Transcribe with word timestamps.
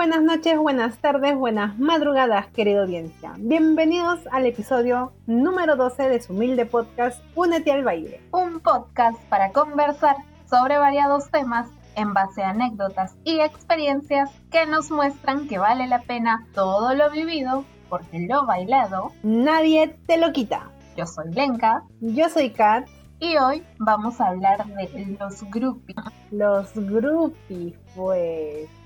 buenas 0.00 0.22
noches, 0.22 0.56
buenas 0.56 0.96
tardes, 0.96 1.36
buenas 1.36 1.78
madrugadas, 1.78 2.46
querida 2.46 2.80
audiencia. 2.80 3.34
Bienvenidos 3.36 4.18
al 4.32 4.46
episodio 4.46 5.12
número 5.26 5.76
12 5.76 6.08
de 6.08 6.22
su 6.22 6.32
humilde 6.32 6.64
podcast 6.64 7.22
Únete 7.34 7.70
al 7.70 7.84
baile. 7.84 8.22
Un 8.32 8.60
podcast 8.60 9.18
para 9.28 9.52
conversar 9.52 10.16
sobre 10.48 10.78
variados 10.78 11.30
temas 11.30 11.68
en 11.96 12.14
base 12.14 12.42
a 12.42 12.48
anécdotas 12.48 13.14
y 13.24 13.40
experiencias 13.40 14.30
que 14.50 14.64
nos 14.64 14.90
muestran 14.90 15.46
que 15.48 15.58
vale 15.58 15.86
la 15.86 16.00
pena 16.00 16.46
todo 16.54 16.94
lo 16.94 17.10
vivido 17.10 17.66
porque 17.90 18.20
lo 18.20 18.46
bailado 18.46 19.12
nadie 19.22 19.98
te 20.06 20.16
lo 20.16 20.32
quita. 20.32 20.70
Yo 20.96 21.04
soy 21.04 21.30
Lenka. 21.30 21.82
Yo 22.00 22.30
soy 22.30 22.48
Kat. 22.48 22.88
Y 23.18 23.36
hoy 23.36 23.62
vamos 23.78 24.18
a 24.18 24.28
hablar 24.28 24.64
de 24.64 25.18
los 25.20 25.42
groupies. 25.50 25.94
Los 26.30 26.72
groupies, 26.74 27.74
pues. 27.94 28.79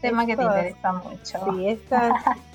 Tema 0.00 0.26
que 0.26 0.36
te 0.36 0.42
interesa 0.42 0.92
mucho. 0.92 1.38
Sí, 1.54 1.68
estas, 1.68 2.12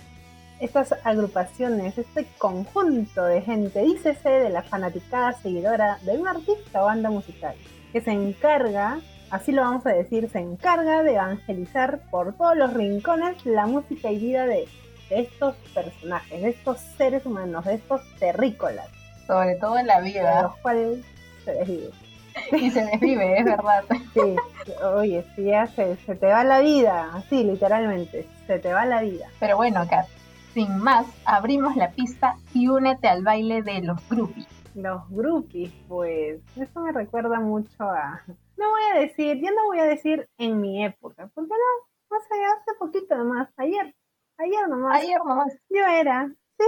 estas 0.59 0.95
agrupaciones, 1.03 1.97
este 1.97 2.25
conjunto 2.37 3.25
de 3.25 3.41
gente, 3.41 3.81
dícese 3.81 4.29
de 4.29 4.49
la 4.49 4.61
fanaticada 4.61 5.33
seguidora 5.33 5.97
de 6.03 6.17
un 6.17 6.27
artista 6.27 6.83
o 6.83 6.85
banda 6.85 7.09
musical, 7.09 7.55
que 7.91 8.01
se 8.01 8.11
encarga, 8.11 8.99
así 9.29 9.51
lo 9.51 9.63
vamos 9.63 9.85
a 9.85 9.89
decir, 9.89 10.29
se 10.29 10.39
encarga 10.39 11.03
de 11.03 11.13
evangelizar 11.13 12.01
por 12.11 12.33
todos 12.33 12.55
los 12.55 12.73
rincones 12.73 13.45
la 13.45 13.65
música 13.65 14.11
y 14.11 14.19
vida 14.19 14.45
de, 14.45 14.67
de 15.09 15.21
estos 15.21 15.55
personajes, 15.73 16.41
de 16.41 16.49
estos 16.49 16.79
seres 16.97 17.25
humanos, 17.25 17.65
de 17.65 17.75
estos 17.75 18.01
terrícolas. 18.19 18.87
Sobre 19.27 19.55
todo 19.55 19.77
en 19.77 19.87
la 19.87 20.01
de 20.01 20.09
vida. 20.09 20.41
los 20.43 20.55
cuales 20.57 20.99
se. 21.45 21.91
Y 22.51 22.71
se 22.71 22.83
desvive, 22.85 23.39
es 23.39 23.45
verdad. 23.45 23.83
Sí, 24.13 24.35
oye, 24.83 25.25
si 25.35 25.45
ya 25.45 25.67
se, 25.67 25.95
se 25.97 26.15
te 26.15 26.27
va 26.27 26.43
la 26.43 26.59
vida, 26.59 27.09
así 27.13 27.43
literalmente, 27.43 28.27
se 28.45 28.59
te 28.59 28.73
va 28.73 28.85
la 28.85 29.01
vida. 29.01 29.27
Pero 29.39 29.55
bueno, 29.55 29.87
Kat, 29.89 30.05
sin 30.53 30.77
más, 30.79 31.07
abrimos 31.25 31.75
la 31.77 31.91
pista 31.91 32.35
y 32.53 32.67
únete 32.67 33.07
al 33.07 33.23
baile 33.23 33.63
de 33.63 33.81
los 33.81 33.97
groupies. 34.09 34.47
Los 34.75 35.09
groupies, 35.09 35.71
pues, 35.87 36.41
eso 36.55 36.79
me 36.81 36.91
recuerda 36.91 37.39
mucho 37.39 37.83
a... 37.83 38.21
No 38.57 38.69
voy 38.69 38.81
a 38.93 38.99
decir, 38.99 39.37
yo 39.37 39.49
no 39.51 39.65
voy 39.65 39.79
a 39.79 39.85
decir 39.85 40.29
en 40.37 40.61
mi 40.61 40.83
época, 40.85 41.29
porque 41.33 41.49
no, 41.49 42.15
no 42.15 42.21
sé, 42.21 42.35
hace 42.45 42.77
poquito 42.77 43.17
nomás, 43.17 43.49
ayer, 43.57 43.95
ayer 44.37 44.67
nomás, 44.69 45.01
Ayer 45.01 45.19
nomás, 45.25 45.53
yo 45.69 45.85
era, 45.87 46.29
sí, 46.59 46.65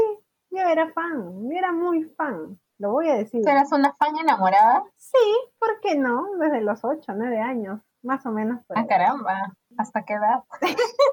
yo 0.50 0.62
era 0.62 0.92
fan, 0.94 1.50
yo 1.50 1.58
era 1.58 1.72
muy 1.72 2.04
fan, 2.18 2.58
lo 2.84 2.92
voy 2.92 3.10
a 3.10 3.16
decir. 3.16 3.42
¿tú 3.44 3.50
eras 3.50 3.72
una 3.72 3.94
fan 3.96 4.18
enamorada? 4.18 4.84
Sí, 4.98 5.18
¿por 5.58 5.80
qué 5.82 5.96
no? 5.96 6.26
Desde 6.40 6.62
los 6.62 6.84
8, 6.84 7.14
9 7.16 7.40
años, 7.40 7.80
más 8.04 8.26
o 8.26 8.32
menos. 8.32 8.64
por 8.66 8.78
Ah, 8.78 8.82
ahí. 8.82 8.88
caramba, 8.88 9.54
¿hasta 9.78 10.04
qué 10.04 10.14
edad? 10.16 10.44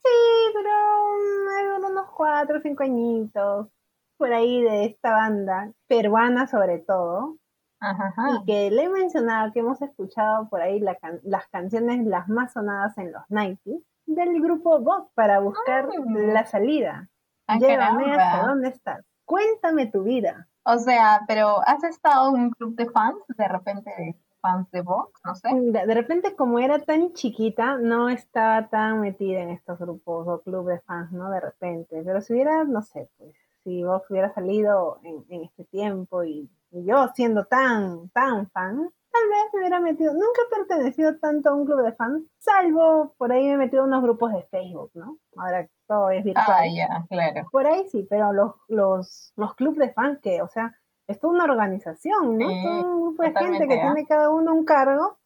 Sí, 0.00 0.52
duró, 0.54 1.76
duró 1.76 1.88
unos 1.88 2.10
cuatro 2.12 2.58
o 2.58 2.60
cinco 2.60 2.82
añitos 2.82 3.68
por 4.16 4.32
ahí 4.32 4.62
de 4.62 4.86
esta 4.86 5.12
banda, 5.12 5.70
peruana 5.86 6.46
sobre 6.46 6.78
todo, 6.78 7.36
Ajá, 7.80 8.08
ajá. 8.16 8.22
y 8.40 8.44
que 8.46 8.70
le 8.70 8.84
he 8.84 8.88
mencionado 8.88 9.52
que 9.52 9.60
hemos 9.60 9.82
escuchado 9.82 10.48
por 10.48 10.60
ahí 10.62 10.80
la 10.80 10.94
can- 10.94 11.20
las 11.24 11.46
canciones 11.48 12.06
las 12.06 12.28
más 12.28 12.52
sonadas 12.54 12.96
en 12.98 13.12
los 13.12 13.22
90 13.28 13.60
del 14.06 14.40
grupo 14.40 14.78
Vogue 14.80 15.08
para 15.14 15.40
buscar 15.40 15.88
Ah. 15.90 16.02
la 16.06 16.46
salida. 16.46 17.08
Ah, 17.46 17.58
Llévame 17.58 18.04
caramba. 18.04 18.22
hasta 18.32 18.46
dónde 18.46 18.68
estás. 18.68 19.04
Cuéntame 19.26 19.86
tu 19.86 20.02
vida. 20.04 20.47
O 20.70 20.78
sea, 20.78 21.22
pero 21.26 21.60
¿has 21.66 21.82
estado 21.82 22.36
en 22.36 22.42
un 22.42 22.50
club 22.50 22.76
de 22.76 22.90
fans? 22.90 23.16
De 23.38 23.48
repente 23.48 24.18
fans 24.42 24.70
de 24.70 24.82
Vox, 24.82 25.18
no 25.24 25.34
sé. 25.34 25.48
De 25.50 25.86
de 25.86 25.94
repente, 25.94 26.36
como 26.36 26.58
era 26.58 26.78
tan 26.78 27.14
chiquita, 27.14 27.78
no 27.78 28.10
estaba 28.10 28.68
tan 28.68 29.00
metida 29.00 29.40
en 29.40 29.48
estos 29.48 29.78
grupos 29.78 30.28
o 30.28 30.42
clubes 30.42 30.76
de 30.76 30.82
fans, 30.82 31.10
¿no? 31.10 31.30
De 31.30 31.40
repente. 31.40 32.02
Pero 32.04 32.20
si 32.20 32.34
hubiera, 32.34 32.64
no 32.64 32.82
sé, 32.82 33.08
pues, 33.16 33.34
si 33.64 33.82
vos 33.82 34.02
hubiera 34.10 34.32
salido 34.34 35.00
en, 35.04 35.24
en 35.30 35.44
este 35.44 35.64
tiempo 35.64 36.22
y, 36.22 36.50
y 36.70 36.84
yo 36.84 37.08
siendo 37.14 37.46
tan, 37.46 38.10
tan 38.10 38.50
fan, 38.50 38.90
tal 39.10 39.28
vez 39.28 39.52
me 39.52 39.60
hubiera 39.60 39.80
metido, 39.80 40.12
nunca 40.12 40.42
he 40.46 40.56
pertenecido 40.56 41.18
tanto 41.18 41.50
a 41.50 41.54
un 41.54 41.64
club 41.64 41.82
de 41.82 41.92
fans, 41.92 42.24
salvo 42.38 43.14
por 43.16 43.32
ahí 43.32 43.46
me 43.46 43.54
he 43.54 43.56
metido 43.56 43.82
a 43.82 43.86
unos 43.86 44.02
grupos 44.02 44.32
de 44.32 44.42
Facebook, 44.44 44.90
¿no? 44.94 45.18
Ahora 45.36 45.68
todo 45.86 46.10
es 46.10 46.24
virtual. 46.24 46.46
Ah, 46.48 46.66
ya, 46.66 47.06
claro. 47.08 47.48
Por 47.50 47.66
ahí 47.66 47.88
sí, 47.88 48.06
pero 48.08 48.32
los, 48.32 48.52
los, 48.68 49.32
los 49.36 49.54
clubes 49.54 49.78
de 49.78 49.92
fans 49.92 50.18
que, 50.20 50.42
o 50.42 50.48
sea, 50.48 50.74
es 51.06 51.18
toda 51.18 51.34
una 51.34 51.44
organización, 51.44 52.38
¿no? 52.38 52.48
Sí, 52.48 52.62
Todo 52.62 52.96
un 52.96 53.02
grupo 53.02 53.22
de 53.22 53.32
gente 53.32 53.66
que 53.66 53.80
¿ah? 53.80 53.92
tiene 53.92 54.06
cada 54.06 54.30
uno 54.30 54.54
un 54.54 54.64
cargo, 54.64 55.18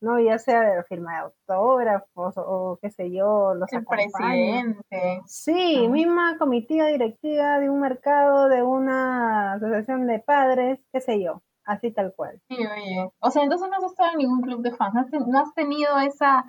¿no? 0.00 0.20
Ya 0.20 0.38
sea 0.38 0.60
de 0.60 0.82
firma 0.84 1.12
de 1.12 1.18
autógrafos 1.18 2.36
o, 2.36 2.42
o 2.42 2.78
qué 2.80 2.90
sé 2.90 3.10
yo, 3.10 3.54
los 3.54 3.72
El 3.72 3.84
presidente. 3.84 5.22
Sí, 5.26 5.88
misma 5.88 6.36
comitiva 6.38 6.86
directiva 6.86 7.58
de 7.58 7.70
un 7.70 7.80
mercado, 7.80 8.48
de 8.48 8.62
una 8.62 9.54
asociación 9.54 10.06
de 10.06 10.18
padres, 10.18 10.80
qué 10.92 11.00
sé 11.00 11.22
yo, 11.22 11.42
así 11.70 11.92
tal 11.92 12.12
cual. 12.16 12.40
Sí, 12.48 12.56
oye. 12.56 13.10
O 13.20 13.30
sea, 13.30 13.42
entonces 13.42 13.68
no 13.68 13.76
has 13.76 13.84
estado 13.92 14.10
en 14.12 14.18
ningún 14.18 14.42
club 14.42 14.62
de 14.62 14.72
fans. 14.72 14.94
No 14.94 15.00
has, 15.00 15.10
ten- 15.10 15.28
no 15.30 15.38
has 15.40 15.54
tenido 15.54 15.98
esa 16.00 16.44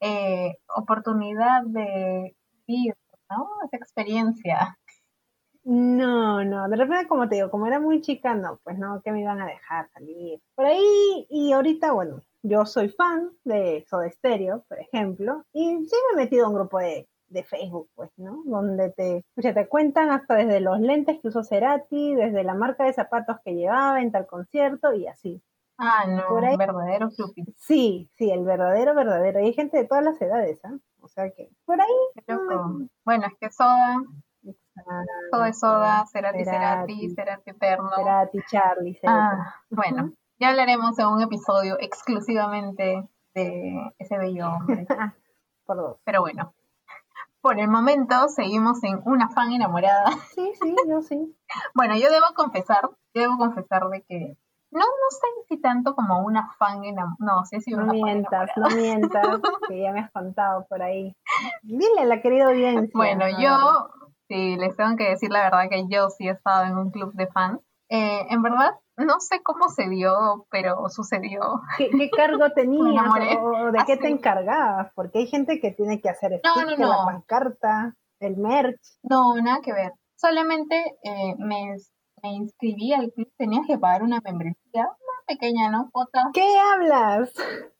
eh, 0.00 0.54
oportunidad 0.76 1.62
de 1.64 2.36
vivir, 2.66 2.94
¿no? 3.30 3.48
Esa 3.64 3.76
experiencia. 3.76 4.78
No, 5.64 6.44
no, 6.44 6.68
de 6.68 6.76
repente 6.76 7.08
como 7.08 7.28
te 7.28 7.36
digo, 7.36 7.50
como 7.50 7.66
era 7.66 7.80
muy 7.80 8.00
chica, 8.00 8.34
no, 8.34 8.60
pues 8.62 8.78
no, 8.78 9.02
que 9.02 9.10
me 9.10 9.20
iban 9.22 9.40
a 9.40 9.46
dejar 9.46 9.88
salir. 9.90 10.40
Por 10.54 10.66
ahí, 10.66 11.26
y 11.28 11.52
ahorita, 11.52 11.90
bueno, 11.92 12.22
yo 12.42 12.64
soy 12.66 12.88
fan 12.88 13.30
de 13.44 13.84
Soda 13.88 14.08
Stereo, 14.10 14.64
por 14.68 14.78
ejemplo, 14.78 15.42
y 15.52 15.64
sí 15.84 15.96
me 16.14 16.22
he 16.22 16.24
metido 16.24 16.46
a 16.46 16.50
un 16.50 16.54
grupo 16.54 16.78
de, 16.78 17.08
de 17.28 17.42
Facebook, 17.44 17.88
pues, 17.94 18.10
¿no? 18.16 18.42
Donde 18.44 18.90
te, 18.90 19.18
escucha, 19.18 19.52
te 19.54 19.68
cuentan 19.68 20.10
hasta 20.10 20.34
desde 20.34 20.60
los 20.60 20.78
lentes 20.80 21.18
que 21.20 21.28
usó 21.28 21.42
Cerati, 21.42 22.14
desde 22.14 22.44
la 22.44 22.54
marca 22.54 22.84
de 22.84 22.92
zapatos 22.92 23.36
que 23.44 23.54
llevaba 23.54 24.00
en 24.00 24.12
tal 24.12 24.26
concierto 24.26 24.92
y 24.94 25.06
así. 25.06 25.42
Ah, 25.78 26.04
no, 26.08 26.22
Por 26.28 26.44
ahí- 26.44 26.56
verdadero 26.56 27.10
club. 27.10 27.34
Sí, 27.56 28.08
sí, 28.16 28.30
el 28.30 28.44
verdadero, 28.44 28.94
verdadero. 28.94 29.40
Y 29.40 29.46
hay 29.46 29.52
gente 29.52 29.76
de 29.76 29.84
todas 29.86 30.04
las 30.04 30.20
edades, 30.22 30.58
¿ah? 30.64 30.76
O 31.00 31.08
sea 31.08 31.30
que, 31.30 31.50
por 31.64 31.80
ahí. 31.80 31.86
Bueno, 33.04 33.26
es 33.26 33.34
que 33.38 33.50
Soda, 33.50 33.96
Soda 35.30 35.48
es 35.48 35.58
Soda, 35.58 36.04
Cerati, 36.10 36.44
Cerati, 36.44 37.10
Cerati, 37.10 37.14
Cerati 37.14 37.50
Eterno. 37.50 37.90
Cerati, 37.94 38.38
Charlie, 38.50 38.94
Cerati. 38.94 39.18
Ah, 39.18 39.54
bueno, 39.70 40.12
ya 40.38 40.48
hablaremos 40.48 40.98
en 40.98 41.06
un 41.08 41.22
episodio 41.22 41.76
exclusivamente 41.80 43.02
de 43.34 43.92
ese 43.98 44.18
bello 44.18 44.48
hombre. 44.48 44.86
por 45.66 45.76
dos. 45.76 45.98
Pero 46.04 46.20
bueno, 46.22 46.54
por 47.46 47.60
el 47.60 47.68
momento 47.68 48.26
seguimos 48.26 48.82
en 48.82 49.00
una 49.04 49.28
fan 49.28 49.52
enamorada. 49.52 50.06
Sí, 50.34 50.52
sí, 50.60 50.74
yo 50.88 51.00
sí. 51.00 51.36
Bueno, 51.76 51.94
yo 51.94 52.10
debo 52.10 52.26
confesar, 52.34 52.90
yo 53.14 53.22
debo 53.22 53.38
confesar 53.38 53.84
de 53.88 54.02
que 54.02 54.36
no, 54.72 54.80
no 54.80 55.10
sé 55.10 55.26
si 55.48 55.60
tanto 55.60 55.94
como 55.94 56.24
una 56.24 56.52
fan 56.58 56.82
enamorada. 56.84 57.14
No, 57.20 57.44
sí, 57.44 57.60
sí, 57.60 57.70
No 57.70 57.84
una 57.84 57.92
fan 57.92 58.02
mientas, 58.02 58.50
enamorada. 58.56 58.74
no 58.74 58.82
mientas, 58.82 59.40
que 59.68 59.80
ya 59.80 59.92
me 59.92 60.00
has 60.00 60.10
contado 60.10 60.66
por 60.68 60.82
ahí. 60.82 61.14
Dile 61.62 62.00
a 62.00 62.04
la 62.06 62.20
querida 62.20 62.48
audiencia. 62.48 62.90
Bueno, 62.92 63.26
yo, 63.38 63.90
sí, 64.28 64.56
les 64.56 64.76
tengo 64.76 64.96
que 64.96 65.10
decir 65.10 65.30
la 65.30 65.44
verdad 65.44 65.68
que 65.70 65.86
yo 65.88 66.10
sí 66.10 66.26
he 66.26 66.32
estado 66.32 66.64
en 66.64 66.76
un 66.76 66.90
club 66.90 67.12
de 67.14 67.28
fans. 67.28 67.60
Eh, 67.88 68.26
en 68.28 68.42
verdad, 68.42 68.72
no 68.96 69.20
sé 69.20 69.42
cómo 69.42 69.68
se 69.68 69.88
dio, 69.88 70.46
pero 70.50 70.88
sucedió. 70.88 71.60
¿Qué, 71.78 71.90
qué 71.90 72.10
cargo 72.10 72.50
tenías 72.54 73.04
o 73.40 73.66
de 73.72 73.78
qué 73.86 73.92
Así. 73.94 74.02
te 74.02 74.08
encargabas? 74.08 74.92
Porque 74.94 75.18
hay 75.20 75.26
gente 75.26 75.60
que 75.60 75.70
tiene 75.72 76.00
que 76.00 76.08
hacer 76.08 76.40
No, 76.44 76.64
no, 76.64 76.76
no. 76.76 76.88
la 76.88 77.04
pancarta, 77.04 77.94
el 78.20 78.36
merch. 78.36 78.80
No, 79.02 79.34
nada 79.36 79.60
que 79.62 79.72
ver. 79.72 79.92
Solamente 80.16 80.76
eh, 81.02 81.34
me, 81.38 81.76
me 82.22 82.28
inscribí 82.32 82.92
al 82.94 83.12
club, 83.12 83.28
tenías 83.36 83.66
que 83.66 83.78
pagar 83.78 84.02
una 84.02 84.20
membresía, 84.24 84.56
una 84.84 85.24
pequeña, 85.26 85.70
¿no? 85.70 85.90
Cuota 85.92 86.30
¿Qué 86.32 86.56
hablas? 86.58 87.32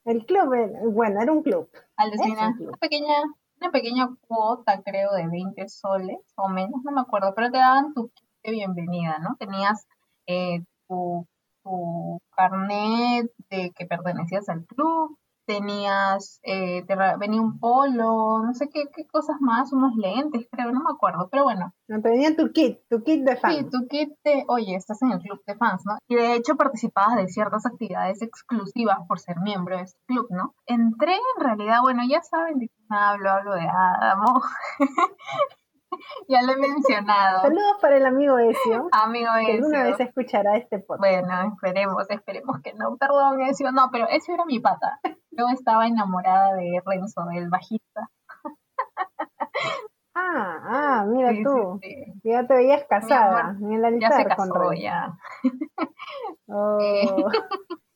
El 0.04 0.26
club, 0.26 0.50
bueno, 0.92 1.20
era 1.22 1.32
un 1.32 1.42
club. 1.42 1.68
alucina, 1.96 2.42
Es 2.42 2.46
un 2.48 2.54
club. 2.56 2.68
una 2.68 2.76
pequeña, 2.78 3.14
una 3.60 3.70
pequeña 3.70 4.08
cuota, 4.28 4.82
creo, 4.84 5.12
de 5.14 5.26
20 5.28 5.66
soles 5.68 6.18
o 6.36 6.48
menos, 6.48 6.82
no 6.84 6.92
me 6.92 7.00
acuerdo, 7.00 7.32
pero 7.34 7.50
te 7.50 7.56
daban 7.58 7.94
tu 7.94 8.10
kit 8.10 8.28
de 8.44 8.50
bienvenida, 8.52 9.18
¿no? 9.20 9.36
Tenías 9.38 9.86
eh, 10.26 10.60
tu, 10.88 11.26
tu 11.62 12.18
carnet 12.36 13.30
de 13.50 13.72
que 13.72 13.86
pertenecías 13.86 14.48
al 14.48 14.64
club, 14.66 15.18
tenías, 15.46 16.40
eh, 16.42 16.84
te 16.86 16.96
venía 17.18 17.40
un 17.40 17.58
polo, 17.58 18.42
no 18.44 18.52
sé 18.52 18.68
qué, 18.68 18.84
qué 18.94 19.06
cosas 19.06 19.36
más, 19.40 19.72
unos 19.72 19.94
lentes, 19.96 20.46
creo, 20.50 20.72
no 20.72 20.80
me 20.80 20.90
acuerdo, 20.92 21.28
pero 21.30 21.44
bueno, 21.44 21.72
No, 21.88 22.02
te 22.02 22.10
venía 22.10 22.36
tu 22.36 22.50
kit, 22.52 22.80
tu 22.90 23.02
kit 23.02 23.24
de 23.24 23.36
fan. 23.36 23.52
Sí, 23.52 23.64
tu 23.70 23.86
kit 23.88 24.10
de, 24.24 24.44
oye, 24.48 24.74
estás 24.74 25.00
en 25.02 25.12
el 25.12 25.20
club 25.20 25.40
de 25.46 25.54
fans, 25.54 25.82
¿no? 25.86 25.98
Y 26.08 26.16
de 26.16 26.34
hecho 26.34 26.56
participabas 26.56 27.16
de 27.16 27.28
ciertas 27.28 27.64
actividades 27.64 28.20
exclusivas 28.22 28.98
por 29.06 29.20
ser 29.20 29.36
miembro 29.40 29.76
de 29.76 29.84
este 29.84 29.98
club, 30.06 30.26
¿no? 30.30 30.54
Entré 30.66 31.14
en 31.14 31.44
realidad, 31.44 31.78
bueno, 31.80 32.02
ya 32.08 32.20
saben 32.22 32.58
de 32.58 32.68
quién 32.68 32.86
hablo, 32.90 33.30
hablo 33.30 33.54
de 33.54 33.68
Adamo. 33.68 34.42
ya 36.28 36.42
lo 36.42 36.52
he 36.52 36.56
mencionado. 36.56 37.42
Saludos 37.42 37.76
para 37.80 37.96
el 37.96 38.06
amigo 38.06 38.38
Ezio, 38.38 38.88
Amigo 38.92 39.30
que 39.46 39.52
alguna 39.52 39.80
Ezio. 39.82 39.96
vez 39.96 40.00
escuchará 40.08 40.56
este 40.56 40.78
podcast. 40.78 41.00
Bueno, 41.00 41.52
esperemos, 41.52 42.10
esperemos 42.10 42.60
que 42.62 42.72
no. 42.74 42.96
Perdón, 42.96 43.40
Ezio. 43.42 43.72
No, 43.72 43.88
pero 43.90 44.06
Ezio 44.08 44.34
era 44.34 44.44
mi 44.44 44.60
pata. 44.60 45.00
Yo 45.30 45.48
estaba 45.52 45.86
enamorada 45.86 46.54
de 46.54 46.82
Renzo, 46.84 47.24
del 47.32 47.48
bajista. 47.48 48.10
Ah, 50.18 50.60
ah, 50.64 51.04
mira 51.06 51.28
Sí, 51.30 51.42
tú. 51.44 51.78
sí. 51.82 51.94
Ya 52.24 52.46
te 52.46 52.54
veías 52.54 52.84
casada 52.88 53.48
amor 53.50 53.70
en 53.74 53.84
el 53.84 54.00
ya 54.00 54.08
se 54.08 54.14
altar 54.22 54.36
con 54.36 54.48
casó, 54.48 54.70
Rey. 54.70 54.82
ya. 54.82 55.12
Oh, 56.48 56.78
Eh, 56.80 57.06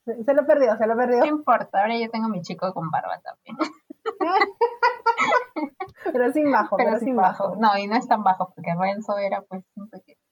se 0.05 0.25
se 0.25 0.35
lo 0.35 0.44
perdió, 0.44 0.76
se 0.76 0.87
lo 0.87 0.94
no 0.96 0.99
perdió. 1.00 1.25
importa, 1.25 1.81
ahora 1.81 1.96
yo 1.96 2.11
tengo 2.11 2.29
mi 2.29 2.43
chico 2.43 2.75
con 2.75 2.91
barba 2.91 3.19
también. 3.23 3.56
Pero 6.12 6.32
sin 6.32 6.50
bajo, 6.50 6.76
pero 6.76 6.90
pero 6.90 7.00
sin 7.00 7.16
bajo. 7.16 7.50
bajo. 7.50 7.56
No, 7.60 7.76
y 7.78 7.86
no 7.86 7.96
es 7.96 8.06
tan 8.08 8.22
bajo 8.22 8.52
porque 8.54 8.74
Renzo 8.78 9.16
era 9.18 9.42
pues 9.42 9.62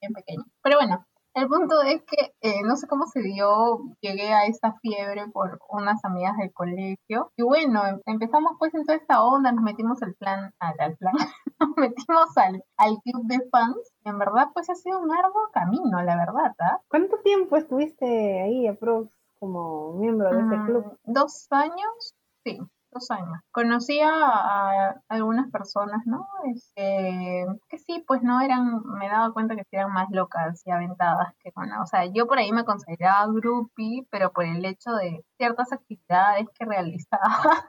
bien 0.01 0.13
pequeño. 0.15 0.45
Pero 0.63 0.79
bueno, 0.79 1.05
el 1.35 1.47
punto 1.49 1.83
es 1.83 2.03
que 2.05 2.33
eh, 2.41 2.63
no 2.65 2.77
sé 2.77 2.87
cómo 2.89 3.07
se 3.07 3.21
dio, 3.21 3.79
llegué 4.01 4.33
a 4.33 4.47
esta 4.47 4.75
fiebre 4.81 5.27
por 5.33 5.59
unas 5.69 6.05
amigas 6.05 6.37
del 6.39 6.53
colegio 6.53 7.31
y 7.37 7.43
bueno, 7.43 7.87
em- 7.87 8.01
empezamos 8.07 8.53
pues 8.59 8.75
en 8.75 8.85
toda 8.85 8.99
esta 8.99 9.23
onda, 9.23 9.53
nos 9.53 9.63
metimos 9.63 10.03
al 10.03 10.15
plan, 10.15 10.53
al, 10.59 10.75
al 10.81 10.97
plan, 10.97 11.15
nos 11.61 11.77
metimos 11.77 12.37
al, 12.37 12.65
al 12.77 12.97
club 13.05 13.23
de 13.27 13.41
fans. 13.51 13.77
y 14.05 14.09
En 14.09 14.19
verdad 14.19 14.49
pues 14.53 14.69
ha 14.71 14.75
sido 14.75 14.99
un 15.01 15.13
arduo 15.13 15.49
camino, 15.53 16.03
la 16.03 16.17
verdad, 16.17 16.55
¿ah? 16.61 16.81
¿Cuánto 16.89 17.19
tiempo 17.19 17.57
estuviste 17.57 18.41
ahí, 18.43 18.67
aprox, 18.67 19.09
como 19.39 19.93
miembro 19.93 20.31
de 20.35 20.41
ese 20.41 20.65
club? 20.65 20.99
Mm, 21.05 21.13
Dos 21.13 21.47
años, 21.51 22.15
sí, 22.45 22.59
dos 22.99 23.11
años. 23.11 23.41
Conocí 23.53 24.01
a, 24.01 24.11
a 24.11 25.03
algunas 25.09 25.51
personas, 25.51 26.03
¿no? 26.07 26.27
Este, 26.53 27.47
que 27.69 27.79
sí, 27.79 28.05
pues 28.07 28.23
no 28.23 28.41
eran, 28.41 28.83
me 28.99 29.09
daba 29.09 29.33
cuenta 29.33 29.57
que 29.57 29.65
eran 29.73 29.93
más 29.93 30.09
locas 30.11 30.63
y 30.65 30.71
aventadas 30.71 31.35
que 31.41 31.51
bueno, 31.55 31.83
o 31.83 31.87
sea, 31.87 32.05
yo 32.07 32.27
por 32.27 32.39
ahí 32.39 32.53
me 32.53 32.65
consideraba 32.65 33.27
groupie, 33.33 34.07
pero 34.11 34.33
por 34.33 34.45
el 34.45 34.65
hecho 34.65 34.93
de 34.93 35.25
ciertas 35.37 35.73
actividades 35.73 36.47
que 36.59 36.65
realizaba, 36.65 37.65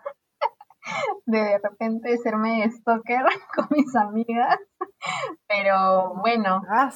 de 1.25 1.39
de 1.49 1.59
repente 1.59 2.17
serme 2.17 2.69
stalker 2.69 3.23
con 3.55 3.67
mis 3.71 3.95
amigas, 3.95 4.59
pero 5.47 6.15
bueno, 6.15 6.61
Ah, 6.69 6.91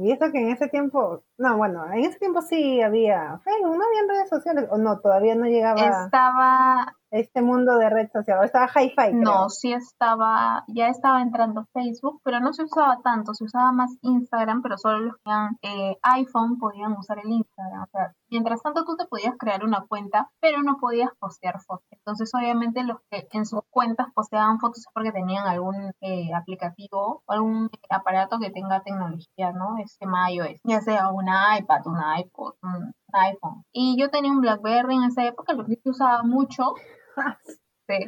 y 0.00 0.12
eso 0.12 0.30
que 0.30 0.38
en 0.38 0.50
ese 0.50 0.68
tiempo, 0.68 1.22
no, 1.38 1.56
bueno, 1.56 1.84
en 1.92 2.04
ese 2.04 2.18
tiempo 2.18 2.40
sí 2.40 2.80
había 2.82 3.38
Facebook, 3.42 3.76
no 3.76 3.84
había 3.84 4.02
redes 4.08 4.28
sociales, 4.28 4.66
o 4.70 4.78
no, 4.78 5.00
todavía 5.00 5.34
no 5.34 5.46
llegaba 5.46 6.04
estaba 6.04 6.96
este 7.10 7.42
mundo 7.42 7.76
de 7.78 7.90
red 7.90 8.08
social, 8.12 8.44
estaba 8.44 8.68
hi-fi, 8.68 9.14
No, 9.14 9.48
sí 9.48 9.72
estaba, 9.72 10.64
ya 10.68 10.88
estaba 10.88 11.22
entrando 11.22 11.66
Facebook, 11.72 12.20
pero 12.24 12.40
no 12.40 12.52
se 12.52 12.64
usaba 12.64 13.00
tanto, 13.02 13.34
se 13.34 13.44
usaba 13.44 13.72
más 13.72 13.96
Instagram, 14.02 14.62
pero 14.62 14.76
solo 14.78 15.00
los 15.00 15.16
que 15.16 15.22
tenían 15.24 15.58
eh, 15.62 15.96
iPhone 16.02 16.58
podían 16.58 16.92
usar 16.92 17.18
el 17.18 17.30
Instagram. 17.30 17.82
O 17.82 17.86
sea, 17.92 18.12
mientras 18.30 18.62
tanto 18.62 18.84
tú 18.84 18.96
te 18.96 19.06
podías 19.06 19.34
crear 19.38 19.64
una 19.64 19.84
cuenta, 19.88 20.30
pero 20.40 20.62
no 20.62 20.78
podías 20.78 21.10
postear 21.18 21.60
fotos. 21.60 21.86
Entonces, 21.90 22.30
obviamente, 22.34 22.82
los 22.84 22.98
que 23.10 23.26
en 23.32 23.46
sus 23.46 23.60
cuentas 23.70 24.08
posteaban 24.14 24.58
fotos 24.58 24.78
es 24.78 24.86
porque 24.92 25.12
tenían 25.12 25.46
algún 25.46 25.92
eh, 26.00 26.30
aplicativo 26.34 27.22
o 27.24 27.32
algún 27.32 27.70
aparato 27.90 28.38
que 28.38 28.50
tenga 28.50 28.82
tecnología, 28.82 29.52
¿no? 29.52 29.78
Este 29.78 30.06
iOS, 30.30 30.60
ya 30.64 30.80
sea 30.80 31.08
un 31.08 31.26
iPad, 31.26 31.86
un 31.86 31.98
iPod, 32.18 32.54
un 32.62 32.92
iPhone. 33.20 33.64
Y 33.72 33.96
yo 34.00 34.10
tenía 34.10 34.30
un 34.30 34.40
BlackBerry 34.40 34.96
en 34.96 35.04
esa 35.04 35.26
época, 35.26 35.52
lo 35.54 35.64
que 35.64 35.78
usaba 35.84 36.22
mucho. 36.22 36.74
Sí. 37.88 37.98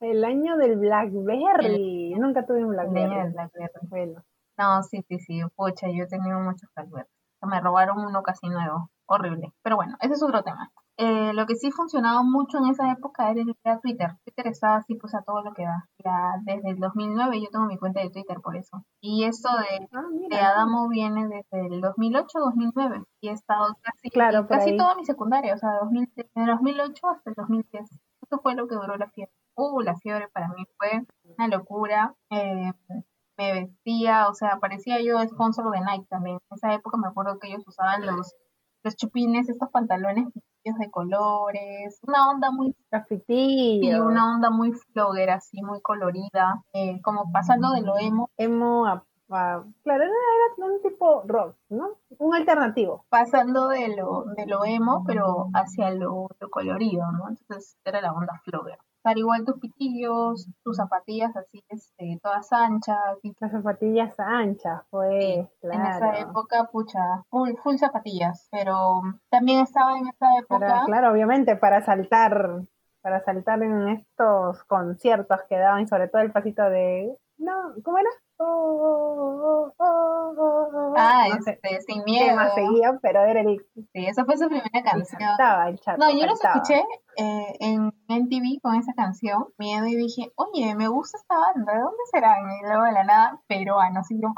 El 0.00 0.22
año 0.22 0.58
del 0.58 0.76
Blackberry, 0.76 2.14
nunca 2.18 2.44
tuve 2.44 2.62
un 2.62 2.72
Blackberry. 2.72 3.22
del 3.22 3.32
BlackBerry. 3.32 3.72
Bueno, 3.88 4.22
No, 4.58 4.82
sí, 4.82 5.02
sí, 5.08 5.18
sí, 5.18 5.40
pucha, 5.56 5.86
yo 5.88 6.04
he 6.04 6.06
tenido 6.08 6.38
muchos 6.40 6.68
BlackBerry. 6.76 7.08
Me 7.40 7.58
robaron 7.60 8.04
uno 8.04 8.22
casi 8.22 8.48
nuevo, 8.48 8.90
horrible. 9.06 9.54
Pero 9.62 9.76
bueno, 9.76 9.96
ese 10.02 10.12
es 10.12 10.22
otro 10.22 10.42
tema. 10.42 10.70
Eh, 10.96 11.32
lo 11.32 11.44
que 11.46 11.56
sí 11.56 11.72
funcionaba 11.72 12.22
mucho 12.22 12.58
en 12.58 12.66
esa 12.66 12.90
época 12.92 13.30
era, 13.30 13.42
Twitter. 13.80 14.16
Twitter 14.24 14.46
estaba 14.46 14.76
así, 14.76 14.94
pues 14.94 15.14
a 15.14 15.22
todo 15.22 15.42
lo 15.42 15.52
que 15.52 15.64
da. 15.64 15.88
Ya 16.04 16.34
desde 16.42 16.70
el 16.70 16.78
2009 16.78 17.40
yo 17.40 17.48
tengo 17.50 17.66
mi 17.66 17.78
cuenta 17.78 18.00
de 18.00 18.10
Twitter 18.10 18.40
por 18.40 18.56
eso. 18.56 18.84
Y 19.00 19.24
esto 19.24 19.48
de, 19.56 19.88
ah, 19.92 20.02
de 20.30 20.36
Adamo 20.36 20.88
viene 20.88 21.26
desde 21.26 21.66
el 21.66 21.82
2008-2009 21.82 23.04
y 23.20 23.28
he 23.28 23.32
estado 23.32 23.76
casi, 23.82 24.10
Claro, 24.10 24.46
casi 24.46 24.76
toda 24.76 24.94
mi 24.94 25.04
secundaria, 25.04 25.54
o 25.54 25.58
sea, 25.58 25.70
2000 25.80 26.12
desde 26.14 26.30
el 26.36 26.46
2008 26.46 27.08
hasta 27.08 27.30
el 27.30 27.36
2010. 27.36 27.90
Eso 28.22 28.38
fue 28.40 28.54
lo 28.54 28.68
que 28.68 28.76
duró 28.76 28.96
la 28.96 29.10
fiebre. 29.10 29.32
Uh, 29.56 29.80
la 29.80 29.96
fiebre 29.96 30.28
para 30.28 30.48
mí 30.48 30.64
fue 30.78 31.04
una 31.36 31.48
locura. 31.48 32.14
Eh, 32.30 32.72
me 33.36 33.52
vestía, 33.52 34.28
o 34.28 34.34
sea, 34.34 34.58
parecía 34.60 35.00
yo 35.00 35.20
sponsor 35.26 35.70
de 35.72 35.80
Nike 35.80 36.06
también. 36.08 36.38
En 36.50 36.56
esa 36.56 36.72
época 36.72 36.96
me 36.98 37.08
acuerdo 37.08 37.38
que 37.38 37.48
ellos 37.48 37.66
usaban 37.66 38.06
los, 38.06 38.34
los 38.84 38.96
chupines, 38.96 39.48
estos 39.48 39.70
pantalones 39.70 40.28
de 40.64 40.90
colores, 40.90 41.98
una 42.06 42.30
onda 42.30 42.50
muy 42.50 42.74
y 43.82 43.92
una 43.94 44.34
onda 44.34 44.50
muy 44.50 44.72
flogger, 44.72 45.30
así 45.30 45.62
muy 45.62 45.80
colorida, 45.80 46.62
eh, 46.72 47.00
como 47.02 47.30
pasando 47.32 47.70
de 47.72 47.82
lo 47.82 47.98
emo, 47.98 48.30
emo, 48.36 48.86
a, 48.86 49.04
a- 49.30 49.64
claro, 49.82 50.04
era, 50.04 50.12
era 50.56 50.66
un 50.66 50.82
tipo 50.82 51.22
rock, 51.26 51.56
¿no? 51.70 51.88
Un 52.18 52.34
alternativo. 52.34 53.04
pasando 53.08 53.68
de 53.68 53.96
lo, 53.96 54.24
de 54.36 54.46
lo 54.46 54.64
emo, 54.64 55.04
pero 55.06 55.48
hacia 55.54 55.90
lo, 55.90 56.28
lo 56.38 56.50
colorido, 56.50 57.10
¿no? 57.12 57.28
Entonces 57.28 57.76
era 57.84 58.00
la 58.00 58.12
onda 58.12 58.40
flogger. 58.44 58.78
Usar 59.04 59.18
igual 59.18 59.44
tus 59.44 59.58
pitillos, 59.60 60.48
tus 60.62 60.78
zapatillas 60.78 61.36
así, 61.36 61.62
este, 61.68 62.18
todas 62.22 62.50
anchas, 62.54 63.18
y 63.22 63.34
Las 63.38 63.52
zapatillas 63.52 64.18
anchas, 64.18 64.80
pues, 64.88 65.46
En 65.60 65.82
esa 65.82 66.20
época, 66.20 66.70
pucha, 66.72 67.22
full, 67.28 67.50
full 67.62 67.76
zapatillas, 67.76 68.48
pero 68.50 69.02
también 69.28 69.60
estaba 69.60 69.98
en 69.98 70.08
esa 70.08 70.38
época, 70.38 70.58
Para, 70.58 70.84
claro, 70.86 71.12
obviamente, 71.12 71.54
para 71.54 71.84
saltar, 71.84 72.62
para 73.02 73.22
saltar 73.22 73.62
en 73.62 73.90
estos 73.90 74.64
conciertos 74.64 75.38
que 75.50 75.58
daban, 75.58 75.86
sobre 75.86 76.08
todo 76.08 76.22
el 76.22 76.32
pasito 76.32 76.62
de, 76.70 77.14
no, 77.36 77.74
¿cómo 77.84 77.98
era? 77.98 78.08
Oh, 78.36 78.44
oh, 78.46 79.34
oh, 79.40 79.72
oh, 79.78 80.34
oh, 80.36 80.70
oh. 80.74 80.94
ah, 80.96 81.28
no 81.28 81.36
este, 81.36 81.80
sin 81.86 82.02
miedo, 82.02 82.34
más 82.34 82.52
seguía, 82.54 82.98
pero 83.00 83.22
era 83.22 83.40
el 83.42 83.64
sí, 83.74 84.06
esa 84.06 84.24
fue 84.24 84.36
su 84.36 84.48
primera 84.48 84.82
canción. 84.82 85.20
saltaba 85.20 85.68
el 85.68 85.78
chato, 85.78 85.98
No, 85.98 86.10
yo 86.10 86.26
los 86.26 86.42
escuché 86.42 86.82
eh, 87.16 87.56
en 87.60 87.92
MTV 88.08 88.60
con 88.60 88.74
esa 88.74 88.92
canción, 88.94 89.46
Miedo, 89.56 89.86
y 89.86 89.94
dije, 89.94 90.32
oye, 90.34 90.74
me 90.74 90.88
gusta 90.88 91.16
esta 91.18 91.38
banda, 91.38 91.74
¿de 91.74 91.78
dónde 91.78 92.02
serán? 92.10 92.44
Y 92.60 92.66
luego 92.66 92.82
de 92.84 92.92
la 92.92 93.04
nada, 93.04 93.40
peruanos, 93.46 94.10
y 94.10 94.20
yo, 94.20 94.28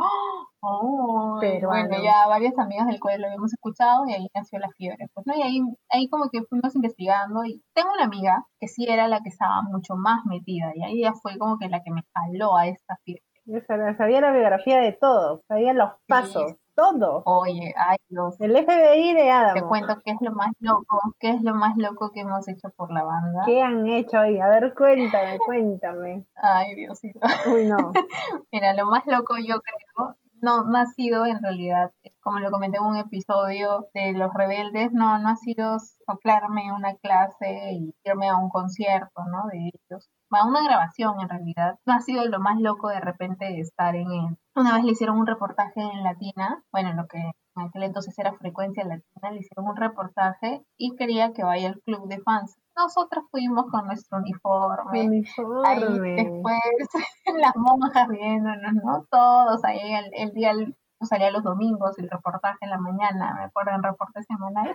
oh, 0.61 1.39
y 1.43 1.47
bueno, 1.47 1.89
Peruanos. 1.89 2.03
ya 2.03 2.29
varias 2.29 2.59
amigas 2.59 2.87
del 2.89 3.01
cual 3.01 3.23
lo 3.23 3.29
habíamos 3.29 3.55
escuchado, 3.55 4.07
y 4.07 4.13
ahí 4.13 4.29
nació 4.35 4.59
la 4.59 4.69
fiebre, 4.77 5.09
pues, 5.15 5.27
¿no? 5.27 5.35
Y 5.35 5.43
ahí, 5.43 5.61
ahí 5.89 6.09
como 6.11 6.29
que 6.31 6.43
fuimos 6.43 6.75
investigando, 6.75 7.47
y 7.47 7.63
tengo 7.75 7.93
una 7.95 8.05
amiga 8.05 8.45
que 8.61 8.69
sí 8.69 8.85
era 8.87 9.09
la 9.09 9.21
que 9.23 9.31
estaba 9.31 9.63
mucho 9.63 9.95
más 9.97 10.27
metida, 10.27 10.73
y 10.75 10.83
ahí 10.85 11.01
ya 11.01 11.15
fue 11.15 11.39
como 11.39 11.57
que 11.59 11.71
la 11.71 11.83
que 11.83 11.91
me 11.91 12.03
jaló 12.15 12.57
a 12.57 12.67
esta 12.67 12.97
fiebre. 13.05 13.26
Yo 13.47 13.61
sabía, 13.67 13.97
sabía 13.97 14.21
la 14.21 14.33
biografía 14.33 14.81
de 14.81 14.93
todos, 14.93 15.41
sabía 15.47 15.73
los 15.73 15.91
pasos, 16.09 16.57
todo. 16.75 17.23
Oye, 17.27 17.73
ay 17.77 17.97
Dios, 18.09 18.41
El 18.41 18.57
FBI 18.57 19.15
de 19.15 19.23
te 19.23 19.31
Adamo. 19.31 19.69
cuento 19.69 20.01
qué 20.05 20.11
es 20.11 20.21
lo 20.21 20.33
más 20.33 20.51
loco, 20.59 21.01
qué 21.21 21.31
es 21.31 21.43
lo 21.43 21.55
más 21.55 21.77
loco 21.77 22.11
que 22.13 22.21
hemos 22.21 22.49
hecho 22.49 22.71
por 22.77 22.93
la 22.93 23.05
banda. 23.05 23.43
¿Qué 23.47 23.63
han 23.63 23.87
hecho 23.87 24.19
ahí? 24.19 24.41
A 24.41 24.49
ver, 24.49 24.75
cuéntame, 24.75 25.39
cuéntame. 25.47 26.27
Ay, 26.35 26.75
Diosito. 26.75 27.21
Uy, 27.55 27.67
no. 27.67 27.77
Mira, 28.53 28.75
lo 28.75 28.87
más 28.87 29.07
loco 29.07 29.37
yo 29.39 29.61
creo, 29.61 30.17
no, 30.43 30.65
no 30.65 30.79
ha 30.79 30.87
sido 30.87 31.25
en 31.25 31.41
realidad, 31.41 31.93
como 32.21 32.41
lo 32.41 32.51
comenté 32.51 32.79
en 32.79 32.85
un 32.85 32.97
episodio 32.97 33.89
de 33.95 34.13
Los 34.13 34.35
Rebeldes, 34.35 34.93
no, 34.93 35.19
no 35.19 35.29
ha 35.29 35.37
sido 35.37 35.79
soplarme 36.05 36.73
una 36.73 36.95
clase 36.97 37.73
y 37.73 37.95
irme 38.05 38.29
a 38.29 38.37
un 38.37 38.51
concierto, 38.51 39.25
¿no? 39.31 39.47
De 39.53 39.71
ellos. 39.73 40.11
A 40.33 40.45
una 40.47 40.63
grabación 40.63 41.21
en 41.21 41.29
realidad. 41.29 41.79
No 41.87 41.95
ha 41.95 42.01
sido 42.01 42.25
lo 42.27 42.41
más 42.41 42.59
loco 42.61 42.89
de 42.89 43.01
repente 43.01 43.59
estar 43.61 43.95
en 43.97 44.11
el... 44.11 44.39
Una 44.55 44.75
vez 44.75 44.85
le 44.85 44.93
hicieron 44.93 45.19
un 45.19 45.27
reportaje 45.27 45.81
en 45.81 46.03
Latina, 46.03 46.63
bueno, 46.73 46.93
lo 46.95 47.07
que 47.07 47.19
en 47.19 47.63
aquel 47.63 47.85
entonces 47.85 48.19
era 48.19 48.33
frecuencia 48.35 48.85
latina, 48.85 49.31
le 49.31 49.39
hicieron 49.41 49.67
un 49.71 49.77
reportaje 49.77 50.63
y 50.77 50.95
quería 50.97 51.33
que 51.33 51.43
vaya 51.45 51.69
al 51.69 51.81
club 51.81 52.07
de 52.09 52.21
fans. 52.21 52.55
Nosotros 52.77 53.25
fuimos 53.31 53.67
con 53.71 53.87
nuestro 53.87 54.19
uniforme, 54.19 55.01
Ahí 55.01 55.07
Uniforme. 55.07 56.15
después 56.17 56.61
las 57.41 57.57
monjas 57.57 58.09
viéndonos, 58.09 58.75
¿no? 58.85 59.05
Todos 59.11 59.65
ahí 59.65 59.79
el, 59.95 60.11
el 60.13 60.33
día, 60.33 60.51
el- 60.51 60.77
salía 61.03 61.31
los 61.31 61.43
domingos 61.45 61.99
el 61.99 62.11
reportaje 62.11 62.59
en 62.63 62.71
la 62.71 62.79
mañana, 62.79 63.35
me 63.35 63.45
acuerdo 63.45 63.71
en 63.73 63.83
reporte 63.83 64.23
semanal, 64.25 64.75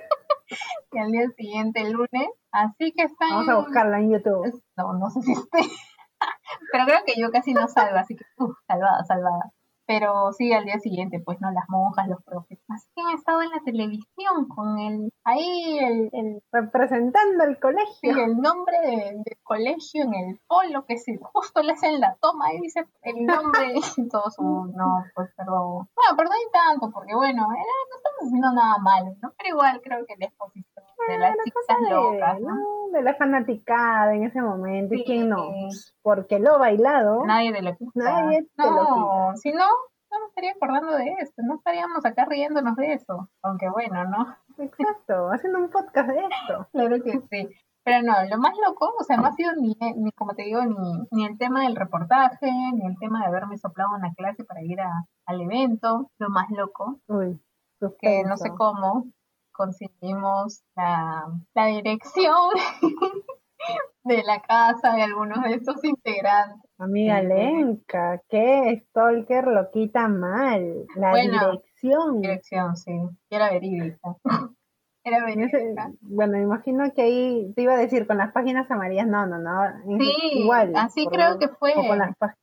y 0.91 0.98
al 1.00 1.12
día 1.12 1.29
siguiente 1.38 1.81
el 1.81 1.93
lunes, 1.93 2.29
así 2.51 2.91
que 2.91 3.03
están, 3.03 3.29
Vamos 3.29 3.50
a 3.50 3.58
buscarla 3.58 4.00
en 4.00 4.12
YouTube. 4.12 4.63
no, 4.77 4.93
no 4.93 5.10
sé 5.10 5.22
si 5.22 5.31
esté, 5.34 5.60
pero 6.72 6.86
creo 6.86 7.00
que 7.05 7.20
yo 7.20 7.31
casi 7.31 7.53
no 7.53 7.67
salgo, 7.67 7.98
así 7.98 8.15
que, 8.15 8.25
uff, 8.38 8.58
salvada, 8.67 9.03
salvada. 9.05 9.51
Pero 9.94 10.32
sí, 10.32 10.54
al 10.54 10.64
día 10.64 10.80
siguiente, 10.80 11.20
pues, 11.26 11.38
¿no? 11.42 11.52
Las 11.52 11.66
monjas, 11.68 12.08
los 12.08 12.24
profes. 12.24 12.60
Así 12.70 12.88
que 12.96 13.02
han 13.02 13.18
estado 13.18 13.42
en 13.42 13.50
la 13.50 13.60
televisión 13.66 14.48
con 14.48 14.80
el, 14.80 15.12
ahí 15.26 15.80
el, 15.80 16.10
el 16.14 16.42
Representando 16.50 17.44
el 17.44 17.56
Sí, 17.56 17.60
colegio. 17.62 18.24
el 18.24 18.38
nombre 18.38 18.78
de- 18.82 19.12
del 19.26 19.38
colegio 19.44 20.04
en 20.06 20.14
el 20.14 20.40
polo, 20.48 20.86
que 20.86 20.98
si 20.98 21.18
justo 21.22 21.62
le 21.62 21.74
hacen 21.74 22.00
la 22.00 22.16
toma 22.22 22.54
y 22.54 22.62
dice 22.62 22.86
el 23.02 23.26
nombre 23.26 23.74
y 23.98 24.08
todos, 24.08 24.36
"Oh, 24.40 24.66
no, 24.74 25.04
pues 25.14 25.30
perdón. 25.36 25.90
Bueno, 25.94 26.16
perdón 26.16 26.38
y 26.48 26.52
tanto, 26.52 26.90
porque 26.94 27.14
bueno, 27.16 27.44
eh, 27.52 27.66
no 27.90 27.98
estamos 27.98 28.20
haciendo 28.22 28.54
nada 28.54 28.78
malo, 28.80 29.12
¿no? 29.22 29.34
Pero 29.38 29.50
igual 29.56 29.82
creo 29.84 30.06
que 30.06 30.16
la 30.18 30.26
exposición. 30.28 30.71
De 31.08 31.17
las 31.20 31.34
Era 31.34 31.43
chicas 31.43 31.63
cosa 31.67 31.79
de, 31.84 31.89
locas, 31.91 32.39
¿no? 32.41 32.55
¿no? 32.55 32.65
de 32.91 33.01
la 33.03 33.13
fanaticada 33.15 34.13
en 34.13 34.24
ese 34.24 34.41
momento. 34.41 34.96
¿Y 34.96 35.03
quién 35.05 35.29
no? 35.29 35.50
Porque 36.01 36.39
lo 36.39 36.60
bailado. 36.60 37.25
Nadie 37.25 37.51
de 37.53 37.62
lo 37.62 37.72
que 37.77 37.86
Nadie 37.96 38.48
te 38.55 38.63
lo 38.63 38.72
No, 38.72 39.36
si 39.36 39.51
no, 39.51 39.65
no 40.12 40.20
me 40.20 40.25
estaría 40.27 40.51
acordando 40.51 40.91
de 40.98 41.15
esto, 41.20 41.41
no 41.46 41.55
estaríamos 41.55 42.05
acá 42.05 42.25
riéndonos 42.25 42.75
de 42.75 42.93
eso. 42.93 43.29
Aunque 43.43 43.70
bueno, 43.70 44.03
¿no? 44.05 44.36
Exacto, 44.58 45.29
haciendo 45.31 45.60
un 45.60 45.70
podcast 45.70 46.10
de 46.10 46.20
esto. 46.20 46.67
Claro 46.74 46.98
que 47.03 47.20
sí. 47.29 47.50
Pero 47.84 48.03
no, 48.03 48.13
lo 48.29 48.38
más 48.38 48.53
loco, 48.63 48.93
o 49.00 49.03
sea, 49.03 49.17
no 49.17 49.25
ha 49.25 49.31
sido 49.31 49.53
ni, 49.55 49.75
ni 49.96 50.12
como 50.12 50.36
te 50.36 50.43
digo, 50.43 50.62
ni, 50.63 51.08
ni 51.10 51.25
el 51.25 51.36
tema 51.39 51.63
del 51.63 51.75
reportaje, 51.75 52.46
ni 52.75 52.86
el 52.86 52.96
tema 53.00 53.22
de 53.22 53.25
haberme 53.25 53.58
soplado 53.58 53.96
una 53.98 54.13
clase 54.13 54.43
para 54.43 54.62
ir 54.62 54.79
a- 54.81 55.05
al 55.25 55.41
evento. 55.41 56.12
Lo 56.20 56.29
más 56.29 56.46
loco, 56.51 57.00
Uy, 57.08 57.41
que 58.00 58.24
no 58.24 58.38
sé 58.38 58.51
cómo 58.55 59.05
conseguimos 59.62 60.63
la, 60.75 61.24
la 61.53 61.65
dirección 61.68 62.50
de 64.03 64.24
la 64.24 64.41
casa 64.41 64.94
de 64.96 65.03
algunos 65.03 65.44
de 65.44 65.53
estos 65.53 65.84
integrantes. 65.84 66.68
Amiga. 66.80 67.22
Lenka, 67.22 68.20
qué 68.27 68.84
stalker 68.88 69.46
lo 69.46 69.70
quita 69.70 70.08
mal. 70.08 70.88
La 70.96 71.12
Bueno, 71.12 71.51
dirección. 71.51 72.22
Dirección, 72.22 72.75
sí. 72.75 72.91
Era 73.30 73.51
verídica. 73.51 74.15
Era 75.03 75.25
verídica. 75.25 75.89
bueno, 76.01 76.34
me 76.38 76.43
imagino 76.43 76.84
que 76.93 77.01
ahí 77.01 77.53
te 77.55 77.63
iba 77.63 77.74
a 77.74 77.77
decir 77.77 78.05
con 78.05 78.17
las 78.17 78.31
páginas 78.31 78.70
amarillas, 78.70 79.08
no, 79.08 79.25
no, 79.25 79.39
no. 79.39 79.51
Sí, 80.00 80.13
igual. 80.34 80.74
así 80.75 81.08
creo 81.08 81.39
que 81.39 81.48
fue. 81.48 81.74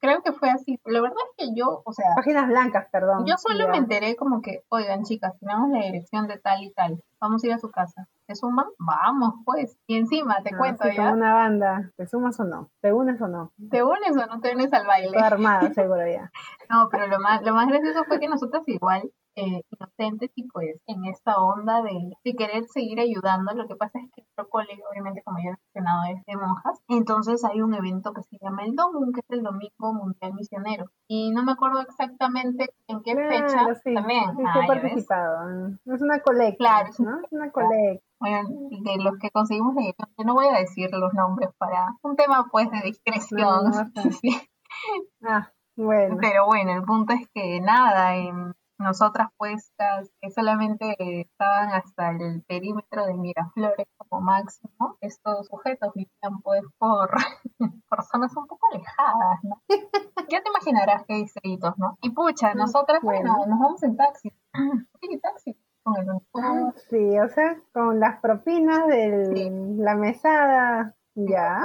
Creo 0.01 0.23
que 0.23 0.33
fue 0.33 0.51
así. 0.51 0.81
La 0.85 1.01
verdad 1.01 1.17
es 1.31 1.47
que 1.47 1.55
yo, 1.55 1.83
o 1.85 1.93
sea, 1.93 2.07
páginas 2.17 2.49
blancas, 2.49 2.87
perdón. 2.91 3.25
yo 3.27 3.37
solo 3.37 3.67
ya. 3.67 3.71
me 3.71 3.77
enteré 3.79 4.17
como 4.17 4.41
que, 4.43 4.65
oigan 4.71 5.05
chicas, 5.05 5.39
tenemos 5.39 5.71
la 5.71 5.85
dirección 5.85 6.27
de 6.27 6.39
tal 6.39 6.63
y 6.65 6.73
tal. 6.73 7.01
Vamos 7.21 7.43
a 7.43 7.47
ir 7.49 7.53
a 7.53 7.59
su 7.59 7.71
casa. 7.71 8.07
¿Se 8.27 8.35
suman? 8.37 8.67
Vamos, 8.79 9.35
pues. 9.45 9.77
Y 9.87 9.97
encima, 9.97 10.37
te 10.43 10.51
Ah, 10.55 10.59
cuento 10.59 10.85
sí, 10.89 10.97
ya. 10.97 11.13
una 11.13 11.35
banda, 11.35 11.91
¿te 11.97 12.07
sumas 12.07 12.39
o 12.41 12.45
no? 12.45 12.71
¿Te 12.81 12.93
unes 12.93 13.21
o 13.21 13.29
no? 13.29 13.53
¿Te 13.71 13.83
unes 13.83 14.17
o 14.17 14.27
no 14.27 14.41
te 14.41 14.55
unes 14.55 14.73
al 14.73 14.87
baile? 14.87 15.13
Toda 15.13 15.27
armada, 15.29 15.61
seguro 15.75 16.07
ya. 16.07 16.31
No, 16.69 16.89
pero 16.91 17.07
lo 17.07 17.19
más, 17.21 17.43
lo 17.43 17.55
más 17.55 17.67
gracioso 17.69 18.05
fue 18.05 18.21
que 18.21 18.29
nosotras 18.29 18.63
igual, 18.67 19.11
eh, 19.39 19.63
inocentes 19.71 20.31
y 20.35 20.49
pues 20.49 20.81
en 20.87 21.05
esta 21.07 21.37
onda 21.39 21.83
de, 21.83 22.13
de 22.25 22.35
querer 22.35 22.65
seguir 22.67 23.01
ayudando, 23.01 23.55
lo 23.55 23.67
que 23.67 23.77
pasa 23.77 23.99
es 23.99 24.11
que 24.15 24.23
nuestro 24.23 24.49
colegio, 24.49 24.85
obviamente 24.91 25.23
como 25.25 25.39
ya 25.39 25.51
he 25.51 25.57
mencionado, 25.57 26.03
es 26.15 26.25
de 26.27 26.37
monjas, 26.37 26.81
entonces 26.89 27.45
hay 27.45 27.61
un 27.61 27.75
evento 27.75 28.13
que 28.13 28.23
se 28.23 28.39
llama 28.41 28.65
el 28.65 28.75
DOMUN, 28.75 29.13
que 29.13 29.21
es 29.21 29.31
el 29.31 29.43
Domingo 29.43 29.93
Mundial 29.95 30.35
Misionero, 30.35 30.87
y 31.09 31.31
no 31.33 31.43
me 31.45 31.53
acuerdo 31.53 31.81
exactamente 31.81 32.69
en 32.89 33.03
qué 33.03 33.15
Claro, 33.15 33.31
fecha 33.31 33.75
sí, 33.85 33.95
también. 33.95 34.25
sí, 34.37 34.43
Ah, 34.47 34.61
he 34.63 34.67
participado. 34.67 35.69
Es 35.87 36.03
una 36.03 36.21
colecta, 36.21 36.57
Claro, 36.59 36.89
es 36.91 37.01
¿no? 37.01 37.19
Es 37.23 37.33
una 37.33 37.51
colecta. 37.51 38.05
Bueno, 38.21 38.49
de 38.49 38.97
los 39.05 39.17
que 39.19 39.31
conseguimos 39.31 39.75
yo 39.77 40.25
no 40.25 40.35
voy 40.35 40.47
a 40.49 40.59
decir 40.59 40.91
los 40.93 41.15
nombres 41.15 41.51
para 41.57 41.95
un 42.03 42.17
tema 42.17 42.47
pues 42.51 42.69
de 42.71 42.81
discreción. 42.83 43.41
No, 43.41 43.63
no, 43.63 43.71
no, 43.71 43.85
no. 44.05 44.11
sí. 44.21 44.37
Ah, 45.23 45.51
bueno. 45.77 46.17
Pero 46.21 46.47
bueno, 46.47 46.73
el 46.73 46.83
punto 46.83 47.13
es 47.13 47.29
que 47.33 47.61
nada, 47.61 48.17
em, 48.17 48.53
nosotras 48.79 49.29
puestas 49.37 50.11
que 50.21 50.31
solamente 50.31 50.95
estaban 51.21 51.71
hasta 51.73 52.11
el 52.11 52.43
perímetro 52.47 53.07
de 53.07 53.15
Miraflores 53.15 53.87
como 53.97 54.23
máximo, 54.23 54.97
estos 55.01 55.47
sujetos 55.49 55.93
vivían 55.95 56.41
pues 56.43 56.63
por, 56.79 57.11
por 57.89 58.05
zonas 58.05 58.37
un 58.37 58.47
poco 58.47 58.67
alejadas, 58.73 59.39
¿no? 59.43 59.61
Ya 60.31 60.43
te 60.43 60.51
imaginarás 60.51 61.05
qué 61.09 61.15
distritos, 61.15 61.73
¿no? 61.79 61.97
Y 62.03 62.11
pucha, 62.11 62.53
nosotras, 62.55 63.01
bueno, 63.03 63.33
Bueno. 63.37 63.47
nos 63.47 63.61
vamos 63.61 63.83
en 63.83 63.97
taxi. 63.97 64.31
Sí, 65.01 65.19
taxi, 65.21 65.57
con 65.83 65.97
el 65.97 66.11
uniforme, 66.11 66.73
Sí, 66.91 67.19
o 67.19 67.29
sea, 67.29 67.57
con 67.73 67.99
las 67.99 68.21
propinas 68.21 68.87
de 68.89 69.33
Sí. 69.35 69.51
la 69.79 69.95
mesada, 69.95 70.95
ya. 71.15 71.63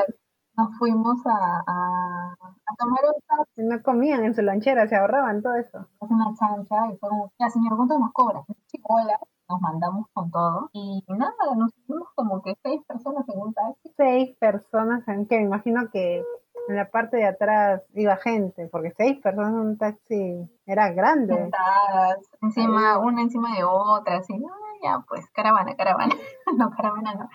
nos 0.56 0.78
fuimos 0.78 1.18
a 1.26 2.36
tomar 2.78 3.02
un 3.06 3.22
taxi, 3.28 3.62
No 3.64 3.82
comían 3.84 4.24
en 4.24 4.36
su 4.36 4.42
lonchera, 4.42 4.88
se 4.88 4.96
ahorraban 4.96 5.42
todo 5.42 5.56
eso. 5.56 5.88
una 6.00 6.34
chancha, 6.38 6.76
y 6.94 6.98
fue 6.98 7.10
como, 7.10 7.32
ya 7.40 7.50
señor, 7.50 7.76
¿cuánto 7.78 8.00
nos 8.00 8.12
cobra? 8.14 8.44
Sí, 8.68 8.80
hola, 8.84 9.20
nos 9.50 9.62
mandamos 9.62 10.08
con 10.14 10.32
todo, 10.32 10.70
y 10.74 11.04
nada, 11.08 11.34
nos 11.56 11.72
fuimos 11.86 12.08
como 12.16 12.42
que 12.42 12.56
seis 12.64 12.82
personas 12.88 13.28
en 13.30 13.40
un 13.40 13.54
taxi, 13.54 13.94
Seis 13.98 14.36
personas, 14.40 15.04
aunque 15.08 15.38
me 15.38 15.44
imagino 15.44 15.90
que 15.92 16.24
en 16.70 16.76
la 16.76 16.90
parte 16.90 17.18
de 17.18 17.26
atrás 17.26 17.84
iba 17.94 18.16
gente, 18.18 18.68
porque 18.72 18.94
seis 18.96 19.20
personas 19.20 19.52
en 19.52 19.60
un 19.60 19.78
taxi 19.78 20.50
era 20.66 20.92
grande. 20.92 21.36
sentadas, 21.36 22.20
encima, 22.42 22.98
una 23.00 23.22
encima 23.22 23.56
de 23.56 23.64
otra, 23.64 24.18
así, 24.18 24.38
no, 24.38 24.50
ya 24.82 25.04
pues, 25.08 25.26
caravana, 25.32 25.76
caravana, 25.76 26.16
no, 26.58 26.70
caravana 26.72 27.14
no. 27.16 27.30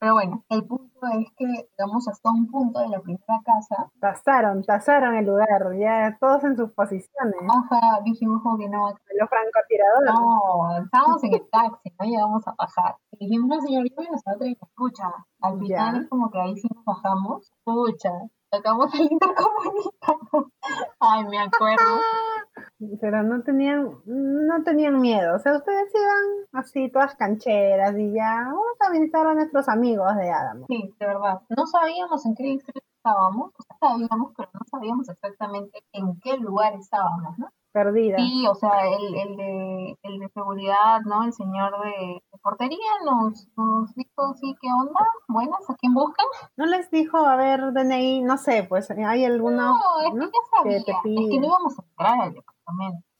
Pero 0.00 0.14
bueno, 0.14 0.44
el 0.48 0.64
punto 0.64 1.00
es 1.18 1.26
que 1.36 1.44
llegamos 1.44 2.06
hasta 2.06 2.30
un 2.30 2.48
punto 2.48 2.78
de 2.78 2.88
la 2.88 3.00
primera 3.00 3.40
casa, 3.44 3.90
Tasaron, 4.00 4.62
tasaron 4.62 5.16
el 5.16 5.26
lugar, 5.26 5.76
ya 5.76 6.16
todos 6.20 6.44
en 6.44 6.56
sus 6.56 6.70
posiciones. 6.72 7.34
ajá, 7.48 8.00
dijimos 8.04 8.40
como 8.42 8.58
que 8.58 8.68
no, 8.68 8.88
Los 8.88 9.28
francotiradores. 9.28 10.14
No, 10.14 10.84
estábamos 10.84 11.24
en 11.24 11.34
el 11.34 11.50
taxi, 11.50 11.92
no 11.98 12.06
llegamos 12.06 12.46
a 12.46 12.54
bajar. 12.56 12.96
Y 13.12 13.26
dijimos, 13.26 13.48
no, 13.48 13.60
señor, 13.60 13.84
yo 13.88 14.10
nos 14.10 14.22
otra 14.34 14.46
y 14.46 14.52
escucha. 14.52 15.10
Al 15.40 15.58
final 15.58 16.02
es 16.02 16.08
como 16.08 16.30
que 16.30 16.40
ahí 16.40 16.56
sí 16.56 16.68
nos 16.72 16.84
bajamos, 16.84 17.50
escucha. 17.50 18.10
Sacamos 18.50 18.94
el 18.94 19.08
intercomunicador. 19.10 20.52
Ay, 21.00 21.24
me 21.26 21.38
acuerdo. 21.38 21.84
Pero 23.00 23.22
no 23.24 23.42
tenían, 23.42 23.90
no 24.06 24.62
tenían 24.64 25.00
miedo. 25.00 25.34
O 25.34 25.38
sea, 25.40 25.56
ustedes 25.56 25.92
iban 25.94 26.46
así, 26.62 26.90
todas 26.90 27.16
cancheras 27.16 27.96
y 27.98 28.12
ya, 28.12 28.44
vamos 28.46 28.76
a 28.86 28.92
visitar 28.92 29.26
a 29.26 29.34
nuestros 29.34 29.68
amigos 29.68 30.14
de 30.16 30.30
Adamo. 30.30 30.66
Sí, 30.68 30.94
de 30.98 31.06
verdad. 31.06 31.40
No 31.56 31.66
sabíamos 31.66 32.24
en 32.24 32.34
qué 32.36 32.58
estábamos, 32.98 33.52
o 33.58 33.62
sea, 33.62 33.88
sabíamos, 33.90 34.32
pero 34.36 34.48
no 34.52 34.60
sabíamos 34.70 35.08
exactamente 35.08 35.82
en 35.92 36.20
qué 36.20 36.36
lugar 36.36 36.74
estábamos, 36.74 37.38
¿no? 37.38 37.48
Perdidas. 37.72 38.20
Sí, 38.20 38.46
o 38.46 38.54
sea, 38.54 38.86
el, 38.86 39.14
el, 39.14 39.36
de, 39.36 39.98
el 40.02 40.18
de 40.20 40.28
seguridad, 40.30 41.00
¿no? 41.04 41.24
El 41.24 41.32
señor 41.32 41.72
de, 41.82 42.22
de 42.32 42.38
portería 42.42 42.78
nos, 43.04 43.46
nos 43.56 43.94
dijo, 43.94 44.34
sí, 44.40 44.56
¿qué 44.60 44.68
onda? 44.72 45.00
Buenas, 45.28 45.68
¿a 45.68 45.74
quién 45.74 45.92
buscan? 45.94 46.26
¿No 46.56 46.66
les 46.66 46.90
dijo, 46.90 47.18
a 47.18 47.36
ver, 47.36 47.72
DNI? 47.72 48.22
No 48.22 48.38
sé, 48.38 48.64
pues 48.68 48.90
hay 48.90 49.24
algunos, 49.24 49.76
No, 49.76 50.00
es 50.06 50.10
que 50.12 50.16
¿no? 50.16 50.24
ya 50.24 50.56
sabía, 50.56 50.78
que 50.78 50.84
te 50.84 50.90
es 50.92 51.30
que 51.30 51.40
no 51.40 51.46
íbamos 51.46 51.78
a 51.78 51.82
entrar 51.82 52.20
al 52.20 52.34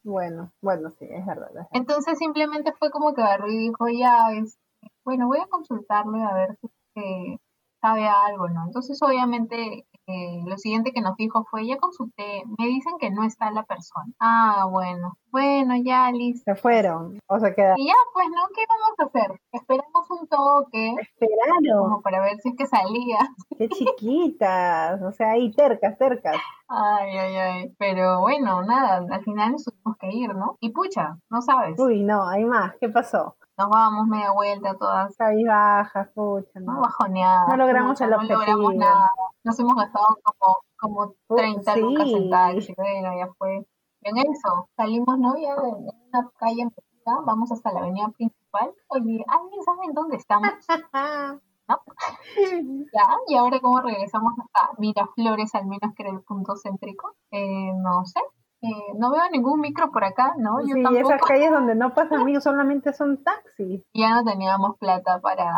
Bueno, 0.04 0.52
bueno, 0.62 0.90
sí, 0.90 1.06
es 1.10 1.26
verdad. 1.26 1.48
es 1.48 1.54
verdad. 1.54 1.68
Entonces 1.72 2.18
simplemente 2.18 2.72
fue 2.78 2.90
como 2.90 3.14
que 3.14 3.22
agarró 3.22 3.48
y 3.48 3.58
dijo, 3.58 3.88
ya, 3.88 4.32
es, 4.32 4.58
bueno, 5.04 5.26
voy 5.26 5.38
a 5.40 5.46
consultarle 5.48 6.22
a 6.22 6.34
ver 6.34 6.56
si 6.60 6.68
que 6.94 7.36
sabe 7.80 8.08
algo, 8.08 8.48
¿no? 8.48 8.64
Entonces 8.66 9.00
obviamente 9.02 9.86
eh, 10.08 10.42
lo 10.46 10.56
siguiente 10.56 10.92
que 10.92 11.02
nos 11.02 11.16
dijo 11.16 11.44
fue, 11.50 11.66
ya 11.66 11.76
consulté, 11.76 12.42
me 12.58 12.66
dicen 12.66 12.94
que 12.98 13.10
no 13.10 13.24
está 13.24 13.50
la 13.50 13.64
persona. 13.64 14.06
Ah, 14.18 14.66
bueno, 14.70 15.18
bueno, 15.30 15.74
ya, 15.84 16.10
listo. 16.10 16.42
Se 16.46 16.54
fueron 16.54 17.18
o 17.26 17.38
se 17.38 17.54
quedaron. 17.54 17.78
Y 17.78 17.86
ya, 17.88 17.94
pues, 18.14 18.26
¿no? 18.28 18.42
¿Qué 18.54 18.62
vamos 18.68 18.98
a 18.98 19.04
hacer? 19.04 19.40
Esperamos 19.52 20.10
un 20.10 20.26
toque 20.28 20.94
Esperaron. 20.98 21.90
como 21.90 22.00
para 22.00 22.22
ver 22.22 22.38
si 22.40 22.48
es 22.48 22.56
que 22.56 22.66
salía. 22.66 23.18
Qué 23.58 23.68
chiquitas. 23.68 25.02
O 25.02 25.12
sea, 25.12 25.32
ahí 25.32 25.52
tercas, 25.52 25.98
tercas. 25.98 26.36
Ay, 26.68 27.16
ay, 27.16 27.36
ay. 27.36 27.74
Pero 27.78 28.20
bueno, 28.20 28.62
nada, 28.62 29.04
al 29.10 29.24
final 29.24 29.52
nos 29.52 29.64
tuvimos 29.64 29.96
que 29.98 30.10
ir, 30.10 30.34
¿no? 30.34 30.56
Y 30.60 30.70
pucha, 30.70 31.18
no 31.28 31.42
sabes. 31.42 31.78
Uy, 31.78 32.02
no, 32.02 32.26
hay 32.26 32.44
más. 32.44 32.74
¿Qué 32.80 32.88
pasó? 32.88 33.36
Nos 33.58 33.68
vamos 33.70 34.06
media 34.06 34.30
vuelta 34.32 34.76
todas, 34.78 35.16
Cabizbajas, 35.16 36.08
pucha, 36.14 36.60
¿no? 36.60 36.74
no. 36.74 36.80
Bajoneadas. 36.82 37.48
No 37.48 37.56
logramos 37.56 38.00
el 38.00 38.10
No 38.10 38.16
logramos 38.22 38.64
objetivo. 38.66 38.72
nada. 38.74 39.10
Nos 39.44 39.58
hemos 39.58 39.74
gastado 39.74 40.06
como, 40.22 40.56
como 40.78 41.14
Uh, 41.28 41.36
30 41.36 41.76
lucas 41.78 42.06
en 42.08 42.22
sí. 42.22 42.30
taxi. 42.30 42.74
Bueno, 42.76 43.10
ya 43.18 43.28
fue. 43.36 43.66
En 44.02 44.16
eso, 44.16 44.68
salimos, 44.76 45.18
¿no? 45.18 45.34
Ya 45.36 45.56
de 45.56 45.72
una 45.72 46.30
calle 46.38 46.62
en 46.62 46.70
Pereira, 46.70 47.20
vamos 47.26 47.50
hasta 47.50 47.72
la 47.72 47.80
avenida 47.80 48.08
principal. 48.16 48.72
Oye, 48.88 49.24
¿alguien 49.26 49.62
sabe 49.64 49.86
en 49.86 49.92
dónde 49.94 50.16
estamos? 50.16 50.48
Ya, 52.94 53.06
y 53.26 53.34
ahora 53.36 53.60
cómo 53.60 53.80
regresamos 53.80 54.32
a 54.54 54.70
Miraflores, 54.78 55.54
al 55.54 55.66
menos 55.66 55.92
que 55.94 56.02
era 56.04 56.12
el 56.12 56.22
punto 56.22 56.54
céntrico. 56.56 57.14
Eh, 57.30 57.72
no 57.76 58.04
sé. 58.06 58.20
Eh, 58.60 58.68
no 58.98 59.12
veo 59.12 59.22
ningún 59.30 59.60
micro 59.60 59.90
por 59.92 60.02
acá, 60.04 60.34
¿no? 60.36 60.60
Yo 60.60 60.74
sí, 60.74 60.82
tampoco. 60.82 61.08
esas 61.14 61.22
calles 61.22 61.50
donde 61.50 61.74
no 61.76 61.94
pasan 61.94 62.20
amigos 62.22 62.42
solamente 62.44 62.92
son 62.92 63.22
taxis. 63.22 63.82
Ya 63.94 64.10
no 64.14 64.24
teníamos 64.24 64.76
plata 64.78 65.20
para, 65.20 65.52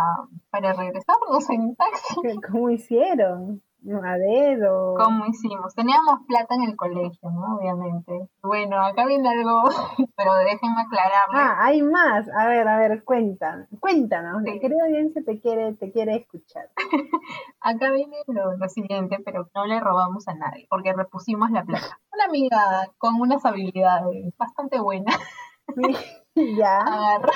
para 0.50 0.72
regresarnos 0.74 1.48
en 1.50 1.76
taxi. 1.76 2.14
¿Qué- 2.22 2.34
¿Cómo 2.52 2.68
hicieron? 2.70 3.62
A 3.82 4.18
dedo. 4.18 4.94
¿Cómo 4.94 5.24
hicimos? 5.26 5.74
Teníamos 5.74 6.20
plata 6.26 6.54
en 6.54 6.62
el 6.62 6.76
colegio, 6.76 7.30
¿no? 7.30 7.56
Obviamente. 7.56 8.28
Bueno, 8.42 8.84
acá 8.84 9.06
viene 9.06 9.28
algo, 9.28 9.62
pero 10.16 10.34
déjenme 10.34 10.82
aclararle. 10.82 11.34
Ah, 11.34 11.56
hay 11.60 11.82
más. 11.82 12.28
A 12.36 12.46
ver, 12.46 12.68
a 12.68 12.76
ver, 12.76 13.04
cuéntanos. 13.04 13.68
Cuéntanos. 13.80 14.42
Sí. 14.44 14.52
La 14.54 14.60
querida 14.60 14.84
audiencia 14.84 15.22
te 15.24 15.40
quiere, 15.40 15.72
te 15.74 15.90
quiere 15.92 16.16
escuchar. 16.16 16.70
Acá 17.60 17.90
viene 17.90 18.16
lo, 18.26 18.56
lo 18.56 18.68
siguiente, 18.68 19.18
pero 19.24 19.48
no 19.54 19.64
le 19.64 19.80
robamos 19.80 20.28
a 20.28 20.34
nadie, 20.34 20.66
porque 20.68 20.92
repusimos 20.92 21.50
la 21.50 21.64
plata. 21.64 21.98
Una 22.12 22.24
amiga 22.26 22.88
con 22.98 23.20
unas 23.20 23.44
habilidades 23.46 24.36
bastante 24.36 24.78
buenas 24.78 25.16
Sí, 26.34 26.56
ya. 26.56 26.80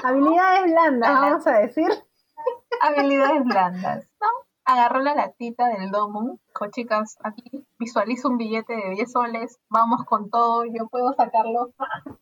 Habilidades 0.03 0.73
blandas, 0.73 1.11
vamos 1.11 1.47
a 1.47 1.59
decir. 1.59 1.89
habilidades 2.81 3.45
blandas, 3.45 4.09
¿no? 4.21 4.27
Agarró 4.67 5.01
la 5.01 5.15
latita 5.15 5.69
del 5.69 5.91
domo, 5.91 6.39
dijo, 6.49 6.67
chicas, 6.71 7.19
aquí 7.23 7.67
visualizo 7.79 8.29
un 8.31 8.39
billete 8.39 8.75
de 8.75 8.91
10 8.91 9.13
soles, 9.13 9.61
vamos 9.69 10.05
con 10.05 10.31
todo, 10.31 10.65
yo 10.65 10.87
puedo 10.89 11.13
sacarlo. 11.15 11.73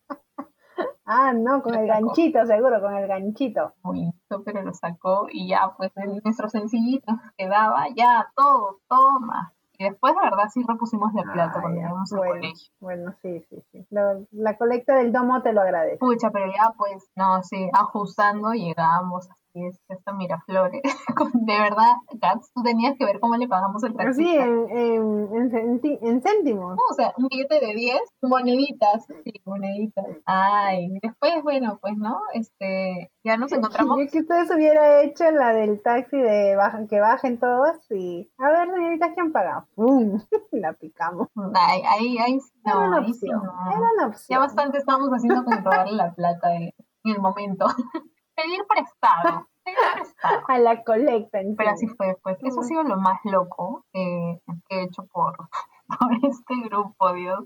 Ah, 1.04 1.32
no, 1.34 1.62
con 1.62 1.74
el 1.74 1.86
ganchito, 1.86 2.46
seguro, 2.46 2.80
con 2.80 2.94
el 2.94 3.06
ganchito. 3.08 3.74
Muy 3.82 4.12
pero 4.44 4.62
lo 4.62 4.72
sacó 4.72 5.26
y 5.30 5.48
ya, 5.48 5.74
pues, 5.76 5.90
nuestro 6.24 6.48
sencillito 6.48 7.12
quedaba, 7.36 7.86
ya, 7.94 8.30
todo, 8.36 8.78
toma. 8.88 9.52
Y 9.78 9.84
después, 9.84 10.14
la 10.14 10.22
verdad, 10.30 10.48
sí 10.50 10.62
repusimos 10.66 11.12
de 11.12 11.22
plata 11.22 11.60
cuando 11.60 11.80
íbamos 11.80 12.12
al 12.12 12.18
bueno, 12.18 12.34
colegio. 12.34 12.72
Bueno, 12.80 13.14
sí, 13.20 13.44
sí, 13.50 13.62
sí. 13.72 13.86
Lo- 13.90 14.24
la 14.30 14.56
colecta 14.56 14.94
del 14.94 15.12
domo 15.12 15.42
te 15.42 15.52
lo 15.52 15.60
agradece. 15.60 15.98
Pucha, 15.98 16.30
pero 16.30 16.46
ya, 16.46 16.72
pues, 16.78 17.10
no, 17.16 17.42
sí, 17.42 17.68
ajustando 17.72 18.52
llegamos, 18.52 19.28
así 19.54 19.66
es, 19.66 19.78
esta 19.88 20.12
Miraflores. 20.12 20.82
De 21.34 21.58
verdad, 21.60 21.92
Gats, 22.20 22.50
tú 22.54 22.62
tenías 22.62 22.96
que 22.98 23.04
ver 23.04 23.20
cómo 23.20 23.36
le 23.36 23.48
pagamos 23.48 23.82
el 23.84 23.94
taxista. 23.94 24.22
Así, 24.22 24.36
en, 24.36 24.68
en, 24.70 25.56
en, 25.56 25.80
en 26.02 26.22
céntimos. 26.22 26.70
No, 26.76 26.82
o 26.90 26.94
sea, 26.94 27.12
un 27.18 27.28
billete 27.28 27.60
de 27.60 27.74
10, 27.74 28.00
moneditas, 28.22 29.06
sí, 29.24 29.32
moneditas. 29.44 30.06
Ay, 30.26 30.98
después, 31.02 31.42
bueno, 31.42 31.78
pues, 31.80 31.96
¿no? 31.96 32.20
Este, 32.34 33.10
ya 33.24 33.36
nos 33.36 33.52
encontramos 33.52 33.98
Yo 33.98 34.10
que 34.10 34.20
ustedes 34.20 34.50
hubiera 34.54 35.02
hecho 35.02 35.30
la 35.30 35.52
del 35.52 35.82
taxi 35.82 36.16
de 36.16 36.56
baja- 36.56 36.86
que 36.88 37.00
bajen 37.00 37.38
todos 37.38 37.76
y 37.90 38.30
a 38.38 38.48
ver, 38.50 38.68
señoritas, 38.74 39.10
¿quién 39.14 39.32
paga? 39.32 39.66
¡Pum! 39.74 40.18
La 40.52 40.72
picamos. 40.74 41.28
Ahí, 41.54 41.82
ahí, 41.88 42.18
ahí 42.18 42.40
sí, 42.40 42.52
Era 42.64 42.74
no, 42.74 42.86
una 42.88 42.98
ahí 42.98 43.12
sí 43.14 43.26
opción. 43.32 43.42
no. 43.44 43.70
Era 43.70 43.80
una 43.80 44.02
Ya 44.02 44.06
opción. 44.08 44.40
bastante 44.40 44.78
estábamos 44.78 45.10
haciendo 45.10 45.44
con 45.44 45.64
robarle 45.64 45.92
la 45.94 46.12
plata 46.14 46.54
en, 46.54 46.62
en 47.04 47.12
el 47.14 47.20
momento. 47.20 47.66
Pedir 48.34 48.64
prestado, 48.68 49.46
pedir 49.64 49.78
prestado. 49.94 50.42
A 50.48 50.58
la 50.58 50.82
colecta, 50.82 51.38
Pero 51.56 51.70
así 51.70 51.86
fue, 51.88 52.16
pues. 52.22 52.38
Eso 52.42 52.60
ha 52.60 52.64
sido 52.64 52.82
lo 52.82 52.96
más 52.96 53.20
loco 53.24 53.84
eh, 53.92 54.40
que 54.68 54.76
he 54.76 54.82
hecho 54.84 55.06
por, 55.12 55.36
por 56.00 56.12
este 56.22 56.54
grupo, 56.64 57.12
Dios. 57.12 57.44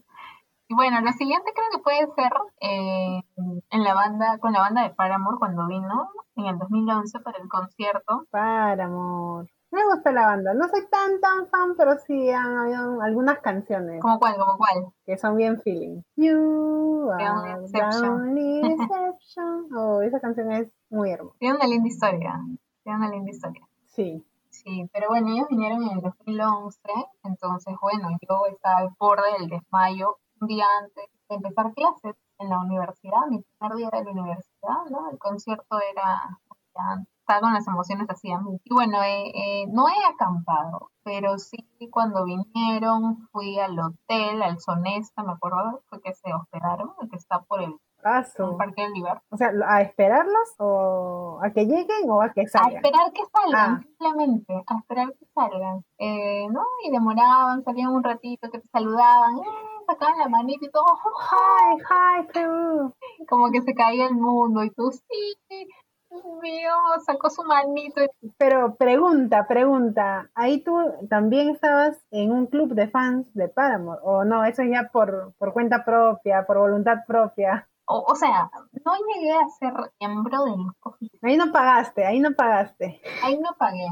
Y 0.69 0.75
bueno, 0.75 1.01
lo 1.01 1.13
siguiente 1.13 1.53
creo 1.55 1.69
que 1.71 1.79
puede 1.79 2.07
ser 2.15 2.33
eh, 2.61 3.23
en 3.71 3.85
la 3.85 3.95
banda, 3.95 4.39
con 4.39 4.53
la 4.53 4.61
banda 4.61 4.83
de 4.83 4.91
Paramore 4.91 5.39
cuando 5.39 5.67
vino 5.69 6.11
en 6.35 6.47
el 6.47 6.59
2011 6.59 7.21
para 7.21 7.39
el 7.39 7.49
concierto. 7.49 8.27
Para, 8.31 8.85
amor. 8.85 9.47
Me 9.77 9.85
gusta 9.85 10.11
la 10.11 10.25
banda. 10.25 10.55
No 10.55 10.67
soy 10.69 10.89
tan, 10.89 11.21
tan 11.21 11.47
fan, 11.49 11.75
pero 11.77 11.99
sí 11.99 12.31
han 12.31 12.57
habido 12.57 13.03
algunas 13.03 13.41
canciones 13.41 14.01
¿Como 14.01 14.19
cuál? 14.19 14.37
¿Como 14.39 14.57
cuál? 14.57 14.87
que 15.05 15.19
son 15.19 15.37
bien 15.37 15.61
feeling. 15.61 16.01
You 16.17 17.11
are 17.13 17.23
the 17.23 17.31
only 17.31 18.61
exception. 18.73 19.69
Oh, 19.77 20.01
esa 20.01 20.19
canción 20.19 20.51
es 20.51 20.73
muy 20.89 21.11
hermosa. 21.11 21.37
Tiene 21.41 21.57
una 21.57 21.67
linda 21.67 21.89
historia. 21.89 22.41
Tiene 22.85 22.97
una 22.97 23.11
linda 23.11 23.31
historia. 23.31 23.69
Sí. 23.85 24.25
Sí, 24.49 24.89
pero 24.95 25.09
bueno, 25.09 25.29
ellos 25.35 25.49
vinieron 25.51 25.83
en 25.83 25.99
el 25.99 26.01
2011, 26.01 26.81
entonces 27.25 27.75
bueno, 27.79 28.09
yo 28.27 28.47
estaba 28.47 28.79
al 28.79 28.89
borde 28.99 29.31
del 29.39 29.51
desmayo 29.51 30.17
un 30.41 30.49
día 30.49 30.65
antes 30.81 31.05
de 31.29 31.35
empezar 31.35 31.75
clases 31.75 32.17
en 32.39 32.49
la 32.49 32.61
universidad, 32.61 33.27
mi 33.29 33.43
primer 33.59 33.77
día 33.77 33.91
de 33.93 34.05
la 34.05 34.11
universidad, 34.11 34.87
¿no? 34.89 35.11
El 35.11 35.19
concierto 35.19 35.79
era, 35.93 36.39
ya 36.75 37.05
estaba 37.27 37.41
con 37.41 37.53
las 37.55 37.67
emociones 37.67 38.09
así 38.09 38.31
a 38.31 38.39
mí. 38.39 38.61
Y 38.63 38.73
bueno, 38.73 39.03
eh, 39.03 39.33
eh, 39.35 39.67
no 39.73 39.89
he 39.89 40.05
acampado, 40.15 40.91
pero 41.03 41.39
sí 41.39 41.59
cuando 41.91 42.25
vinieron 42.25 43.27
fui 43.33 43.59
al 43.59 43.77
hotel, 43.81 44.43
al 44.43 44.61
Sonesta, 44.61 45.25
me 45.25 45.33
acuerdo, 45.33 45.83
fue 45.89 46.01
que 46.03 46.15
se 46.15 46.33
hospedaron, 46.33 46.93
el 47.01 47.11
que 47.11 47.17
está 47.17 47.41
por 47.43 47.61
el. 47.63 47.75
Parque 48.57 48.83
del 48.83 48.93
Libertad. 48.93 49.23
O 49.31 49.37
sea, 49.37 49.51
¿a 49.67 49.83
esperarlos 49.83 50.55
o 50.59 51.41
a 51.43 51.51
que 51.51 51.65
lleguen 51.65 52.09
o 52.09 52.23
a 52.23 52.31
que 52.33 52.43
A 52.43 52.47
salgan? 52.47 52.77
esperar 52.77 53.13
que 53.13 53.23
salgan, 53.27 53.75
Ah. 53.75 53.81
simplemente, 53.83 54.55
a 54.65 54.79
esperar 54.79 55.09
que 55.19 55.27
salgan. 55.35 55.83
Eh, 55.99 56.47
¿no? 56.49 56.63
Y 56.87 56.93
demoraban, 56.93 57.65
salían 57.65 57.91
un 57.93 58.05
ratito, 58.05 58.49
que 58.51 58.61
te 58.61 58.69
saludaban, 58.69 59.39
eh, 59.39 59.83
sacaban 59.89 60.19
la 60.21 60.29
manita 60.29 60.65
y 60.67 60.71
todo, 60.71 60.85
Hi, 60.87 61.79
hi, 61.83 62.27
Perú. 62.33 62.95
como 63.29 63.51
que 63.51 63.63
se 63.63 63.75
caía 63.75 64.07
el 64.07 64.15
mundo, 64.15 64.63
y 64.63 64.71
tú, 64.71 64.93
sí, 64.93 65.35
Dios 66.11 66.25
mío, 66.43 66.73
sacó 67.05 67.31
su 67.31 67.43
manito. 67.45 68.01
Pero 68.39 68.77
pregunta, 68.77 69.47
pregunta, 69.47 70.31
¿ahí 70.35 70.63
tú 70.63 70.77
también 71.09 71.51
estabas 71.51 71.99
en 72.11 72.31
un 72.33 72.47
club 72.47 72.75
de 72.75 72.89
fans 72.89 73.27
de 73.35 73.49
Paramore? 73.49 74.01
¿O 74.03 74.25
no? 74.25 74.45
Eso 74.45 74.63
ya 74.63 74.89
por, 74.93 75.35
por 75.39 75.53
cuenta 75.53 75.85
propia, 75.85 76.47
por 76.47 76.59
voluntad 76.59 76.99
propia. 77.07 77.69
O, 77.87 78.05
o 78.09 78.15
sea, 78.17 78.51
no 78.85 78.93
llegué 79.15 79.33
a 79.33 79.49
ser 79.59 79.73
miembro 80.01 80.45
del 80.45 80.73
colegio, 80.81 81.19
Ahí 81.23 81.37
no 81.37 81.53
pagaste, 81.53 82.05
ahí 82.05 82.21
no 82.21 82.33
pagaste. 82.33 83.01
ahí 83.23 83.39
no 83.39 83.51
pagué. 83.59 83.87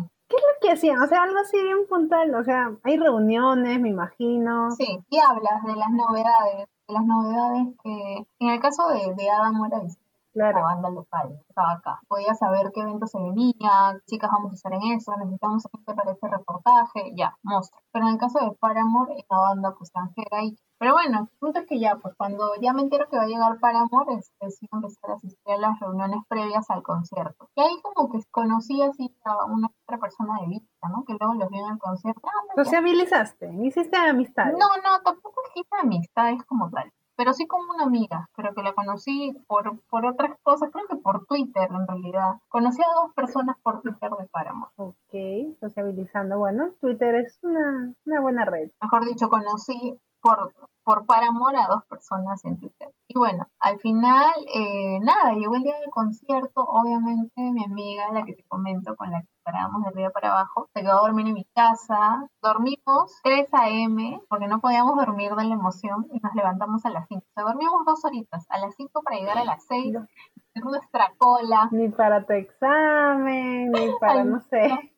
¿Qué 0.60 0.70
hacían? 0.72 1.00
O 1.00 1.06
sea, 1.06 1.22
algo 1.22 1.38
así 1.38 1.62
bien 1.62 1.86
puntual. 1.88 2.34
O 2.34 2.42
sea, 2.42 2.72
hay 2.82 2.96
reuniones, 2.96 3.78
me 3.80 3.90
imagino. 3.90 4.70
Sí, 4.72 4.98
y 5.10 5.18
hablas 5.18 5.62
de 5.62 5.76
las 5.76 5.90
novedades, 5.90 6.68
de 6.88 6.94
las 6.94 7.04
novedades 7.04 7.68
que, 7.82 8.26
en 8.40 8.48
el 8.50 8.60
caso 8.60 8.88
de, 8.88 9.14
de 9.14 9.30
Adam 9.30 9.54
Morales, 9.54 9.98
la 10.34 10.50
Claro. 10.50 10.62
banda 10.66 10.90
local, 10.90 11.38
estaba 11.48 11.72
acá. 11.72 12.00
Podía 12.08 12.34
saber 12.34 12.70
qué 12.74 12.80
evento 12.82 13.06
se 13.06 13.18
venía, 13.18 14.00
chicas, 14.06 14.30
vamos 14.32 14.52
a 14.52 14.54
estar 14.54 14.72
en 14.74 14.82
eso, 14.92 15.12
necesitamos 15.16 15.62
gente 15.72 15.94
para 15.94 16.12
este 16.12 16.28
reportaje, 16.28 17.12
ya, 17.16 17.36
monstruo. 17.42 17.80
Pero 17.92 18.06
en 18.06 18.12
el 18.14 18.18
caso 18.18 18.38
de 18.40 18.50
Paramore, 18.58 19.14
es 19.16 19.24
la 19.30 19.38
banda 19.38 19.70
pues 19.76 19.90
extranjera 19.90 20.42
y... 20.44 20.56
Pero 20.76 20.92
bueno, 20.94 21.20
el 21.20 21.38
punto 21.38 21.60
es 21.60 21.66
que 21.66 21.78
ya, 21.78 21.96
pues 21.96 22.14
cuando 22.16 22.50
ya 22.60 22.72
me 22.72 22.82
entero 22.82 23.06
que 23.08 23.16
va 23.16 23.22
a 23.22 23.26
llegar 23.26 23.58
Paramore, 23.60 24.14
este, 24.18 24.50
sí 24.50 24.66
empezar 24.70 25.12
a 25.12 25.14
asistir 25.14 25.54
a 25.54 25.58
las 25.58 25.78
reuniones 25.80 26.20
previas 26.28 26.68
al 26.68 26.82
concierto. 26.82 27.48
Y 27.54 27.60
ahí 27.60 27.80
como 27.82 28.10
que 28.10 28.18
conocí 28.30 28.82
así 28.82 29.16
a 29.24 29.44
una 29.46 29.68
otra 29.86 29.98
persona 29.98 30.34
de 30.42 30.48
vista, 30.48 30.88
¿no? 30.88 31.04
Que 31.06 31.14
luego 31.18 31.34
los 31.34 31.48
vi 31.48 31.58
en 31.60 31.70
el 31.72 31.78
concierto. 31.78 32.20
Ah, 32.24 32.30
pues, 32.54 32.56
ya. 32.56 32.64
Sociabilizaste, 32.64 33.54
hiciste 33.62 33.96
amistades. 33.96 34.54
No, 34.58 34.66
no, 34.82 35.00
tampoco 35.04 35.40
hice 35.54 35.68
amistades 35.80 36.42
como 36.44 36.68
tal, 36.70 36.90
pero 37.16 37.32
sí 37.32 37.46
como 37.46 37.72
una 37.72 37.84
amiga, 37.84 38.28
pero 38.36 38.54
que 38.54 38.62
la 38.62 38.72
conocí 38.72 39.32
por, 39.46 39.80
por 39.88 40.06
otras 40.06 40.38
cosas, 40.42 40.70
creo 40.72 40.86
que 40.88 40.96
por 40.96 41.26
Twitter 41.26 41.68
en 41.70 41.86
realidad. 41.86 42.34
Conocí 42.48 42.82
a 42.82 42.94
dos 42.94 43.14
personas 43.14 43.56
por 43.62 43.82
Twitter 43.82 44.10
de 44.10 44.28
Paramore. 44.28 44.72
Ok, 44.76 45.56
sociabilizando. 45.60 46.38
Bueno, 46.38 46.70
Twitter 46.80 47.14
es 47.16 47.38
una, 47.42 47.92
una 48.04 48.20
buena 48.20 48.44
red. 48.44 48.70
Mejor 48.80 49.04
dicho, 49.04 49.28
conocí 49.28 49.98
por, 50.24 50.54
por 50.82 51.04
Paramore 51.04 51.58
a 51.58 51.68
dos 51.68 51.84
personas 51.84 52.42
en 52.46 52.58
Twitter. 52.58 52.88
Y 53.08 53.18
bueno, 53.18 53.46
al 53.60 53.78
final, 53.78 54.32
eh, 54.54 54.98
nada, 55.00 55.34
llegó 55.34 55.54
el 55.54 55.62
día 55.62 55.78
del 55.78 55.90
concierto, 55.90 56.62
obviamente 56.62 57.30
mi 57.36 57.62
amiga, 57.62 58.10
la 58.10 58.24
que 58.24 58.32
te 58.32 58.42
comento, 58.48 58.96
con 58.96 59.10
la 59.10 59.20
que 59.20 59.28
parábamos 59.44 59.82
de 59.82 59.88
arriba 59.88 60.10
para 60.10 60.30
abajo, 60.32 60.68
se 60.72 60.80
quedó 60.80 60.92
a 60.92 61.02
dormir 61.02 61.26
en 61.26 61.34
mi 61.34 61.44
casa. 61.54 62.26
Dormimos 62.42 63.20
3 63.22 63.46
a.m. 63.52 64.22
porque 64.30 64.46
no 64.46 64.60
podíamos 64.60 64.96
dormir 64.96 65.34
de 65.34 65.44
la 65.44 65.54
emoción 65.54 66.06
y 66.10 66.18
nos 66.20 66.34
levantamos 66.34 66.84
a 66.86 66.90
las 66.90 67.06
5. 67.08 67.22
O 67.22 67.32
sea, 67.34 67.44
dormimos 67.44 67.84
dos 67.84 68.02
horitas, 68.06 68.46
a 68.48 68.58
las 68.58 68.74
5 68.76 69.02
para 69.02 69.18
llegar 69.18 69.36
a 69.36 69.44
las 69.44 69.62
6, 69.66 69.92
No. 69.92 70.00
hacer 70.00 70.64
nuestra 70.64 71.12
cola. 71.18 71.68
Ni 71.70 71.90
para 71.90 72.24
tu 72.24 72.32
examen, 72.32 73.70
ni 73.70 73.90
para, 74.00 74.20
Ay, 74.22 74.24
no 74.24 74.40
sé, 74.40 74.93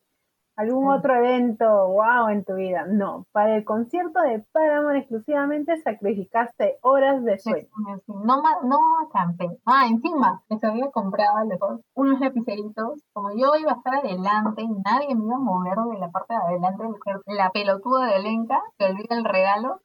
algún 0.57 0.83
Sí. 0.91 0.97
otro 0.99 1.15
evento, 1.15 1.87
wow, 1.89 2.29
en 2.29 2.43
tu 2.43 2.55
vida. 2.55 2.85
No, 2.87 3.25
para 3.31 3.55
el 3.55 3.63
concierto 3.63 4.19
de 4.21 4.43
Paramore 4.51 4.99
exclusivamente 4.99 5.77
sacrificaste 5.77 6.77
horas 6.81 7.23
de 7.23 7.37
sueño. 7.39 7.67
No, 8.07 8.41
ma- 8.41 8.59
no 8.63 8.77
acampé. 9.07 9.47
Ah, 9.65 9.85
encima, 9.89 10.41
les 10.49 10.63
había 10.63 10.89
comprado 10.91 11.37
los- 11.45 11.81
unos 11.95 12.19
lapiceritos. 12.19 13.01
Como 13.13 13.29
yo 13.31 13.55
iba 13.59 13.71
a 13.71 13.75
estar 13.75 13.95
adelante 13.95 14.61
y 14.63 14.67
nadie 14.85 15.15
me 15.15 15.25
iba 15.25 15.35
a 15.35 15.39
mover 15.39 15.77
de 15.93 15.99
la 15.99 16.09
parte 16.09 16.33
de 16.33 16.39
adelante 16.39 16.83
del 16.83 16.99
cuerpo. 17.03 17.21
La 17.27 17.49
pelotuda 17.51 18.07
de 18.07 18.19
Lenka, 18.19 18.61
que 18.77 18.85
olvida 18.85 19.15
el 19.15 19.25
regalo. 19.25 19.79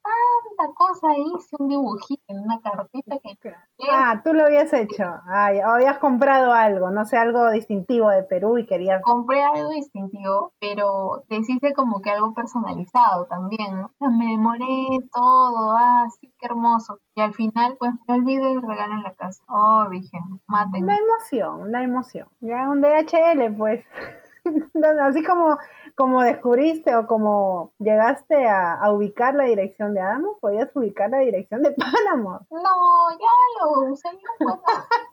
Tanta 0.57 0.73
cosa, 0.75 1.09
hice 1.17 1.57
un 1.59 1.69
dibujito 1.69 2.23
en 2.29 2.41
una 2.41 2.61
cartita 2.61 3.17
que... 3.23 3.53
Ah, 3.91 4.21
tú 4.25 4.33
lo 4.33 4.45
habías 4.45 4.73
hecho. 4.73 5.05
Ay, 5.27 5.61
habías 5.61 5.99
comprado 5.99 6.53
algo, 6.53 6.91
no 6.91 7.05
sé, 7.05 7.17
algo 7.17 7.51
distintivo 7.51 8.09
de 8.11 8.23
Perú 8.23 8.59
y 8.59 8.67
querías. 8.67 9.03
Compré 9.03 9.43
algo 9.43 9.71
distintivo, 9.71 10.53
pero 10.63 11.25
deshice 11.29 11.73
como 11.75 12.01
que 12.01 12.11
algo 12.11 12.35
personalizado 12.35 13.27
también, 13.27 13.81
¿no? 13.81 13.87
O 13.87 13.93
sea, 13.99 14.11
me 14.11 14.27
demoré 14.27 14.87
todo, 15.13 15.73
ah, 15.77 16.07
sí, 16.21 16.33
qué 16.39 16.47
hermoso. 16.47 17.01
Y 17.17 17.21
al 17.21 17.35
final, 17.35 17.77
pues, 17.81 17.91
me 18.07 18.15
olvidé 18.15 18.53
el 18.53 18.63
regalo 18.63 18.95
en 18.95 19.03
la 19.03 19.13
casa. 19.15 19.43
Oh, 19.49 19.89
dije, 19.91 20.17
maten. 20.47 20.87
La 20.87 20.97
emoción, 20.97 21.73
la 21.73 21.83
emoción. 21.83 22.29
Ya 22.41 22.69
un 22.71 22.81
DHL, 22.81 23.57
pues. 23.59 23.85
Así 25.03 25.25
como, 25.25 25.59
como 25.97 26.23
descubriste 26.23 26.95
o 26.95 27.09
como 27.09 27.73
llegaste 27.81 28.47
a, 28.47 28.75
a 28.75 28.93
ubicar 28.93 29.35
la 29.35 29.45
dirección 29.45 29.95
de 29.95 30.01
Adamo, 30.01 30.39
podías 30.41 30.71
ubicar 30.77 31.11
la 31.11 31.19
dirección 31.19 31.63
de 31.63 31.73
Panamá. 31.73 32.41
No, 32.53 33.11
ya 33.19 33.65
lo 33.65 33.93
usé 33.93 34.09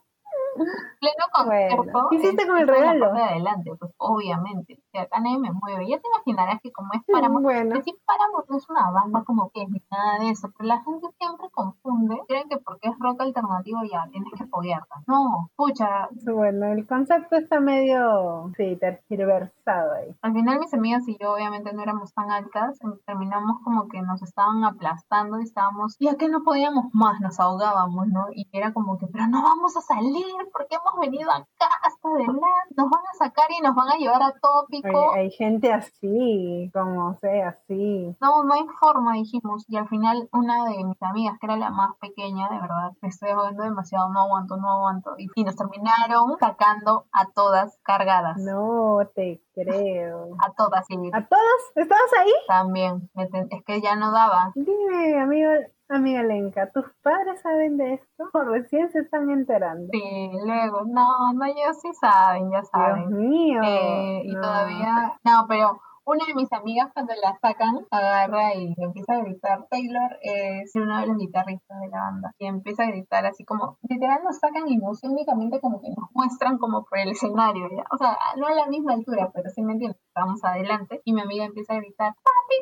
bueno. 0.56 0.72
Pleno 1.00 1.46
Bueno, 1.46 1.78
concierto. 1.78 2.08
¿qué 2.10 2.16
hiciste 2.18 2.48
con 2.48 2.58
el 2.58 2.68
regalo? 2.68 3.14
de 3.14 3.22
adelante, 3.24 3.72
pues 3.80 3.92
obviamente. 3.98 4.80
que 4.92 5.00
acá 5.00 5.20
nadie 5.20 5.38
me 5.40 5.52
mueve. 5.52 5.88
Ya 5.88 5.98
te 6.00 6.08
imaginarás 6.08 6.60
que 6.62 6.72
como 6.72 6.90
es 6.94 7.02
Paramore, 7.12 7.44
Bueno, 7.44 7.76
decir 7.76 7.96
Paramore 8.06 8.46
no 8.50 8.58
es 8.58 8.70
una 8.70 8.92
banda 8.92 9.24
como 9.24 9.50
que 9.52 9.66
ni 9.68 9.82
nada 9.92 10.20
de 10.20 10.30
eso, 10.32 10.50
pero 10.58 10.68
la 10.68 10.82
gente 10.84 11.08
siempre 11.18 11.48
confunde, 11.52 12.20
creen 12.28 12.50
que 12.50 12.58
porque 12.58 12.90
es 12.90 12.96
rock 13.00 13.22
alternativo 13.22 13.80
ya 13.90 14.08
tienes 14.12 14.32
que 14.36 14.44
apoyarla. 14.44 15.04
No, 15.08 15.48
escucha, 15.52 16.10
bueno, 16.26 16.68
el 16.68 16.88
concepto 16.88 17.36
está 17.36 17.60
medio, 17.60 18.52
sí, 18.58 18.78
tergiversado 18.80 19.94
ahí. 19.94 20.16
al 20.22 20.34
final 20.34 20.60
mis 20.60 20.74
amigas 20.74 21.08
y 21.08 21.18
yo 21.20 21.34
obviamente 21.34 21.74
no 21.74 21.82
éramos 21.84 22.14
tan 22.14 22.32
altas, 22.32 22.80
terminamos 23.06 23.58
como 23.64 23.88
que 23.88 24.02
nos 24.02 24.22
estaban 24.24 24.64
aplastando 24.64 25.40
y 25.40 25.44
estábamos, 25.44 25.96
ya 26.00 26.16
que 26.16 26.28
no 26.30 26.44
podíamos 26.44 26.86
más, 26.94 27.20
nos 27.22 27.40
ahogábamos, 27.40 28.08
¿no? 28.08 28.26
Y 28.34 28.48
era 28.52 28.74
como 28.74 28.98
que, 28.98 29.08
pero 29.08 29.28
no 29.28 29.44
vamos 29.44 29.76
a 29.78 29.82
salir 29.82 30.26
porque 30.52 30.76
hemos 30.76 31.00
venido 31.00 31.32
acá 31.32 31.68
hasta 31.84 32.10
adelante, 32.10 32.42
nos 32.76 32.90
van 32.90 33.02
a 33.02 33.18
sacar 33.18 33.48
y 33.50 33.62
nos 33.62 33.76
van 33.76 33.90
a 33.90 33.98
llevar 33.98 34.22
a 34.22 34.34
tópico. 34.40 35.14
Hay, 35.14 35.22
hay 35.22 35.32
gente 35.32 35.72
así, 35.74 36.70
como 36.74 37.18
sea, 37.20 37.50
así. 37.50 38.16
No, 38.22 38.44
no 38.44 38.54
hay 38.54 38.66
forma, 38.80 39.14
dijimos. 39.14 39.66
Y 39.68 39.78
al 39.78 39.88
final, 39.88 40.30
una 40.32 40.66
de 40.66 40.84
mis 40.84 41.02
amigas, 41.02 41.38
que 41.40 41.48
era 41.48 41.58
la 41.58 41.70
más 41.70 41.96
pequeña, 42.00 42.50
de 42.50 42.60
verdad, 42.60 42.92
me 43.02 43.10
estoy 43.10 43.30
ahogando 43.30 43.64
demasiado, 43.64 44.10
no 44.10 44.22
aguanto, 44.22 44.58
no 44.58 44.70
aguanto. 44.70 45.16
Y, 45.18 45.28
y 45.36 45.44
nos 45.44 45.56
terminaron 45.56 46.38
sacando 46.40 47.06
a 47.12 47.26
todas 47.34 47.80
cargadas. 47.84 48.38
No 48.38 49.00
te 49.14 49.42
creo. 49.54 50.36
A 50.40 50.52
todas, 50.54 50.86
sí. 50.88 50.96
¿A 51.14 51.28
todos? 51.28 51.62
¿Estabas 51.76 52.14
ahí? 52.20 52.34
También. 52.48 53.10
Es 53.16 53.64
que 53.66 53.82
ya 53.82 53.96
no 53.96 54.12
daba. 54.12 54.52
Dime, 54.56 55.20
amigo, 55.20 55.50
amiga 55.96 56.24
Lenka, 56.24 56.72
¿tus 56.72 56.86
padres 57.02 57.42
saben 57.42 57.78
de 57.78 57.96
esto? 57.96 58.30
¿O 58.34 58.42
recién 58.44 58.92
se 58.92 59.00
están 59.00 59.30
enterando? 59.30 59.88
Sí, 59.92 60.30
luego, 60.46 60.84
no, 60.86 61.34
no, 61.34 61.46
ellos 61.46 61.80
sí 61.82 61.90
saben, 62.00 62.52
ya 62.52 62.60
Dios 62.60 62.70
saben. 62.72 63.18
mío. 63.18 63.62
Eh, 63.64 64.22
y 64.26 64.34
no. 64.34 64.42
todavía, 64.42 65.14
no, 65.24 65.46
pero 65.48 65.80
una 66.06 66.26
de 66.26 66.34
mis 66.34 66.52
amigas 66.52 66.90
cuando 66.94 67.14
la 67.22 67.38
sacan, 67.40 67.86
agarra 67.92 68.56
y 68.56 68.74
empieza 68.78 69.14
a 69.14 69.20
gritar, 69.20 69.68
Taylor 69.70 70.18
es 70.24 70.72
uno 70.76 71.00
de 71.02 71.08
los 71.08 71.18
guitarristas 71.18 71.80
de 71.80 71.88
la 71.90 72.00
banda, 72.00 72.34
y 72.40 72.48
empieza 72.48 72.84
a 72.84 72.88
gritar 72.88 73.26
así 73.28 73.46
como, 73.46 73.78
literal 73.88 74.22
nos 74.24 74.40
sacan 74.40 74.68
y 74.68 74.78
nos 74.78 75.04
únicamente 75.04 75.60
como 75.62 75.80
que 75.80 75.90
nos 75.90 76.10
muestran 76.14 76.58
como 76.58 76.84
por 76.86 76.98
el 76.98 77.10
escenario, 77.10 77.68
¿ya? 77.70 77.84
o 77.92 77.98
sea, 77.98 78.18
no 78.38 78.48
a 78.48 78.56
la 78.56 78.66
misma 78.66 78.94
altura, 78.94 79.30
pero 79.34 79.50
sí 79.52 79.62
me 79.62 79.74
entiendes, 79.74 80.02
estamos 80.08 80.44
adelante, 80.44 81.00
y 81.06 81.14
mi 81.14 81.22
amiga 81.22 81.46
empieza 81.46 81.74
a 81.74 81.78
gritar, 81.78 82.14
¡Papi 82.14 82.56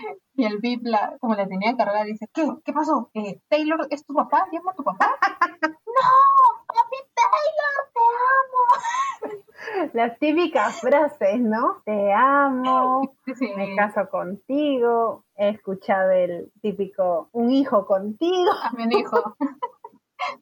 Taylor! 0.00 0.18
Y 0.36 0.44
el 0.44 0.58
VIP, 0.58 0.82
la, 0.86 1.16
como 1.20 1.34
la 1.34 1.46
tenía 1.46 1.76
cargada, 1.76 2.04
dice, 2.04 2.28
¿qué? 2.32 2.46
¿Qué 2.64 2.72
pasó? 2.72 3.10
Eh, 3.14 3.40
¿Taylor 3.48 3.86
es 3.90 4.04
tu 4.04 4.14
papá? 4.14 4.46
¿Llama 4.52 4.72
a 4.72 4.74
tu 4.74 4.84
papá? 4.84 5.10
¡No! 5.62 6.08
¡Papi 6.66 6.98
Taylor, 7.14 7.90
te 7.94 8.00
amo! 9.30 9.90
Las 9.94 10.18
típicas 10.18 10.80
frases, 10.80 11.40
¿no? 11.40 11.76
Te 11.84 12.12
amo, 12.12 13.14
Sí. 13.34 13.50
me 13.56 13.74
caso 13.74 14.08
contigo, 14.10 15.24
he 15.36 15.48
escuchado 15.50 16.10
el 16.10 16.52
típico 16.60 17.28
un 17.32 17.50
hijo 17.50 17.86
contigo. 17.86 18.50
También 18.62 18.90
dijo. 18.90 19.36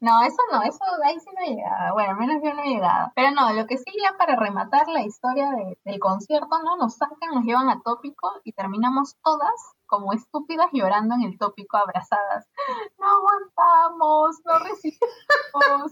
No, 0.01 0.23
eso 0.23 0.37
no, 0.51 0.63
eso 0.63 0.79
ahí 1.03 1.19
sí 1.19 1.29
no 1.35 1.43
he 1.45 1.55
llegado. 1.55 1.93
Bueno, 1.93 2.11
al 2.11 2.17
menos 2.17 2.41
yo 2.43 2.53
no 2.53 2.63
he 2.63 2.67
llegado. 2.69 3.11
Pero 3.15 3.31
no, 3.31 3.51
lo 3.53 3.65
que 3.67 3.77
sí 3.77 3.91
ya 4.01 4.17
para 4.17 4.35
rematar 4.35 4.87
la 4.87 5.01
historia 5.03 5.49
de- 5.51 5.77
del 5.83 5.99
concierto, 5.99 6.47
¿no? 6.63 6.77
Nos 6.77 6.95
sacan, 6.95 7.29
nos 7.33 7.43
llevan 7.43 7.69
a 7.69 7.81
tópico 7.83 8.31
y 8.43 8.53
terminamos 8.53 9.15
todas 9.23 9.51
como 9.85 10.13
estúpidas 10.13 10.67
llorando 10.73 11.15
en 11.15 11.23
el 11.23 11.37
tópico 11.37 11.77
abrazadas. 11.77 12.47
No 12.99 13.07
aguantamos, 13.07 14.41
no 14.45 14.59
resistimos. 14.59 15.91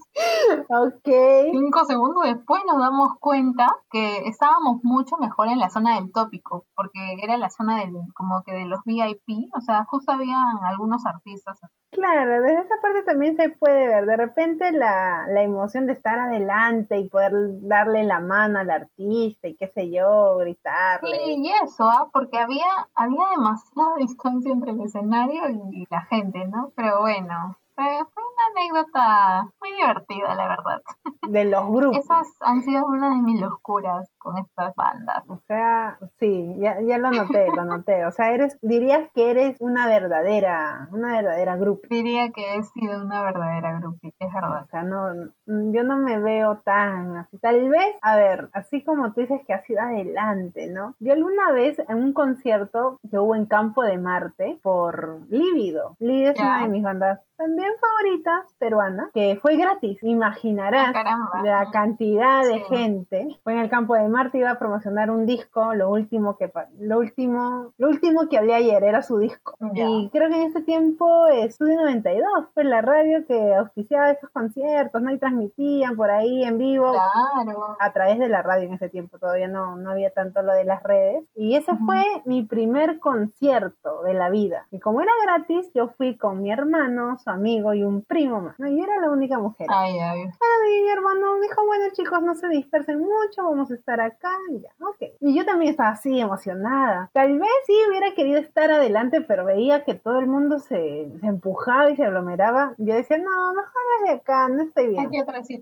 Ok. 0.70 1.10
Cinco 1.52 1.86
segundos 1.86 2.24
después 2.24 2.64
nos 2.66 2.80
damos 2.80 3.18
cuenta 3.20 3.78
que 3.90 4.28
estábamos 4.28 4.84
mucho 4.84 5.18
mejor 5.18 5.48
en 5.48 5.60
la 5.60 5.70
zona 5.70 5.96
del 5.96 6.12
tópico, 6.12 6.66
porque 6.76 7.18
era 7.22 7.38
la 7.38 7.50
zona 7.50 7.80
del, 7.80 7.94
como 8.14 8.44
que 8.44 8.54
de 8.54 8.66
los 8.66 8.80
VIP, 8.86 9.50
o 9.56 9.62
sea, 9.62 9.86
justo 9.86 10.12
habían 10.12 10.64
algunos 10.64 11.06
artistas 11.06 11.60
Claro, 11.94 12.42
desde 12.42 12.62
esa 12.62 12.76
parte 12.82 13.04
también 13.04 13.36
se 13.36 13.50
puede 13.50 13.88
ver. 13.88 14.06
De 14.06 14.18
repente 14.18 14.72
la, 14.72 15.26
la 15.28 15.44
emoción 15.44 15.86
de 15.86 15.94
estar 15.94 16.18
adelante 16.18 16.98
y 16.98 17.08
poder 17.08 17.32
darle 17.62 18.04
la 18.04 18.20
mano 18.20 18.60
al 18.60 18.70
artista 18.72 19.48
y 19.48 19.56
qué 19.56 19.68
sé 19.68 19.92
yo, 19.92 20.38
gritarle. 20.38 21.18
Sí, 21.24 21.36
y 21.38 21.52
eso, 21.64 21.86
¿ah? 21.90 22.10
porque 22.12 22.40
había, 22.40 22.88
había 22.96 23.30
demasiada 23.36 23.96
distancia 24.00 24.52
entre 24.52 24.72
el 24.72 24.82
escenario 24.82 25.50
y 25.72 25.86
la 25.90 26.02
gente, 26.02 26.48
¿no? 26.48 26.72
Pero 26.76 27.02
bueno, 27.02 27.58
fue, 27.76 27.86
fue 28.14 28.24
una 28.24 28.62
anécdota 28.62 29.52
muy 29.60 29.72
divertida, 29.74 30.36
la 30.36 30.48
verdad. 30.48 30.82
De 31.28 31.46
los 31.46 31.68
grupos. 31.68 32.00
Esas 32.00 32.28
han 32.42 32.62
sido 32.62 32.86
una 32.86 33.10
de 33.12 33.22
mis 33.22 33.40
locuras 33.40 34.10
con 34.24 34.38
estas 34.38 34.74
bandas. 34.76 35.24
O 35.28 35.40
sea, 35.48 36.00
sí, 36.20 36.56
ya, 36.60 36.80
ya 36.82 36.98
lo 36.98 37.12
noté, 37.12 37.48
lo 37.56 37.66
noté. 37.66 38.06
O 38.06 38.12
sea, 38.12 38.32
eres, 38.34 38.58
dirías 38.62 39.10
que 39.14 39.30
eres 39.32 39.58
una 39.60 39.88
verdadera, 39.88 40.88
una 40.92 41.14
verdadera 41.18 41.58
grupo. 41.58 41.82
Diría 41.90 42.32
que 42.32 42.56
he 42.56 42.64
sido 42.64 43.04
una 43.04 43.22
verdadera 43.22 43.80
groupie, 43.80 44.14
es 44.18 44.34
verdad. 44.34 44.64
O 44.64 44.68
sea, 44.68 44.84
no, 44.84 45.08
yo 45.46 45.84
no 45.84 45.98
me 45.98 46.20
veo 46.20 46.58
tan 46.64 47.18
así. 47.18 47.38
Tal 47.40 47.70
vez, 47.70 47.96
a 48.02 48.16
ver, 48.16 48.50
así 48.54 48.84
como 48.84 49.12
tú 49.14 49.22
dices 49.22 49.42
que 49.46 49.54
has 49.54 49.70
ido 49.70 49.82
adelante, 49.82 50.70
¿no? 50.72 50.96
Yo 51.00 51.14
alguna 51.14 51.52
vez 51.52 51.78
en 51.88 51.98
un 51.98 52.14
concierto 52.14 53.00
que 53.12 53.20
hubo 53.20 53.36
en 53.36 53.46
Campo 53.46 53.84
de 53.84 53.98
Marte 53.98 54.60
por 54.64 55.20
Lívido. 55.30 55.96
Lívido 56.00 56.32
es 56.32 56.40
una 56.40 56.62
de 56.64 56.70
mis 56.70 56.84
bandas 56.84 57.20
también 57.36 57.72
favoritas 57.82 58.54
peruanas, 58.58 59.10
que 59.14 59.38
fue 59.42 59.58
gratis. 59.58 60.02
Imaginarás 60.04 60.94
Caramba. 60.94 61.42
la 61.44 61.72
cantidad 61.72 62.44
de 62.44 62.60
Sí. 62.60 62.64
gente. 62.70 63.28
Fue 63.44 63.54
en 63.54 63.60
el 63.60 63.70
Campo 63.70 63.96
de 63.96 64.08
Marte, 64.14 64.38
iba 64.38 64.52
a 64.52 64.60
promocionar 64.60 65.10
un 65.12 65.26
disco, 65.26 65.74
lo 65.74 65.90
último 65.90 66.38
que 66.38 66.52
lo 66.80 67.00
último, 67.00 67.74
lo 67.78 67.88
último 67.90 68.30
que 68.30 68.38
hablé 68.38 68.54
ayer 68.54 68.84
era 68.84 69.02
su 69.02 69.18
disco. 69.18 69.58
Ya. 69.74 69.86
Y 69.90 70.10
creo 70.12 70.30
que 70.30 70.36
en 70.42 70.50
ese 70.50 70.62
tiempo 70.62 71.28
eh, 71.28 71.46
Estudio 71.46 71.76
92 71.82 72.24
fue 72.54 72.64
la 72.64 72.82
radio 72.82 73.26
que 73.28 73.56
auspiciaba 73.56 74.12
esos 74.12 74.30
conciertos, 74.30 75.02
¿no? 75.02 75.12
Y 75.12 75.18
transmitían 75.18 75.96
por 75.96 76.12
ahí 76.12 76.44
en 76.44 76.58
vivo 76.58 76.92
Claro. 76.92 77.76
a 77.80 77.92
través 77.92 78.20
de 78.20 78.30
la 78.30 78.42
radio 78.44 78.68
en 78.68 78.74
ese 78.76 78.90
tiempo, 78.90 79.18
todavía 79.18 79.48
no, 79.48 79.76
no 79.78 79.90
había 79.92 80.12
tanto 80.12 80.42
lo 80.44 80.54
de 80.54 80.64
las 80.66 80.84
redes. 80.84 81.24
Y 81.36 81.56
ese 81.56 81.72
Ujú. 81.72 81.86
fue 81.86 82.04
mi 82.26 82.44
primer 82.44 83.00
concierto 83.00 84.04
de 84.04 84.14
la 84.14 84.30
vida. 84.30 84.68
Y 84.72 84.80
como 84.80 85.02
era 85.02 85.12
gratis, 85.24 85.72
yo 85.74 85.90
fui 85.90 86.18
con 86.18 86.42
mi 86.42 86.52
hermano, 86.52 87.18
su 87.18 87.30
amigo 87.30 87.74
y 87.74 87.84
un 87.84 88.04
primo 88.04 88.42
más. 88.42 88.60
¿no? 88.60 88.68
Yo 88.68 88.84
era 88.84 89.00
la 89.02 89.10
única 89.10 89.40
mujer. 89.40 89.68
Ay, 89.70 89.98
ay. 90.00 90.22
Y 90.24 90.82
mi 90.84 90.90
hermano 90.90 91.40
dijo, 91.42 91.66
bueno 91.66 91.86
chicos, 91.94 92.22
no 92.22 92.36
se 92.36 92.48
dispersen 92.48 93.00
mucho, 93.00 93.44
vamos 93.44 93.72
a 93.72 93.76
estar 93.76 94.00
acá, 94.06 94.30
y 94.52 94.60
ya, 94.62 94.70
ok. 94.82 95.14
Y 95.22 95.36
yo 95.36 95.46
también 95.46 95.72
estaba 95.72 95.90
así 95.90 96.20
emocionada. 96.20 97.10
Tal 97.14 97.40
vez 97.40 97.50
sí 97.66 97.74
hubiera 97.90 98.14
querido 98.14 98.40
estar 98.40 98.72
adelante, 98.72 99.22
pero 99.22 99.46
veía 99.46 99.84
que 99.84 99.96
todo 99.96 100.20
el 100.20 100.28
mundo 100.28 100.60
se, 100.60 101.10
se 101.20 101.28
empujaba 101.28 101.90
y 101.90 101.96
se 101.96 102.04
aglomeraba. 102.06 102.74
Yo 102.78 102.94
decía, 102.96 103.18
no, 103.18 103.54
mejor 103.54 103.82
desde 104.02 104.16
acá, 104.18 104.50
no 104.50 104.64
estoy 104.64 104.88
bien. 104.90 105.06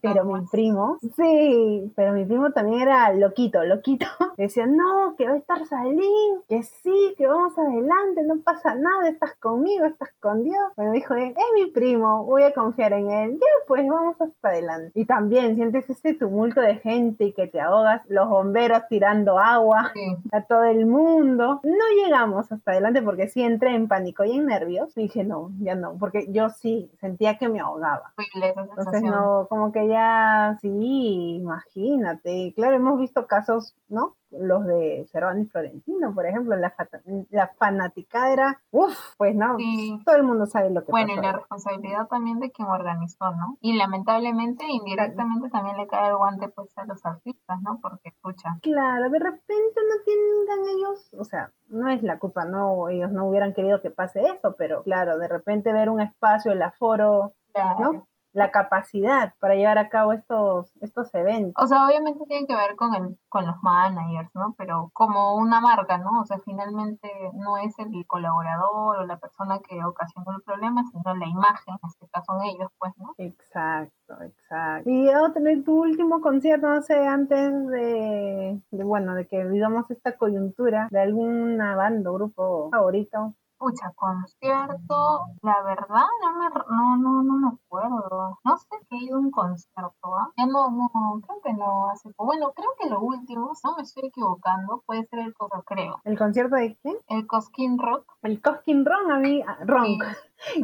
Pero 0.01 0.25
mi 0.25 0.45
primo, 0.47 0.97
sí, 1.15 1.91
pero 1.95 2.13
mi 2.13 2.25
primo 2.25 2.51
también 2.51 2.81
era 2.81 3.13
loquito, 3.13 3.63
loquito. 3.63 4.05
Decía, 4.37 4.65
no, 4.65 5.15
que 5.17 5.27
va 5.27 5.33
a 5.33 5.37
estar 5.37 5.65
Salín, 5.65 6.41
que 6.47 6.63
sí, 6.63 7.13
que 7.17 7.27
vamos 7.27 7.57
adelante, 7.57 8.23
no 8.25 8.41
pasa 8.43 8.75
nada, 8.75 9.09
estás 9.09 9.35
conmigo, 9.35 9.85
estás 9.85 10.09
con 10.19 10.43
Dios. 10.43 10.55
Bueno, 10.75 10.91
dijo, 10.93 11.13
"Eh, 11.15 11.33
es 11.37 11.45
mi 11.53 11.69
primo, 11.71 12.25
voy 12.25 12.43
a 12.43 12.53
confiar 12.53 12.93
en 12.93 13.11
él. 13.11 13.31
Ya, 13.33 13.47
pues 13.67 13.87
vamos 13.87 14.19
hasta 14.19 14.49
adelante. 14.49 14.91
Y 14.95 15.05
también 15.05 15.55
sientes 15.55 15.89
ese 15.89 16.13
tumulto 16.13 16.61
de 16.61 16.75
gente 16.75 17.25
y 17.25 17.33
que 17.33 17.47
te 17.47 17.59
ahogas, 17.61 18.01
los 18.07 18.27
bomberos 18.31 18.83
tirando 18.89 19.37
agua 19.37 19.91
Sí. 19.93 20.17
a 20.31 20.41
todo 20.41 20.63
el 20.63 20.85
mundo. 20.85 21.59
No 21.63 21.85
llegamos 22.03 22.51
hasta 22.51 22.71
adelante 22.71 23.01
porque 23.01 23.27
sí 23.27 23.43
entré 23.43 23.75
en 23.75 23.87
pánico 23.87 24.23
y 24.23 24.31
en 24.31 24.45
nervios. 24.47 24.97
Y 24.97 25.03
dije, 25.03 25.23
no, 25.23 25.51
ya 25.59 25.75
no, 25.75 25.97
porque 25.99 26.27
yo 26.31 26.49
sí 26.49 26.89
sentía 26.99 27.37
que 27.37 27.49
me 27.49 27.59
ahogaba. 27.59 28.13
Entonces 28.77 29.03
no, 29.03 29.47
como 29.49 29.71
que 29.71 29.87
ya, 29.87 30.57
sí, 30.61 31.35
imagínate. 31.41 32.53
Claro, 32.55 32.75
hemos 32.77 32.99
visto 32.99 33.27
casos, 33.27 33.75
¿no? 33.89 34.15
Los 34.31 34.65
de 34.65 35.05
Cervani 35.11 35.41
y 35.43 35.45
Florentino, 35.45 36.13
por 36.13 36.25
ejemplo, 36.25 36.55
la, 36.55 36.73
la 37.29 37.47
fanaticada 37.57 38.31
era, 38.31 38.61
uff, 38.71 38.97
pues 39.17 39.35
no, 39.35 39.57
Sí. 39.57 39.99
todo 40.05 40.15
el 40.15 40.23
mundo 40.23 40.45
sabe 40.45 40.69
lo 40.69 40.83
que 40.83 40.91
Bueno, 40.91 41.13
y 41.13 41.17
la 41.17 41.33
responsabilidad 41.33 42.07
también 42.07 42.39
de 42.39 42.51
quien 42.51 42.67
organizó, 42.67 43.31
¿no? 43.31 43.57
Y 43.61 43.73
lamentablemente, 43.77 44.65
indirectamente 44.67 45.49
también 45.49 45.77
le 45.77 45.87
cae 45.87 46.09
el 46.09 46.17
guante 46.17 46.47
pues 46.49 46.75
a 46.77 46.85
los 46.85 47.05
artistas, 47.05 47.61
¿no? 47.61 47.79
Porque, 47.81 48.09
escucha, 48.09 48.57
Claro, 48.61 49.09
de 49.09 49.19
repente 49.19 49.75
no 49.75 50.03
tengan 50.05 50.69
ellos, 50.77 51.09
o 51.17 51.23
sea, 51.23 51.51
no 51.67 51.89
es 51.89 52.01
la 52.03 52.19
culpa, 52.19 52.45
no, 52.45 52.89
ellos 52.89 53.11
no 53.11 53.25
hubieran 53.25 53.53
querido 53.53 53.81
que 53.81 53.91
pase 53.91 54.21
eso, 54.21 54.55
pero 54.57 54.83
claro, 54.83 55.17
de 55.17 55.27
repente 55.27 55.73
ver 55.73 55.89
un 55.89 56.01
espacio, 56.01 56.51
el 56.51 56.61
aforo, 56.61 57.33
claro, 57.53 57.79
¿no? 57.79 58.07
La 58.33 58.51
capacidad 58.51 59.33
para 59.39 59.55
llevar 59.55 59.77
a 59.77 59.89
cabo 59.89 60.13
estos, 60.13 60.71
estos 60.81 61.13
eventos. 61.13 61.63
O 61.63 61.67
sea, 61.67 61.85
obviamente 61.85 62.25
tiene 62.27 62.47
que 62.47 62.55
ver 62.55 62.75
con, 62.75 62.95
el, 62.95 63.17
con 63.29 63.45
los 63.45 63.61
managers, 63.61 64.29
¿no? 64.33 64.55
Pero 64.57 64.89
como 64.93 65.35
una 65.35 65.59
marca, 65.59 65.97
¿no? 65.97 66.21
O 66.21 66.25
sea, 66.25 66.37
finalmente 66.39 67.09
no 67.33 67.57
es 67.57 67.77
el 67.79 68.05
colaborador 68.07 68.99
o 68.99 69.05
la 69.05 69.17
persona 69.17 69.59
que 69.59 69.83
ocasionó 69.83 70.31
el 70.35 70.41
problema, 70.43 70.83
sino 70.91 71.15
la 71.15 71.27
imagen, 71.27 71.75
en 71.81 71.89
este 71.89 72.07
caso 72.07 72.21
son 72.31 72.41
ellos, 72.43 72.69
pues, 72.77 72.93
¿no? 72.97 73.13
Exacto, 73.17 74.21
exacto. 74.21 74.89
Y 74.89 75.09
otro, 75.09 75.41
tu 75.65 75.81
último 75.81 76.21
concierto, 76.21 76.67
no 76.67 76.81
sé, 76.81 76.95
antes 77.07 77.67
de, 77.67 78.61
de, 78.71 78.83
bueno, 78.83 79.15
de 79.15 79.27
que 79.27 79.43
vivamos 79.45 79.89
esta 79.89 80.15
coyuntura 80.17 80.87
de 80.91 81.01
alguna 81.01 81.75
banda 81.75 82.11
o 82.11 82.13
grupo 82.13 82.69
favorito, 82.71 83.33
Pucha, 83.61 83.93
concierto, 83.95 85.21
la 85.43 85.61
verdad 85.61 86.07
no 86.23 86.33
me, 86.33 86.49
no, 86.49 86.97
no, 86.97 87.21
no 87.21 87.33
me 87.37 87.47
acuerdo. 87.49 88.39
No 88.43 88.57
sé 88.57 88.65
que 88.89 88.97
he 88.97 89.03
ido 89.03 89.17
a 89.17 89.19
un 89.19 89.29
concierto, 89.29 90.15
¿ah? 90.15 90.31
Ya 90.35 90.47
no, 90.47 90.71
no, 90.71 90.89
creo 91.21 91.41
que 91.43 91.53
no 91.53 91.87
hace 91.91 92.09
Bueno, 92.17 92.53
creo 92.55 92.69
que 92.79 92.89
lo 92.89 92.99
último, 93.01 93.51
no 93.63 93.75
me 93.75 93.83
estoy 93.83 94.07
equivocando, 94.07 94.81
puede 94.87 95.05
ser 95.05 95.19
el 95.19 95.35
Cosquín, 95.35 95.61
creo. 95.67 96.01
¿El 96.05 96.17
concierto 96.17 96.55
de 96.55 96.75
quién? 96.81 96.97
El 97.07 97.27
Cosquín 97.27 97.77
Rock. 97.77 98.11
El 98.23 98.41
Cosquín 98.41 98.83
Rock, 98.83 99.11
a 99.11 99.19
mí, 99.19 99.43
ah, 99.47 99.59
Ronk. 99.63 100.05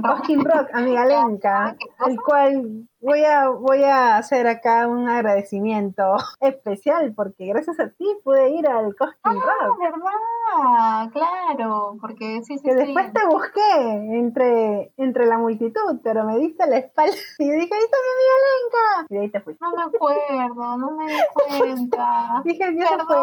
Cosquín 0.02 0.44
Rock, 0.44 0.70
amiga 0.74 1.06
Lenka, 1.06 1.76
el 2.08 2.20
cual 2.22 2.88
voy 3.00 3.24
a, 3.24 3.50
voy 3.50 3.84
a 3.84 4.18
hacer 4.18 4.48
acá 4.48 4.88
un 4.88 5.08
agradecimiento 5.08 6.16
especial 6.42 7.14
porque 7.16 7.46
gracias 7.48 7.80
a 7.80 7.90
ti 7.90 8.06
pude 8.24 8.50
ir 8.50 8.68
al 8.68 8.96
Cosquín 8.96 9.20
ah, 9.24 9.34
Rock. 9.34 9.80
verdad, 9.80 11.12
claro, 11.12 11.98
porque 12.02 12.42
sí, 12.44 12.58
sí, 12.58 12.64
Que 12.64 12.76
después 12.76 13.14
te 13.14 13.26
busqué 13.28 13.82
entre, 14.18 14.92
entre 14.98 15.26
la 15.26 15.38
multitud, 15.38 16.00
pero 16.04 16.24
me 16.26 16.38
diste 16.38 16.68
la 16.68 16.78
espalda 16.80 17.14
y 17.40 17.50
dije, 17.50 17.74
ahí 17.74 17.84
está 17.84 17.98
mi 18.02 18.12
amiga 18.16 18.36
Lenka. 18.48 19.06
Y 19.10 19.14
de 19.16 19.22
ahí 19.22 19.30
te 19.30 19.42
fuiste. 19.42 19.64
No 19.64 19.72
me 19.76 19.84
acuerdo, 19.84 20.78
no 20.78 20.92
me 20.92 21.06
di 21.08 21.20
cuenta. 21.60 22.42
dije, 22.44 22.76
ya 22.76 22.88
se 22.88 23.06
fue. 23.06 23.18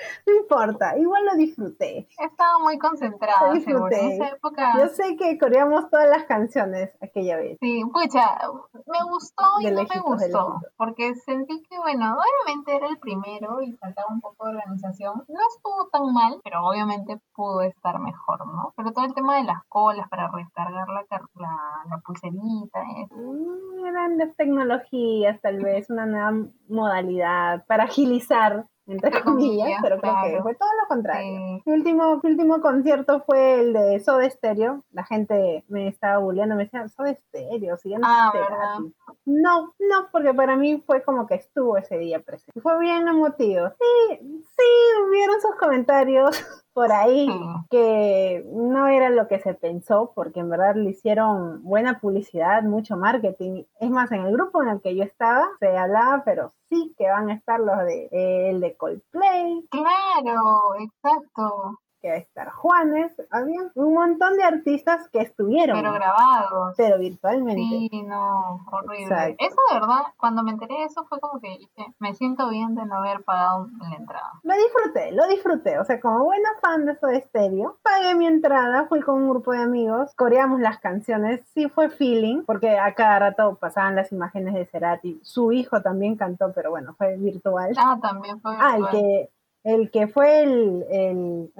No 0.26 0.34
importa, 0.34 0.96
igual 0.98 1.24
lo 1.24 1.34
disfruté. 1.36 2.08
Estaba 2.18 2.58
muy 2.58 2.78
concentrada, 2.78 3.48
lo 3.48 3.54
disfruté. 3.54 4.00
En 4.00 4.12
esa 4.12 4.28
época... 4.28 4.72
Yo 4.78 4.88
sé 4.88 5.16
que 5.16 5.38
coreamos 5.38 5.90
todas 5.90 6.08
las 6.08 6.24
canciones 6.24 6.90
aquella 7.02 7.36
vez. 7.36 7.58
Sí, 7.60 7.82
pucha, 7.92 8.38
me 8.86 9.10
gustó 9.10 9.44
y 9.60 9.70
no 9.70 9.82
me 9.82 10.00
gustó, 10.00 10.60
porque 10.76 11.14
sentí 11.14 11.62
que, 11.62 11.78
bueno, 11.78 12.16
obviamente 12.16 12.76
era 12.76 12.88
el 12.88 12.98
primero 12.98 13.62
y 13.62 13.72
faltaba 13.72 14.08
un 14.10 14.20
poco 14.20 14.46
de 14.46 14.56
organización. 14.56 15.24
No 15.28 15.40
estuvo 15.54 15.88
tan 15.88 16.12
mal, 16.12 16.40
pero 16.42 16.64
obviamente 16.64 17.20
pudo 17.34 17.62
estar 17.62 17.98
mejor, 17.98 18.46
¿no? 18.46 18.72
Pero 18.76 18.92
todo 18.92 19.04
el 19.04 19.14
tema 19.14 19.36
de 19.36 19.44
las 19.44 19.64
colas 19.68 20.08
para 20.08 20.28
recargar 20.28 20.88
la, 20.88 21.04
la, 21.34 21.84
la 21.88 21.98
pulserita. 21.98 22.80
Eso. 23.04 23.14
Mm, 23.16 23.86
eran 23.86 24.18
las 24.18 24.34
tecnologías, 24.36 25.40
tal 25.40 25.62
vez, 25.62 25.90
una 25.90 26.06
nueva 26.06 26.32
modalidad 26.68 27.64
para 27.66 27.84
agilizar 27.84 28.66
entre 28.90 29.10
comillas, 29.24 29.80
pero 29.82 30.00
creo 30.00 30.14
que 30.24 30.42
fue 30.42 30.54
todo 30.54 30.68
lo 30.82 30.88
contrario. 30.88 31.60
Mi, 31.64 31.72
último, 31.72 32.20
último 32.22 32.60
concierto 32.60 33.20
fue 33.20 33.60
el 33.60 33.72
de 33.72 34.00
Soda 34.00 34.28
Stereo. 34.28 34.84
La 34.92 35.04
gente 35.04 35.64
me 35.68 35.88
estaba 35.88 36.18
bulleando, 36.18 36.54
me 36.56 36.64
decía, 36.64 36.88
Soda 36.88 37.14
Stereo, 37.14 37.76
si 37.76 37.90
no 37.90 38.00
ah, 38.04 38.78
No, 39.24 39.74
no, 39.78 40.08
porque 40.12 40.34
para 40.34 40.56
mí 40.56 40.82
fue 40.86 41.02
como 41.02 41.26
que 41.26 41.34
estuvo 41.34 41.76
ese 41.76 41.98
día 41.98 42.20
presente. 42.20 42.60
Fue 42.60 42.78
bien 42.80 43.06
emotivo. 43.06 43.68
Sí, 43.68 44.18
sí, 44.18 45.00
hubieron 45.08 45.40
sus 45.40 45.54
comentarios 45.56 46.30
por 46.72 46.92
ahí 46.92 47.28
que 47.70 48.44
no 48.46 48.86
era 48.88 49.10
lo 49.10 49.28
que 49.28 49.40
se 49.40 49.54
pensó, 49.54 50.12
porque 50.14 50.40
en 50.40 50.50
verdad 50.50 50.74
le 50.74 50.90
hicieron 50.90 51.62
buena 51.62 52.00
publicidad, 52.00 52.62
mucho 52.62 52.96
marketing. 52.96 53.64
Es 53.80 53.90
más, 53.90 54.10
en 54.12 54.22
el 54.22 54.32
grupo 54.32 54.62
en 54.62 54.68
el 54.70 54.80
que 54.80 54.94
yo 54.94 55.02
estaba 55.02 55.46
se 55.58 55.76
hablaba, 55.76 56.22
pero 56.24 56.52
sí 56.68 56.94
que 56.96 57.08
van 57.08 57.30
a 57.30 57.34
estar 57.34 57.60
los 57.60 57.78
de 57.78 58.08
el 58.50 58.60
de 58.60 58.76
Coldplay. 58.76 59.66
Claro, 59.70 60.74
exacto 60.80 61.80
que 62.00 62.08
va 62.08 62.14
a 62.14 62.18
estar 62.18 62.50
Juanes, 62.50 63.12
había 63.30 63.60
un 63.74 63.94
montón 63.94 64.36
de 64.36 64.44
artistas 64.44 65.08
que 65.10 65.20
estuvieron. 65.20 65.76
Pero 65.78 65.92
grabados. 65.92 66.74
Pero 66.76 66.98
virtualmente. 66.98 67.60
Sí, 67.60 68.02
no, 68.06 68.64
horrible. 68.70 69.36
Eso 69.38 69.56
de 69.68 69.80
verdad, 69.80 70.02
cuando 70.16 70.42
me 70.42 70.52
enteré 70.52 70.74
de 70.74 70.84
eso 70.84 71.04
fue 71.04 71.20
como 71.20 71.40
que 71.40 71.48
dije, 71.48 71.94
me 71.98 72.14
siento 72.14 72.48
bien 72.48 72.74
de 72.74 72.84
no 72.86 72.96
haber 72.96 73.22
pagado 73.24 73.68
la 73.80 73.96
entrada. 73.96 74.32
Lo 74.42 74.54
disfruté, 74.54 75.12
lo 75.12 75.26
disfruté. 75.28 75.78
O 75.78 75.84
sea, 75.84 76.00
como 76.00 76.24
buena 76.24 76.48
fan 76.60 76.86
de 76.86 77.00
de 77.00 77.20
Stereo, 77.22 77.78
pagué 77.82 78.14
mi 78.14 78.26
entrada, 78.26 78.86
fui 78.86 79.00
con 79.00 79.22
un 79.22 79.30
grupo 79.30 79.52
de 79.52 79.62
amigos, 79.62 80.14
coreamos 80.16 80.60
las 80.60 80.78
canciones, 80.78 81.40
sí 81.54 81.68
fue 81.68 81.90
feeling, 81.90 82.44
porque 82.44 82.78
a 82.78 82.94
cada 82.94 83.18
rato 83.18 83.56
pasaban 83.60 83.96
las 83.96 84.12
imágenes 84.12 84.54
de 84.54 84.66
Cerati. 84.66 85.20
Su 85.22 85.52
hijo 85.52 85.80
también 85.82 86.16
cantó, 86.16 86.52
pero 86.52 86.70
bueno, 86.70 86.94
fue 86.96 87.16
virtual. 87.16 87.72
Ah, 87.76 87.98
también 88.00 88.40
fue 88.40 88.52
virtual. 88.52 88.84
Ah, 88.84 88.90
que 88.90 89.30
el 89.64 89.90
que 89.90 90.08
fue 90.08 90.42
el, 90.42 90.84
el, 90.90 91.52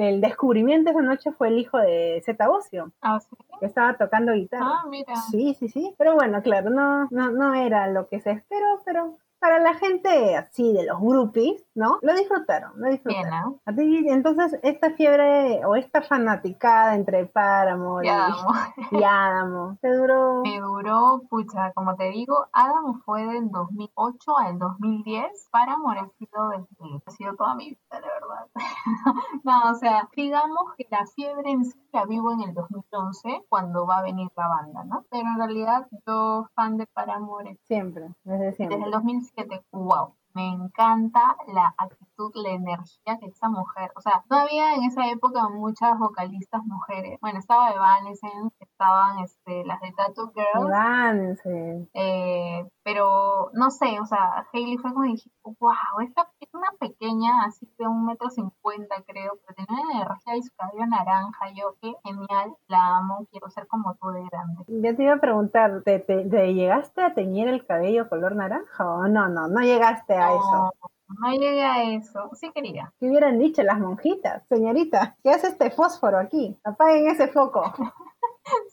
el, 0.00 0.20
descubrimiento 0.20 0.90
esa 0.90 1.02
noche 1.02 1.32
fue 1.32 1.48
el 1.48 1.58
hijo 1.58 1.78
de 1.78 2.22
Zeta 2.24 2.48
Bocio. 2.48 2.92
Ah, 3.00 3.18
sí. 3.20 3.36
Que 3.60 3.66
estaba 3.66 3.96
tocando 3.96 4.32
guitarra. 4.32 4.64
Ah, 4.66 4.86
mira. 4.88 5.16
Sí, 5.30 5.54
sí, 5.58 5.68
sí. 5.68 5.94
Pero 5.98 6.14
bueno, 6.14 6.42
claro, 6.42 6.70
no, 6.70 7.08
no, 7.10 7.30
no 7.32 7.54
era 7.54 7.88
lo 7.88 8.08
que 8.08 8.20
se 8.20 8.30
esperó, 8.30 8.80
pero 8.84 9.18
para 9.38 9.58
la 9.58 9.74
gente 9.74 10.36
así 10.36 10.72
de 10.72 10.84
los 10.84 11.00
groupies, 11.00 11.64
¿no? 11.74 11.98
Lo 12.02 12.14
disfrutaron, 12.14 12.72
lo 12.76 12.90
disfrutaron. 12.90 13.60
entonces, 13.66 14.58
esta 14.62 14.90
fiebre 14.92 15.64
o 15.64 15.76
esta 15.76 16.02
fanaticada 16.02 16.94
entre 16.94 17.26
Páramo 17.26 18.02
y, 18.02 18.06
y 18.92 19.04
Adamo, 19.04 19.78
¿te 19.80 19.94
duró? 19.94 20.42
Me 20.42 20.60
duró, 20.60 21.22
pucha, 21.28 21.72
como 21.72 21.96
te 21.96 22.10
digo, 22.10 22.46
Adamo 22.52 23.00
fue 23.04 23.26
del 23.26 23.50
2008 23.50 24.38
al 24.38 24.58
2010, 24.58 25.48
Páramo 25.50 25.90
ha 25.90 26.08
sido, 26.18 26.48
desde, 26.50 27.02
ha 27.06 27.10
sido 27.10 27.34
toda 27.36 27.54
mi 27.54 27.70
vida, 27.70 27.78
la 27.90 28.00
verdad. 28.00 28.48
no, 29.44 29.70
o 29.70 29.74
sea, 29.74 30.08
digamos 30.14 30.74
que 30.76 30.86
la 30.90 31.06
fiebre 31.06 31.50
en 31.50 31.64
sí 31.64 31.78
la 31.92 32.04
vivo 32.04 32.32
en 32.32 32.42
el 32.42 32.54
2011, 32.54 33.46
cuando 33.48 33.86
va 33.86 33.98
a 33.98 34.02
venir 34.02 34.28
la 34.36 34.48
banda, 34.48 34.84
¿no? 34.84 35.04
Pero 35.10 35.24
en 35.26 35.38
realidad 35.38 35.86
yo 36.06 36.48
fan 36.54 36.76
de 36.76 36.86
Paramore. 36.86 37.58
Siempre, 37.64 38.08
desde 38.24 38.52
siempre. 38.52 38.76
Desde 38.76 38.88
el 38.88 38.94
2007, 39.36 39.64
wow 39.72 40.18
me 40.38 40.48
encanta 40.52 41.36
la 41.52 41.74
actitud, 41.76 42.30
la 42.34 42.50
energía 42.50 43.18
que 43.18 43.26
esa 43.26 43.48
mujer, 43.48 43.90
o 43.96 44.00
sea, 44.00 44.24
no 44.30 44.36
había 44.36 44.74
en 44.74 44.84
esa 44.84 45.10
época 45.10 45.48
muchas 45.48 45.98
vocalistas 45.98 46.62
mujeres. 46.64 47.18
Bueno, 47.20 47.40
estaba 47.40 47.72
Evanescence, 47.72 48.56
estaban 48.60 49.18
este, 49.18 49.64
las 49.64 49.80
de 49.80 49.92
Tattoo 49.92 50.32
Girls. 50.32 50.68
Evanescence. 50.68 51.90
Eh, 51.92 52.64
pero 52.88 53.50
no 53.52 53.70
sé, 53.70 54.00
o 54.00 54.06
sea, 54.06 54.46
Hailey 54.50 54.78
fue 54.78 54.94
como 54.94 55.04
dije, 55.04 55.30
wow, 55.44 56.00
esta 56.02 56.26
es 56.40 56.48
una 56.54 56.70
pequeña, 56.80 57.44
así 57.46 57.68
de 57.78 57.86
un 57.86 58.06
metro 58.06 58.30
cincuenta 58.30 58.96
creo, 59.06 59.38
pero 59.44 59.66
tenía 59.66 59.82
energía 59.92 60.36
y 60.36 60.42
su 60.42 60.54
cabello 60.56 60.86
naranja, 60.86 61.50
yo 61.54 61.76
qué 61.82 61.92
genial, 62.02 62.56
la 62.66 62.96
amo, 62.96 63.26
quiero 63.30 63.50
ser 63.50 63.66
como 63.66 63.94
tú 63.96 64.08
de 64.08 64.24
grande. 64.24 64.64
Yo 64.68 64.96
te 64.96 65.02
iba 65.02 65.12
a 65.12 65.20
preguntar, 65.20 65.82
¿te, 65.84 65.98
te 65.98 66.54
llegaste 66.54 67.02
a 67.02 67.12
teñir 67.12 67.46
el 67.48 67.66
cabello 67.66 68.08
color 68.08 68.34
naranja 68.34 68.88
o 68.88 69.06
no, 69.06 69.28
no, 69.28 69.48
no 69.48 69.60
llegaste 69.60 70.14
a 70.14 70.32
eso. 70.32 70.72
No 71.20 71.30
llegué 71.32 71.64
a 71.64 71.94
eso. 71.94 72.30
Sí 72.34 72.50
quería. 72.54 72.92
¿Qué 72.98 73.08
hubieran 73.08 73.38
dicho 73.38 73.62
las 73.62 73.78
monjitas? 73.78 74.46
Señorita, 74.48 75.16
¿qué 75.22 75.30
hace 75.30 75.48
este 75.48 75.70
fósforo 75.70 76.18
aquí? 76.18 76.58
Apaguen 76.64 77.08
ese 77.08 77.28
foco. 77.28 77.70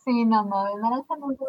Sí, 0.06 0.26
no, 0.26 0.44
no, 0.44 0.64
de 0.66 0.76
naranja 0.76 1.16
nunca 1.18 1.46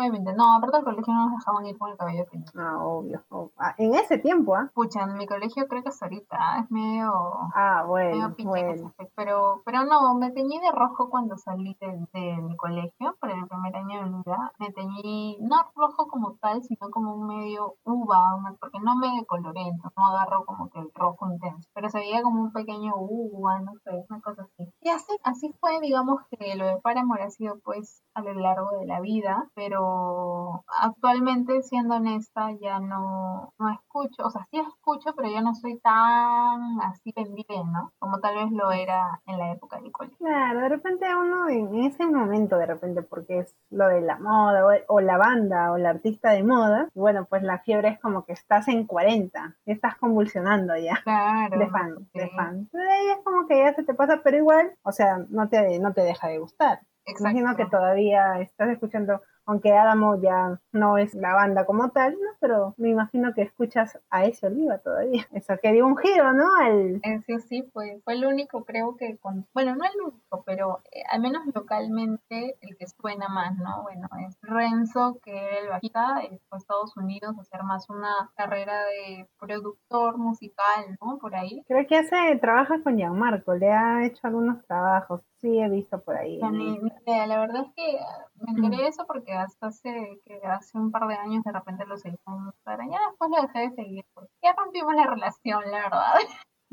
me, 0.00 0.10
me 0.10 0.32
No, 0.32 0.56
aparte 0.56 0.76
del 0.78 0.84
colegio 0.84 1.12
no 1.12 1.28
nos 1.28 1.38
dejaban 1.38 1.66
ir 1.66 1.76
con 1.76 1.90
el 1.90 1.96
cabello 1.98 2.24
pintado. 2.30 2.58
Ah, 2.58 2.84
obvio. 2.84 3.22
Ah, 3.58 3.74
en 3.76 3.94
ese 3.94 4.18
tiempo, 4.18 4.56
¿ah? 4.56 4.70
Pucha, 4.74 5.02
en 5.02 5.18
mi 5.18 5.26
colegio 5.26 5.66
creo 5.68 5.82
que 5.82 5.90
es 5.90 6.02
ahorita, 6.02 6.60
es 6.60 6.70
medio... 6.70 7.12
Ah, 7.54 7.84
bueno, 7.86 8.34
bueno. 8.44 8.92
Pero, 9.14 9.62
pero 9.66 9.84
no, 9.84 10.14
me 10.14 10.30
teñí 10.30 10.58
de 10.60 10.72
rojo 10.72 11.10
cuando 11.10 11.36
salí 11.36 11.76
de, 11.80 12.36
mi 12.42 12.56
colegio, 12.56 13.16
por 13.20 13.30
el 13.30 13.46
primer 13.46 13.76
año 13.76 14.04
de 14.04 14.10
vida. 14.10 14.52
Me 14.58 14.72
teñí, 14.72 15.38
no 15.40 15.56
rojo 15.76 16.08
como 16.08 16.36
tal, 16.40 16.62
sino 16.62 16.90
como 16.90 17.14
un 17.14 17.26
medio 17.26 17.74
uva, 17.84 18.40
porque 18.58 18.78
no 18.80 18.96
me 18.96 19.08
decoloré, 19.16 19.72
no 19.96 20.06
agarro 20.06 20.44
como 20.46 20.70
que 20.70 20.78
el 20.80 20.90
rojo 20.94 21.30
intenso, 21.30 21.68
pero 21.74 21.90
se 21.90 21.98
veía 21.98 22.22
como 22.22 22.42
un 22.42 22.52
pequeño 22.52 22.94
uva, 22.96 23.60
no 23.60 23.74
sé, 23.84 23.90
una 24.08 24.20
cosa 24.20 24.42
así. 24.42 24.72
Y 24.80 24.88
así, 24.88 25.12
así 25.22 25.52
fue, 25.60 25.80
digamos, 25.80 26.22
que 26.30 26.54
lo 26.56 26.66
de 26.66 26.76
Paramore 26.78 27.24
ha 27.24 27.30
sido 27.30 27.59
pues 27.64 28.02
a 28.14 28.22
lo 28.22 28.34
largo 28.34 28.78
de 28.78 28.86
la 28.86 29.00
vida, 29.00 29.48
pero 29.54 30.64
actualmente, 30.80 31.62
siendo 31.62 31.96
honesta, 31.96 32.50
ya 32.60 32.80
no, 32.80 33.52
no 33.58 33.68
escucho, 33.70 34.26
o 34.26 34.30
sea, 34.30 34.46
sí 34.50 34.58
escucho, 34.58 35.14
pero 35.16 35.28
ya 35.30 35.40
no 35.40 35.54
soy 35.54 35.78
tan 35.78 36.80
así 36.82 37.12
pendiente, 37.12 37.54
¿no? 37.72 37.92
Como 37.98 38.18
tal 38.20 38.34
vez 38.36 38.50
lo 38.50 38.70
era 38.72 39.20
en 39.26 39.38
la 39.38 39.52
época 39.52 39.78
del 39.80 39.92
colegio. 39.92 40.16
Claro, 40.18 40.60
de 40.60 40.68
repente 40.68 41.06
uno 41.14 41.48
en 41.48 41.74
ese 41.84 42.06
momento, 42.06 42.56
de 42.56 42.66
repente, 42.66 43.02
porque 43.02 43.40
es 43.40 43.54
lo 43.70 43.88
de 43.88 44.00
la 44.00 44.18
moda 44.18 44.64
o, 44.88 45.00
la 45.00 45.16
banda 45.16 45.72
o 45.72 45.78
la 45.78 45.90
artista 45.90 46.30
de 46.30 46.42
moda, 46.42 46.88
bueno, 46.94 47.26
pues 47.28 47.42
la 47.42 47.58
fiebre 47.58 47.88
es 47.88 48.00
como 48.00 48.24
que 48.24 48.32
estás 48.32 48.68
en 48.68 48.86
40, 48.86 49.56
estás 49.66 49.96
convulsionando 49.96 50.76
ya. 50.76 51.00
Claro. 51.02 51.58
De 51.58 51.68
fan, 51.68 52.08
de 52.12 52.28
fan. 52.30 52.68
ahí 52.74 53.08
es 53.10 53.24
como 53.24 53.46
que 53.46 53.58
ya 53.58 53.74
se 53.74 53.84
te 53.84 53.94
pasa, 53.94 54.20
pero 54.22 54.36
igual, 54.36 54.72
o 54.82 54.92
sea, 54.92 55.18
no 55.28 55.48
te, 55.48 55.78
no 55.78 55.92
te 55.92 56.02
deja 56.02 56.28
de 56.28 56.38
gustar. 56.38 56.80
Imagino 57.06 57.56
que 57.56 57.66
todavía 57.66 58.40
estás 58.40 58.70
escuchando 58.70 59.20
aunque 59.50 59.72
Adamo 59.72 60.20
ya 60.22 60.60
no 60.72 60.96
es 60.96 61.12
la 61.14 61.34
banda 61.34 61.66
como 61.66 61.90
tal, 61.90 62.12
¿no? 62.12 62.30
Pero 62.38 62.74
me 62.76 62.90
imagino 62.90 63.34
que 63.34 63.42
escuchas 63.42 63.98
a 64.08 64.24
ese 64.24 64.46
Oliva 64.46 64.78
todavía. 64.78 65.26
Eso 65.32 65.54
que 65.60 65.72
dio 65.72 65.86
un 65.86 65.96
giro, 65.96 66.32
¿no? 66.32 66.46
Al... 66.60 67.00
Ese 67.02 67.40
sí 67.40 67.68
fue, 67.72 68.00
fue 68.04 68.14
el 68.14 68.26
único, 68.26 68.64
creo 68.64 68.96
que, 68.96 69.18
con, 69.18 69.48
bueno, 69.52 69.74
no 69.74 69.84
el 69.84 70.12
único, 70.12 70.44
pero 70.46 70.80
eh, 70.92 71.02
al 71.10 71.20
menos 71.20 71.42
localmente 71.52 72.56
el 72.60 72.76
que 72.76 72.86
suena 72.86 73.28
más, 73.28 73.56
¿no? 73.58 73.82
Bueno, 73.82 74.08
es 74.26 74.38
Renzo, 74.42 75.18
que 75.22 75.36
era 75.36 75.58
el 75.58 75.68
bajista, 75.68 76.20
fue 76.48 76.56
a 76.56 76.58
Estados 76.58 76.96
Unidos 76.96 77.36
a 77.36 77.40
hacer 77.40 77.64
más 77.64 77.90
una 77.90 78.30
carrera 78.36 78.84
de 78.84 79.28
productor 79.40 80.16
musical, 80.16 80.96
¿no? 81.00 81.18
Por 81.18 81.34
ahí. 81.34 81.64
Creo 81.66 81.86
que 81.88 81.98
hace, 81.98 82.36
trabaja 82.40 82.80
con 82.84 82.96
Gianmarco, 82.96 83.54
le 83.54 83.72
ha 83.72 84.04
hecho 84.04 84.20
algunos 84.28 84.64
trabajos. 84.64 85.22
Sí, 85.40 85.58
he 85.58 85.68
visto 85.70 86.00
por 86.02 86.16
ahí. 86.16 86.38
la 86.38 87.40
verdad 87.40 87.64
es 87.66 87.72
que 87.74 87.98
me 88.34 88.50
enteré 88.50 88.82
de 88.82 88.88
eso 88.88 89.06
porque 89.06 89.32
hasta 89.32 89.68
hace, 89.68 90.20
que 90.24 90.38
hace 90.46 90.76
un 90.76 90.90
par 90.90 91.08
de 91.08 91.14
años 91.14 91.42
de 91.44 91.52
repente 91.52 91.86
lo 91.86 91.96
seguí 91.96 92.18
con 92.24 92.52
Ya 92.66 92.98
después 93.08 93.30
lo 93.30 93.42
dejé 93.42 93.60
de 93.60 93.70
seguir 93.74 94.04
porque 94.12 94.32
ya 94.42 94.52
rompimos 94.52 94.94
la 94.94 95.06
relación, 95.06 95.62
la 95.70 95.82
verdad. 95.82 96.14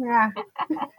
Ah. 0.09 0.31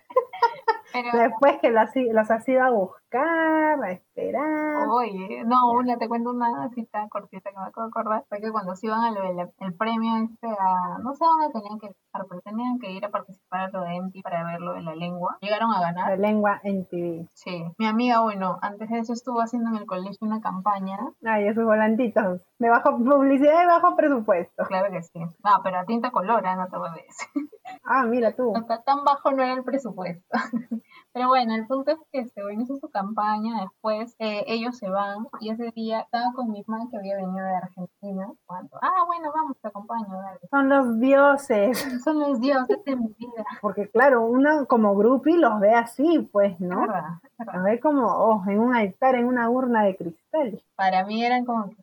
Después 1.13 1.59
que 1.61 1.71
los, 1.71 1.91
los 1.95 2.31
has 2.31 2.49
ido 2.49 2.63
a 2.63 2.71
buscar, 2.71 3.83
a 3.83 3.93
esperar. 3.93 4.89
Oye, 4.89 5.45
no, 5.45 5.73
una, 5.73 5.97
te 5.99 6.09
cuento 6.09 6.31
una 6.31 6.69
cita 6.71 7.07
cortita 7.09 7.51
que 7.51 7.59
me 7.59 7.67
acabo 7.67 7.87
de 7.87 7.91
acordar. 7.91 8.25
Fue 8.29 8.41
que 8.41 8.51
cuando 8.51 8.75
se 8.75 8.87
iban 8.87 9.05
a 9.05 9.11
lo 9.11 9.23
del 9.23 9.49
el 9.61 9.75
premio 9.75 10.17
este 10.17 10.49
a, 10.49 10.99
no 11.03 11.15
sé 11.15 11.25
dónde 11.25 11.53
tenían 11.53 11.79
que 11.79 11.89
estar, 11.89 12.27
pero 12.29 12.41
tenían 12.41 12.79
que 12.79 12.91
ir 12.91 13.05
a 13.05 13.11
participar 13.11 13.61
a 13.61 13.69
lo 13.69 13.83
de 13.83 14.01
MTV 14.01 14.23
para 14.23 14.45
verlo 14.45 14.73
de 14.75 14.83
la 14.83 14.95
lengua. 14.95 15.39
Llegaron 15.41 15.73
a 15.73 15.81
ganar. 15.81 16.11
La 16.11 16.17
lengua 16.17 16.61
MTV. 16.65 17.29
Sí. 17.35 17.65
Mi 17.79 17.87
amiga, 17.87 18.21
bueno, 18.21 18.59
antes 18.63 18.89
de 18.89 18.99
eso 18.99 19.13
estuvo 19.13 19.41
haciendo 19.41 19.71
en 19.71 19.77
el 19.77 19.87
colegio 19.87 20.19
una 20.21 20.41
campaña. 20.41 20.99
Ay, 21.25 21.49
esos 21.49 21.65
volantitos. 21.65 22.41
De 22.59 22.69
bajo, 22.69 22.97
publicidad 22.97 23.61
de 23.61 23.67
bajo 23.67 23.95
presupuesto. 23.95 24.65
Claro 24.65 24.91
que 24.91 25.03
sí. 25.03 25.21
No, 25.21 25.61
pero 25.63 25.79
a 25.79 25.85
tinta 25.85 26.11
colora, 26.11 26.57
no 26.57 26.67
te 26.69 26.77
voy 26.77 26.89
a 26.89 26.93
decir. 26.93 27.49
Ah, 27.85 28.05
mira 28.05 28.35
tú. 28.35 28.53
tan 28.85 29.05
bajo 29.05 29.31
no 29.33 29.43
era 29.43 29.55
el 29.55 29.65
presupuesto. 29.65 29.98
Pero 31.13 31.29
bueno, 31.29 31.55
el 31.55 31.67
punto 31.67 31.91
es 31.93 31.99
que 32.13 32.27
se 32.29 32.41
hizo 32.55 32.77
su 32.77 32.89
campaña, 32.91 33.63
después 33.63 34.15
eh, 34.19 34.45
ellos 34.47 34.77
se 34.77 34.89
van 34.89 35.27
y 35.41 35.51
ese 35.51 35.71
día 35.73 36.01
estaba 36.01 36.33
con 36.35 36.51
mi 36.51 36.61
hermana 36.61 36.87
que 36.91 36.99
había 36.99 37.17
venido 37.17 37.45
de 37.45 37.57
Argentina. 37.57 38.33
Cuando, 38.47 38.79
ah, 38.83 39.05
bueno, 39.07 39.33
vamos, 39.35 39.57
te 39.61 39.69
acompaño. 39.69 40.07
Son 40.51 40.69
los 40.69 41.01
dioses. 41.01 41.79
Son 42.05 42.21
los 42.21 42.41
dioses 42.41 42.85
de 42.85 42.97
mi 42.97 43.09
vida. 43.19 43.45
Porque 43.61 43.89
claro, 43.89 44.27
uno 44.27 44.67
como 44.67 44.95
grupi 44.97 45.37
los 45.37 45.59
ve 45.61 45.75
así, 45.75 46.29
pues, 46.33 46.61
¿no? 46.61 46.87
Los 46.87 47.63
ve 47.65 47.81
como, 47.81 48.07
oh, 48.07 48.45
en 48.47 48.61
un 48.61 48.75
altar, 48.75 49.15
en 49.15 49.27
una 49.27 49.51
urna 49.51 49.85
de 49.85 49.97
cristal. 49.97 50.63
Para 50.77 51.05
mí 51.05 51.25
eran 51.25 51.45
como 51.45 51.71
que 51.71 51.77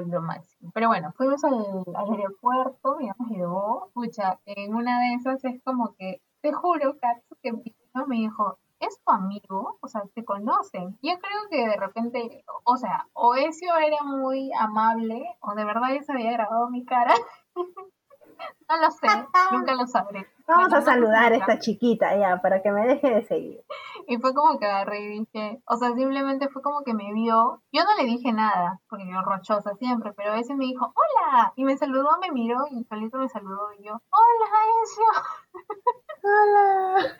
lo 0.00 0.22
máximo. 0.22 0.70
Pero 0.74 0.88
bueno, 0.88 1.12
fuimos 1.16 1.42
al, 1.44 1.54
aeropuerto, 1.94 2.96
digamos, 2.98 3.30
y 3.30 3.36
luego, 3.36 3.86
escucha, 3.88 4.38
en 4.46 4.74
una 4.74 5.00
de 5.00 5.14
esas 5.14 5.44
es 5.44 5.62
como 5.62 5.94
que, 5.96 6.20
te 6.42 6.52
juro, 6.52 6.98
Katsu, 6.98 7.36
que 7.42 7.52
me 7.52 8.16
dijo, 8.16 8.58
¿es 8.80 9.00
tu 9.04 9.12
amigo? 9.12 9.78
O 9.80 9.88
sea, 9.88 10.02
¿te 10.14 10.24
conocen? 10.24 10.98
Yo 11.02 11.12
creo 11.18 11.40
que 11.50 11.68
de 11.68 11.76
repente, 11.76 12.44
o 12.64 12.76
sea, 12.76 13.08
o 13.12 13.34
Ezio 13.36 13.76
era 13.76 14.02
muy 14.02 14.50
amable, 14.58 15.24
o 15.40 15.54
de 15.54 15.64
verdad 15.64 15.94
ya 15.94 16.02
se 16.02 16.12
había 16.12 16.32
grabado 16.32 16.68
mi 16.68 16.84
cara. 16.84 17.14
no 18.68 18.76
lo 18.80 18.90
sé, 18.90 19.06
nunca 19.52 19.74
lo 19.74 19.86
sabré. 19.86 20.26
Vamos 20.46 20.72
a 20.72 20.82
saludar 20.82 21.32
a 21.32 21.36
esta 21.36 21.58
chiquita 21.58 22.16
ya, 22.16 22.40
para 22.42 22.62
que 22.62 22.70
me 22.70 22.86
deje 22.86 23.14
de 23.14 23.22
seguir. 23.26 23.64
Y 24.08 24.18
fue 24.18 24.34
como 24.34 24.58
que 24.58 24.66
agarré 24.66 25.00
y 25.00 25.20
dije, 25.20 25.62
o 25.66 25.76
sea, 25.76 25.94
simplemente 25.94 26.48
fue 26.48 26.62
como 26.62 26.82
que 26.82 26.94
me 26.94 27.12
vio. 27.12 27.62
Yo 27.72 27.84
no 27.84 27.94
le 27.96 28.04
dije 28.04 28.32
nada, 28.32 28.80
porque 28.88 29.06
yo 29.08 29.22
rochosa 29.22 29.74
siempre, 29.76 30.12
pero 30.14 30.34
ese 30.34 30.54
me 30.54 30.64
dijo, 30.64 30.86
hola, 30.86 31.52
y 31.56 31.64
me 31.64 31.76
saludó, 31.76 32.10
me 32.20 32.30
miró 32.32 32.66
y 32.70 32.84
solito 32.84 33.18
me 33.18 33.28
saludó 33.28 33.72
y 33.78 33.84
yo, 33.84 33.92
hola, 33.92 34.48
Ezio. 34.82 35.04
Hola. 36.24 37.16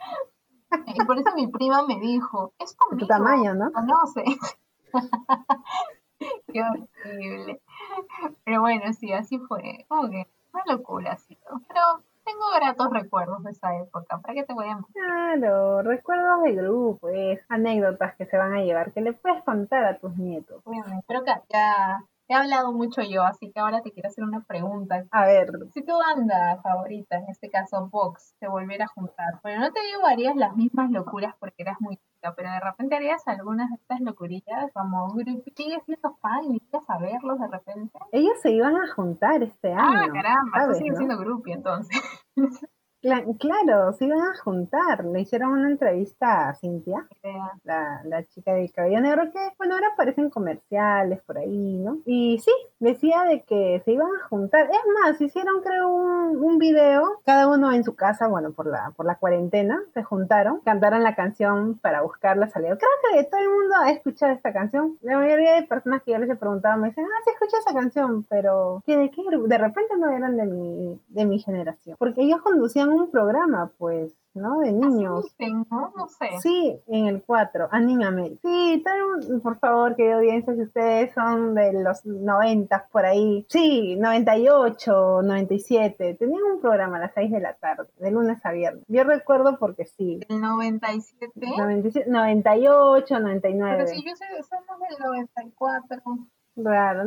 Y 0.87 1.05
por 1.05 1.19
eso 1.19 1.29
mi 1.35 1.45
prima 1.45 1.83
me 1.83 1.99
dijo, 1.99 2.51
es 2.57 2.75
tu, 2.75 2.97
tu 2.97 3.05
tamaño, 3.05 3.53
¿no? 3.53 3.71
Conoce. 3.71 4.23
Qué 6.51 6.61
horrible. 6.63 7.61
Pero 8.43 8.61
bueno, 8.61 8.91
sí, 8.93 9.11
así 9.13 9.37
fue. 9.37 9.85
Como 9.87 10.09
que 10.09 10.27
una 10.53 10.63
locura, 10.75 11.17
sí. 11.17 11.37
Pero 11.67 11.81
tengo 12.23 12.45
gratos 12.55 12.89
recuerdos 12.91 13.43
de 13.43 13.51
esa 13.51 13.75
época. 13.77 14.19
¿Para 14.19 14.33
qué 14.33 14.43
te 14.43 14.53
voy 14.53 14.67
a 14.67 14.77
mostrar? 14.77 15.05
Claro, 15.05 15.81
recuerdos 15.81 16.43
de 16.43 16.53
grupo, 16.53 17.09
es 17.09 17.39
anécdotas 17.49 18.15
que 18.15 18.25
se 18.25 18.37
van 18.37 18.53
a 18.53 18.63
llevar, 18.63 18.91
que 18.91 19.01
le 19.01 19.13
puedes 19.13 19.43
contar 19.43 19.85
a 19.85 19.97
tus 19.97 20.15
nietos. 20.17 20.63
Bueno, 20.63 21.03
creo 21.07 21.23
que 21.23 21.31
ya 21.49 21.99
He 22.29 22.35
hablado 22.35 22.71
mucho 22.71 23.01
yo, 23.01 23.23
así 23.23 23.51
que 23.51 23.59
ahora 23.59 23.81
te 23.81 23.91
quiero 23.91 24.07
hacer 24.07 24.23
una 24.23 24.41
pregunta. 24.41 25.05
A 25.11 25.25
ver. 25.25 25.51
Si 25.73 25.83
tu 25.83 25.91
banda 25.91 26.57
favorita, 26.63 27.17
en 27.17 27.29
este 27.29 27.49
caso 27.49 27.89
Vox, 27.91 28.33
se 28.39 28.47
volviera 28.47 28.85
a 28.85 28.87
juntar, 28.87 29.41
bueno, 29.43 29.59
no 29.59 29.73
te 29.73 29.81
digo 29.81 30.05
harías 30.07 30.35
las 30.35 30.55
mismas 30.55 30.89
locuras 30.89 31.35
porque 31.39 31.63
eras 31.63 31.81
muy 31.81 31.99
pero 32.35 32.51
de 32.51 32.59
repente 32.59 32.95
harías 32.95 33.27
algunas 33.27 33.69
de 33.69 33.75
estas 33.75 33.99
locurillas, 34.01 34.71
como 34.73 35.09
sigues 35.55 35.83
siendo 35.85 36.15
fan 36.21 36.53
y 36.53 36.59
quieres 36.61 36.89
a 36.89 36.97
verlos 36.97 37.39
de 37.39 37.47
repente. 37.47 37.99
Ellos 38.11 38.39
se 38.41 38.51
iban 38.51 38.75
a 38.75 38.93
juntar 38.93 39.43
este 39.43 39.73
ah, 39.73 39.81
año. 39.81 40.11
Ah, 40.11 40.13
caramba, 40.13 40.67
tú 40.67 40.75
sigues 40.75 40.97
siendo 40.97 41.17
groupie 41.17 41.53
entonces. 41.53 42.01
Claro, 43.03 43.91
se 43.93 44.05
iban 44.05 44.21
a 44.21 44.37
juntar. 44.41 45.03
Le 45.03 45.19
hicieron 45.19 45.51
una 45.51 45.69
entrevista 45.69 46.47
a 46.47 46.55
Cintia, 46.55 47.05
la, 47.65 48.01
la, 48.05 48.23
chica 48.23 48.53
de 48.53 48.69
cabello 48.69 49.01
negro, 49.01 49.29
que 49.29 49.39
bueno, 49.57 49.75
ahora 49.75 49.89
aparecen 49.93 50.29
comerciales 50.29 51.21
por 51.23 51.37
ahí, 51.37 51.77
¿no? 51.79 51.97
Y 52.05 52.39
sí, 52.39 52.51
decía 52.79 53.23
de 53.23 53.41
que 53.41 53.81
se 53.83 53.91
iban 53.91 54.07
a 54.07 54.27
juntar. 54.29 54.69
Es 54.71 54.79
más, 55.01 55.19
hicieron 55.19 55.61
creo 55.61 55.89
un, 55.89 56.37
un 56.37 56.57
video, 56.57 57.19
cada 57.25 57.49
uno 57.49 57.73
en 57.73 57.83
su 57.83 57.93
casa, 57.93 58.27
bueno, 58.27 58.53
por 58.53 58.67
la, 58.67 58.93
por 58.95 59.05
la 59.05 59.15
cuarentena, 59.15 59.81
se 59.93 60.03
juntaron, 60.03 60.61
cantaron 60.61 61.03
la 61.03 61.13
canción 61.13 61.77
para 61.79 62.03
buscar 62.03 62.37
la 62.37 62.49
salida. 62.49 62.77
Creo 62.77 63.21
que 63.21 63.23
todo 63.25 63.41
el 63.41 63.49
mundo 63.49 63.75
ha 63.81 63.91
escuchado 63.91 64.31
esta 64.31 64.53
canción. 64.53 64.97
La 65.01 65.17
mayoría 65.17 65.55
de 65.55 65.63
personas 65.63 66.03
que 66.03 66.13
yo 66.13 66.19
les 66.19 66.29
he 66.29 66.35
preguntado 66.37 66.79
me 66.79 66.87
dicen, 66.87 67.05
ah, 67.05 67.21
sí 67.25 67.31
escuché 67.31 67.57
esa 67.57 67.73
canción, 67.73 68.23
pero 68.29 68.81
¿qué, 68.85 68.95
de 68.95 69.11
qué? 69.11 69.21
De 69.45 69.57
repente 69.57 69.97
no 69.97 70.09
eran 70.09 70.37
de 70.37 70.45
mi, 70.45 71.01
de 71.09 71.25
mi 71.25 71.39
generación. 71.39 71.97
Porque 71.99 72.21
ellos 72.21 72.41
conducían 72.41 72.92
un 72.93 73.11
programa, 73.11 73.71
pues, 73.77 74.13
¿no? 74.33 74.59
De 74.59 74.71
niños. 74.71 75.25
no 75.39 76.07
sé. 76.07 76.29
Sí, 76.41 76.79
en 76.87 77.07
el 77.07 77.23
4, 77.23 77.69
Anímame. 77.71 78.37
Sí, 78.41 78.83
por 79.41 79.59
favor, 79.59 79.95
querida 79.95 80.15
audiencia, 80.15 80.53
si 80.55 80.61
ustedes 80.61 81.13
son 81.13 81.53
de 81.55 81.73
los 81.73 82.05
90 82.05 82.87
por 82.91 83.05
ahí. 83.05 83.45
Sí, 83.49 83.95
98, 83.95 85.21
97. 85.23 86.15
Tenían 86.15 86.43
un 86.43 86.61
programa 86.61 86.97
a 86.97 87.01
las 87.01 87.13
6 87.13 87.31
de 87.31 87.39
la 87.39 87.53
tarde, 87.55 87.87
de 87.97 88.11
lunes 88.11 88.43
a 88.45 88.51
viernes. 88.51 88.83
Yo 88.87 89.03
recuerdo 89.03 89.57
porque 89.59 89.85
sí. 89.85 90.19
¿El 90.27 90.41
97? 90.41 91.31
97 91.35 92.09
98, 92.09 93.19
99. 93.19 93.75
Pero 93.77 93.87
si 93.87 94.03
yo 94.03 94.15
sé, 94.15 94.25
somos 94.43 94.79
del 94.89 94.99
94. 94.99 96.01
Claro. 96.55 97.03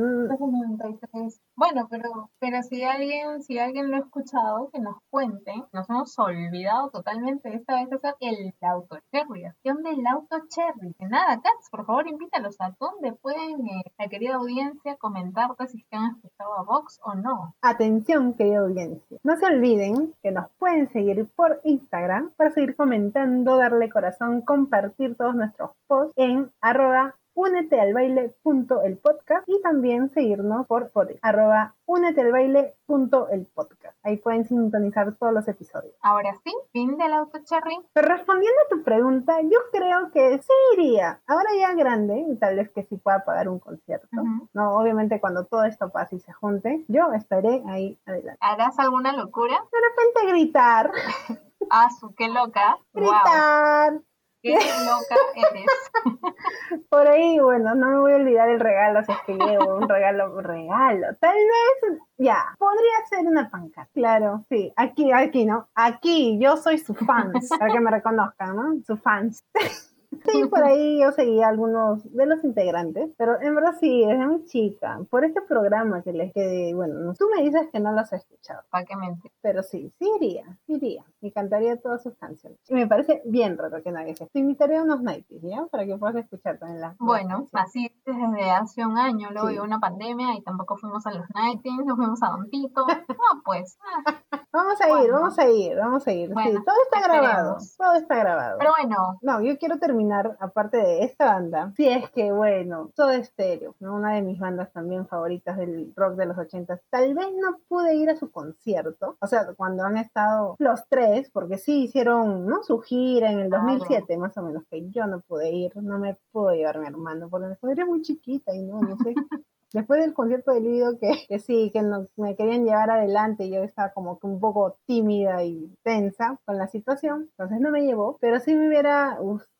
Bueno, 1.56 1.87
pero, 1.88 2.30
pero 2.40 2.62
si 2.62 2.82
alguien, 2.82 3.42
si 3.42 3.59
alguien 3.59 3.90
lo 3.90 3.96
ha 3.96 4.00
escuchado, 4.00 4.70
que 4.72 4.80
nos 4.80 4.96
cuente, 5.09 5.52
nos 5.72 5.88
hemos 5.88 6.18
olvidado 6.18 6.90
totalmente 6.90 7.54
esta 7.54 7.76
vez 7.76 7.92
hacer 7.92 8.14
el 8.20 8.52
auto 8.61 8.98
cherry, 9.12 9.44
acción 9.44 9.82
del 9.82 10.04
auto 10.06 10.37
cherry. 10.48 10.94
Que 10.98 11.06
nada, 11.06 11.40
Cats, 11.40 11.70
por 11.70 11.87
favor 11.87 12.09
invítalos 12.09 12.56
a 12.61 12.74
dónde 12.80 13.12
pueden, 13.12 13.66
eh, 13.66 13.82
la 13.98 14.09
querida 14.09 14.35
audiencia, 14.35 14.96
comentarte 14.96 15.68
si 15.68 15.85
han 15.92 16.16
escuchado 16.16 16.59
a 16.59 16.62
Vox 16.64 16.98
o 17.04 17.14
no. 17.14 17.54
Atención, 17.62 18.35
querida 18.35 18.61
audiencia. 18.61 19.18
No 19.22 19.37
se 19.37 19.46
olviden 19.46 20.12
que 20.22 20.32
nos 20.32 20.50
pueden 20.59 20.90
seguir 20.90 21.26
por 21.37 21.61
Instagram 21.62 22.32
para 22.37 22.50
seguir 22.50 22.74
comentando, 22.74 23.56
darle 23.56 23.88
corazón, 23.90 24.40
compartir 24.42 25.16
todos 25.16 25.35
nuestros 25.35 25.70
posts 25.87 26.12
en 26.16 26.50
arroba 26.61 27.14
únete 27.37 27.79
al 27.79 27.92
baile 27.92 28.35
punto 28.42 28.83
el 28.83 28.96
podcast 28.96 29.46
y 29.46 29.61
también 29.61 30.09
seguirnos 30.09 30.66
por 30.66 30.85
Spotify, 30.85 31.20
arroba 31.22 31.75
únete 31.85 32.22
al 32.22 32.33
baile 32.33 32.75
punto 32.87 33.29
el 33.29 33.46
podcast. 33.46 33.96
Ahí 34.03 34.16
pueden 34.16 34.44
sintonizar 34.44 35.14
todos 35.16 35.33
los 35.33 35.46
episodios. 35.46 35.94
Ahora 36.01 36.35
sí, 36.42 36.53
fin 36.72 36.96
del 36.96 37.12
auto 37.12 37.38
cherry. 37.44 37.79
Pero 37.92 38.09
respondiendo 38.09 38.59
a 38.64 38.75
tu 38.75 38.83
pregunta, 38.83 39.40
yo 39.42 39.59
creo 39.70 40.11
que 40.12 40.38
sí 40.38 40.53
iría. 40.75 41.20
Ahora 41.27 41.51
ya 41.59 41.75
grande, 41.75 42.25
y 42.27 42.37
tal 42.38 42.57
vez 42.57 42.70
que 42.70 42.83
sí 42.85 42.96
pueda 42.96 43.25
pagar 43.25 43.49
un 43.49 43.59
concierto. 43.59 44.09
No, 44.55 44.77
obviamente 44.77 45.20
cuando 45.20 45.44
todo 45.44 45.64
esto 45.64 45.90
pase 45.90 46.16
y 46.16 46.20
se 46.20 46.33
junte, 46.33 46.85
yo 46.88 47.12
estaré 47.12 47.62
ahí 47.68 47.99
adelante. 48.07 48.38
¿Harás 48.40 48.79
alguna 48.79 49.12
locura? 49.12 49.62
De 49.70 49.79
repente 49.88 50.33
gritar. 50.33 50.90
ah, 51.70 51.88
su, 52.01 52.14
qué 52.14 52.29
loca. 52.29 52.79
Gritar. 52.94 54.01
Qué 54.46 54.85
loca 54.85 55.16
eres. 55.35 55.66
Por 56.88 57.06
ahí, 57.09 57.38
bueno, 57.38 57.74
no 57.74 57.88
me 57.88 57.99
voy 57.99 58.12
a 58.12 58.16
olvidar 58.16 58.49
el 58.49 58.61
regalo 58.61 59.03
si 59.05 59.12
es 59.12 59.18
que 59.26 59.34
llevo 59.34 59.76
un 59.76 59.88
regalo, 59.88 60.40
regalo. 60.40 61.09
Tal 61.20 61.34
vez, 61.34 62.01
ya, 62.18 62.55
podría 62.59 63.07
ser 63.09 63.26
una 63.26 63.51
pancarta. 63.51 63.90
Claro, 63.92 64.44
sí, 64.49 64.72
aquí, 64.76 65.11
aquí, 65.12 65.47
¿no? 65.47 65.68
Aquí, 65.74 66.38
yo 66.40 66.57
soy 66.57 66.78
su 66.78 66.94
fans, 66.94 67.49
para 67.59 67.72
que 67.72 67.80
me 67.80 67.90
reconozcan, 67.90 68.57
¿no? 68.57 68.82
Su 68.86 68.97
fans. 68.97 69.44
Sí, 70.25 70.45
por 70.47 70.62
ahí 70.62 71.01
yo 71.01 71.12
seguía 71.12 71.49
algunos 71.49 72.03
de 72.12 72.27
los 72.27 72.43
integrantes, 72.45 73.11
pero 73.17 73.41
en 73.41 73.55
verdad 73.55 73.75
sí, 73.79 74.05
desde 74.07 74.27
muy 74.27 74.45
chica, 74.45 75.01
por 75.11 75.25
este 75.25 75.41
programa 75.43 76.03
que 76.03 76.12
les 76.12 76.33
quedé, 76.33 76.75
bueno, 76.75 77.14
tú 77.19 77.27
me 77.35 77.43
dices 77.43 77.69
que 77.73 77.81
no 77.81 77.93
los 77.93 78.12
has 78.12 78.25
escuchado. 78.25 78.62
¿Para 78.71 78.85
qué 78.85 78.97
mentir? 78.97 79.31
Pero 79.43 79.62
sí, 79.62 79.93
sí 79.99 80.11
iría, 80.17 80.45
iría, 80.67 81.05
y 81.21 81.31
cantaría 81.31 81.77
todas 81.81 82.03
sus 82.03 82.14
canciones. 82.17 82.59
Y 82.69 82.75
me 82.75 82.87
parece 82.87 83.23
bien 83.25 83.57
raro 83.59 83.83
que 83.83 83.93
nadie 83.93 84.14
se. 84.14 84.27
Te 84.27 84.39
invitaré 84.39 84.77
a 84.77 84.83
unos 84.83 85.03
nights, 85.03 85.29
¿ya? 85.43 85.67
Para 85.67 85.87
que 85.87 85.97
puedas 85.97 86.17
escuchar 86.17 86.59
también 86.59 86.81
las. 86.81 86.97
Bueno, 86.99 87.47
así 87.53 87.91
desde 88.05 88.51
hace 88.51 88.85
un 88.85 88.99
año, 88.99 89.31
luego 89.31 89.49
sí. 89.49 89.59
una 89.59 89.81
pandemia 89.81 90.35
y 90.35 90.43
tampoco 90.43 90.77
fuimos 90.77 91.07
a 91.07 91.12
los 91.12 91.27
nightings, 91.35 91.85
nos 91.85 91.97
fuimos 91.97 92.23
a 92.23 92.29
Don 92.29 92.49
Tito. 92.51 92.87
No, 92.87 93.43
pues. 93.45 93.79
Ah. 94.07 94.43
Vamos 94.53 94.81
a 94.81 95.03
ir, 95.03 95.12
vamos 95.12 95.39
a 95.39 95.49
ir, 95.49 95.77
vamos 95.77 96.07
a 96.07 96.12
ir. 96.12 96.33
Bueno, 96.33 96.59
sí, 96.59 96.64
todo 96.64 96.77
está 96.85 97.01
esperemos. 97.01 97.29
grabado, 97.29 97.57
todo 97.77 97.95
está 97.95 98.17
grabado. 98.17 98.59
Pero 98.59 98.71
bueno. 98.79 99.19
No, 99.21 99.43
yo 99.43 99.59
quiero 99.59 99.79
terminar, 99.79 100.05
aparte 100.12 100.76
de 100.78 101.04
esta 101.04 101.26
banda, 101.26 101.72
si 101.76 101.88
es 101.88 102.11
que, 102.11 102.32
bueno, 102.32 102.90
todo 102.94 103.11
estéreo, 103.11 103.74
¿no? 103.80 103.94
una 103.94 104.14
de 104.14 104.22
mis 104.22 104.38
bandas 104.38 104.72
también 104.72 105.07
favoritas 105.07 105.57
del 105.57 105.92
rock 105.96 106.16
de 106.16 106.26
los 106.26 106.38
80. 106.38 106.80
Tal 106.90 107.14
vez 107.14 107.26
no 107.40 107.59
pude 107.68 107.94
ir 107.94 108.11
a 108.11 108.16
su 108.16 108.30
concierto, 108.30 109.16
o 109.20 109.26
sea, 109.26 109.46
cuando 109.57 109.84
han 109.84 109.96
estado 109.96 110.57
los 110.59 110.86
tres, 110.88 111.30
porque 111.30 111.59
sí 111.59 111.84
hicieron, 111.84 112.46
¿no? 112.46 112.62
Su 112.62 112.80
gira 112.80 113.30
en 113.30 113.40
el 113.40 113.50
2007, 113.50 114.04
claro. 114.07 114.20
más 114.20 114.36
o 114.36 114.42
menos, 114.42 114.64
que 114.70 114.88
yo 114.90 115.07
no 115.07 115.20
pude 115.20 115.50
ir, 115.50 115.76
no 115.76 115.98
me 115.98 116.16
pudo 116.32 116.52
llevar 116.52 116.78
mi 116.78 116.86
hermano, 116.86 117.28
porque 117.28 117.46
era 117.70 117.86
muy 117.86 118.02
chiquita 118.02 118.54
y 118.54 118.62
no, 118.62 118.80
no 118.80 118.96
sé. 118.98 119.14
Después 119.72 120.00
del 120.00 120.14
concierto 120.14 120.52
de 120.52 120.61
Lido, 120.61 120.98
que, 120.98 121.26
que 121.28 121.38
sí, 121.38 121.70
que 121.72 121.82
nos, 121.82 122.09
me 122.16 122.36
querían 122.36 122.64
llevar 122.64 122.90
adelante, 122.90 123.50
yo 123.50 123.62
estaba 123.62 123.92
como 123.92 124.18
que 124.18 124.26
un 124.26 124.40
poco 124.40 124.78
tímida 124.86 125.42
y 125.44 125.76
tensa 125.82 126.38
con 126.44 126.57
la 126.57 126.68
situación, 126.68 127.28
entonces 127.30 127.61
no 127.61 127.70
me 127.70 127.82
llevó, 127.84 128.16
pero 128.20 128.38
sí 128.38 128.54
me 128.54 128.68
hubiera 128.68 129.18
gustado 129.18 129.55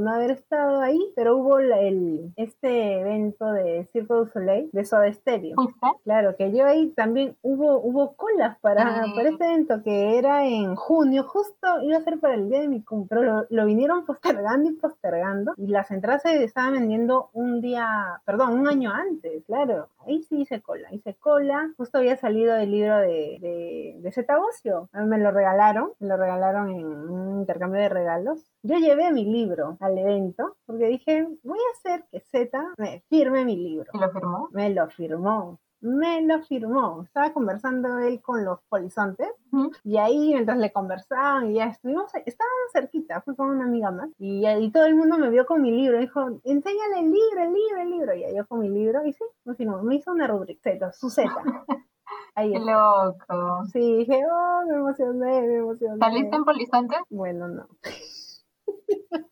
no 0.00 0.10
haber 0.10 0.30
estado 0.32 0.80
ahí, 0.80 1.12
pero 1.14 1.36
hubo 1.36 1.58
el, 1.58 2.32
este 2.36 3.00
evento 3.00 3.52
de 3.52 3.86
Circo 3.92 4.16
du 4.16 4.26
Soleil 4.26 4.70
de 4.72 4.84
Soda 4.84 5.12
Stereo. 5.12 5.56
Claro, 6.04 6.36
que 6.36 6.52
yo 6.52 6.66
ahí 6.66 6.88
también 6.96 7.36
hubo, 7.42 7.78
hubo 7.78 8.14
colas 8.14 8.58
para, 8.60 9.04
para 9.14 9.28
este 9.28 9.44
evento 9.44 9.82
que 9.82 10.18
era 10.18 10.46
en 10.46 10.74
junio, 10.76 11.24
justo 11.24 11.82
iba 11.82 11.98
a 11.98 12.02
ser 12.02 12.18
para 12.18 12.34
el 12.34 12.48
día 12.48 12.60
de 12.60 12.68
mi 12.68 12.82
cumple, 12.82 13.08
pero 13.10 13.22
lo, 13.22 13.46
lo 13.48 13.66
vinieron 13.66 14.04
postergando 14.04 14.70
y 14.70 14.74
postergando 14.74 15.52
y 15.56 15.66
las 15.66 15.90
entradas 15.90 16.22
se 16.22 16.42
estaban 16.42 16.74
vendiendo 16.74 17.30
un 17.32 17.60
día, 17.60 18.20
perdón, 18.24 18.60
un 18.60 18.68
año 18.68 18.92
antes, 18.92 19.44
claro. 19.44 19.88
Ahí 20.06 20.22
sí 20.22 20.42
hice 20.42 20.60
cola, 20.62 20.88
hice 20.92 21.14
cola. 21.16 21.72
Justo 21.76 21.98
había 21.98 22.16
salido 22.16 22.56
el 22.56 22.70
libro 22.70 22.98
de, 22.98 23.38
de, 23.40 23.96
de 24.00 24.12
Zetagocio. 24.12 24.88
Me 24.92 25.18
lo 25.18 25.30
regalaron, 25.30 25.92
me 25.98 26.08
lo 26.08 26.16
regalaron 26.16 26.70
en 26.70 26.86
un 26.86 27.40
intercambio 27.40 27.80
de 27.80 27.88
regalos. 27.88 28.50
Yo 28.62 28.76
llevé 28.76 29.12
mi 29.12 29.24
libro 29.24 29.76
al 29.80 29.98
evento 29.98 30.56
porque 30.66 30.86
dije, 30.86 31.28
voy 31.42 31.58
a 31.58 31.76
hacer 31.76 32.04
que 32.10 32.20
Z 32.20 32.74
me 32.78 33.02
firme 33.08 33.44
mi 33.44 33.56
libro. 33.56 33.90
¿Y 33.92 33.98
lo 33.98 34.10
firmó? 34.10 34.48
Me 34.52 34.70
lo 34.70 34.88
firmó 34.88 35.58
me 35.80 36.22
lo 36.22 36.42
firmó. 36.42 37.02
Estaba 37.02 37.32
conversando 37.32 37.98
él 37.98 38.20
con 38.20 38.44
los 38.44 38.60
polizontes 38.68 39.28
uh 39.52 39.56
-huh. 39.64 39.76
y 39.84 39.96
ahí 39.96 40.32
mientras 40.32 40.58
le 40.58 40.72
conversaban 40.72 41.50
y 41.50 41.54
ya 41.54 41.66
estuvimos, 41.66 42.12
estaban 42.26 42.50
cerquita, 42.72 43.20
fui 43.22 43.34
con 43.34 43.48
una 43.48 43.64
amiga 43.64 43.90
más 43.90 44.10
y, 44.18 44.46
y 44.46 44.70
todo 44.70 44.84
el 44.86 44.94
mundo 44.94 45.18
me 45.18 45.30
vio 45.30 45.46
con 45.46 45.62
mi 45.62 45.70
libro, 45.70 45.98
dijo, 45.98 46.40
enséñale 46.44 47.00
el 47.00 47.10
libro, 47.10 47.42
el 47.42 47.52
libro, 47.52 47.82
el 47.82 47.90
libro, 47.90 47.99
yo 48.40 48.46
con 48.46 48.60
mi 48.60 48.68
libro 48.68 49.04
y 49.04 49.12
sí, 49.12 49.24
me 49.44 49.54
firmó, 49.54 49.82
me 49.82 49.96
hizo 49.96 50.12
una 50.12 50.26
rubrica, 50.26 50.92
su 50.92 51.10
Z. 51.10 51.30
Ahí 52.34 52.52
Qué 52.52 52.58
loco. 52.58 53.64
Sí, 53.72 53.98
dije, 53.98 54.22
oh, 54.30 54.62
me 54.66 54.76
emocioné, 54.76 55.42
me 55.42 55.56
emocioné. 55.56 55.98
¿Saliste 55.98 56.36
en 56.36 56.44
polizonte? 56.44 56.96
Bueno, 57.08 57.48
no. 57.48 57.66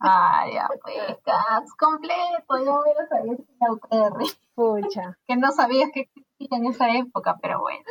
Ah, 0.01 0.45
ya, 0.53 0.69
pues, 0.83 1.75
completo, 1.77 2.65
ya 2.65 2.81
hubieras 2.81 3.09
sabido 3.09 3.37
que 3.37 3.45
era 3.61 3.73
UTR. 3.73 4.23
Pucha. 4.55 5.19
que 5.27 5.37
no 5.37 5.51
sabías 5.53 5.91
que 5.93 6.01
existía 6.01 6.59
en 6.59 6.67
esa 6.67 6.97
época, 6.97 7.39
pero 7.41 7.61
bueno. 7.61 7.83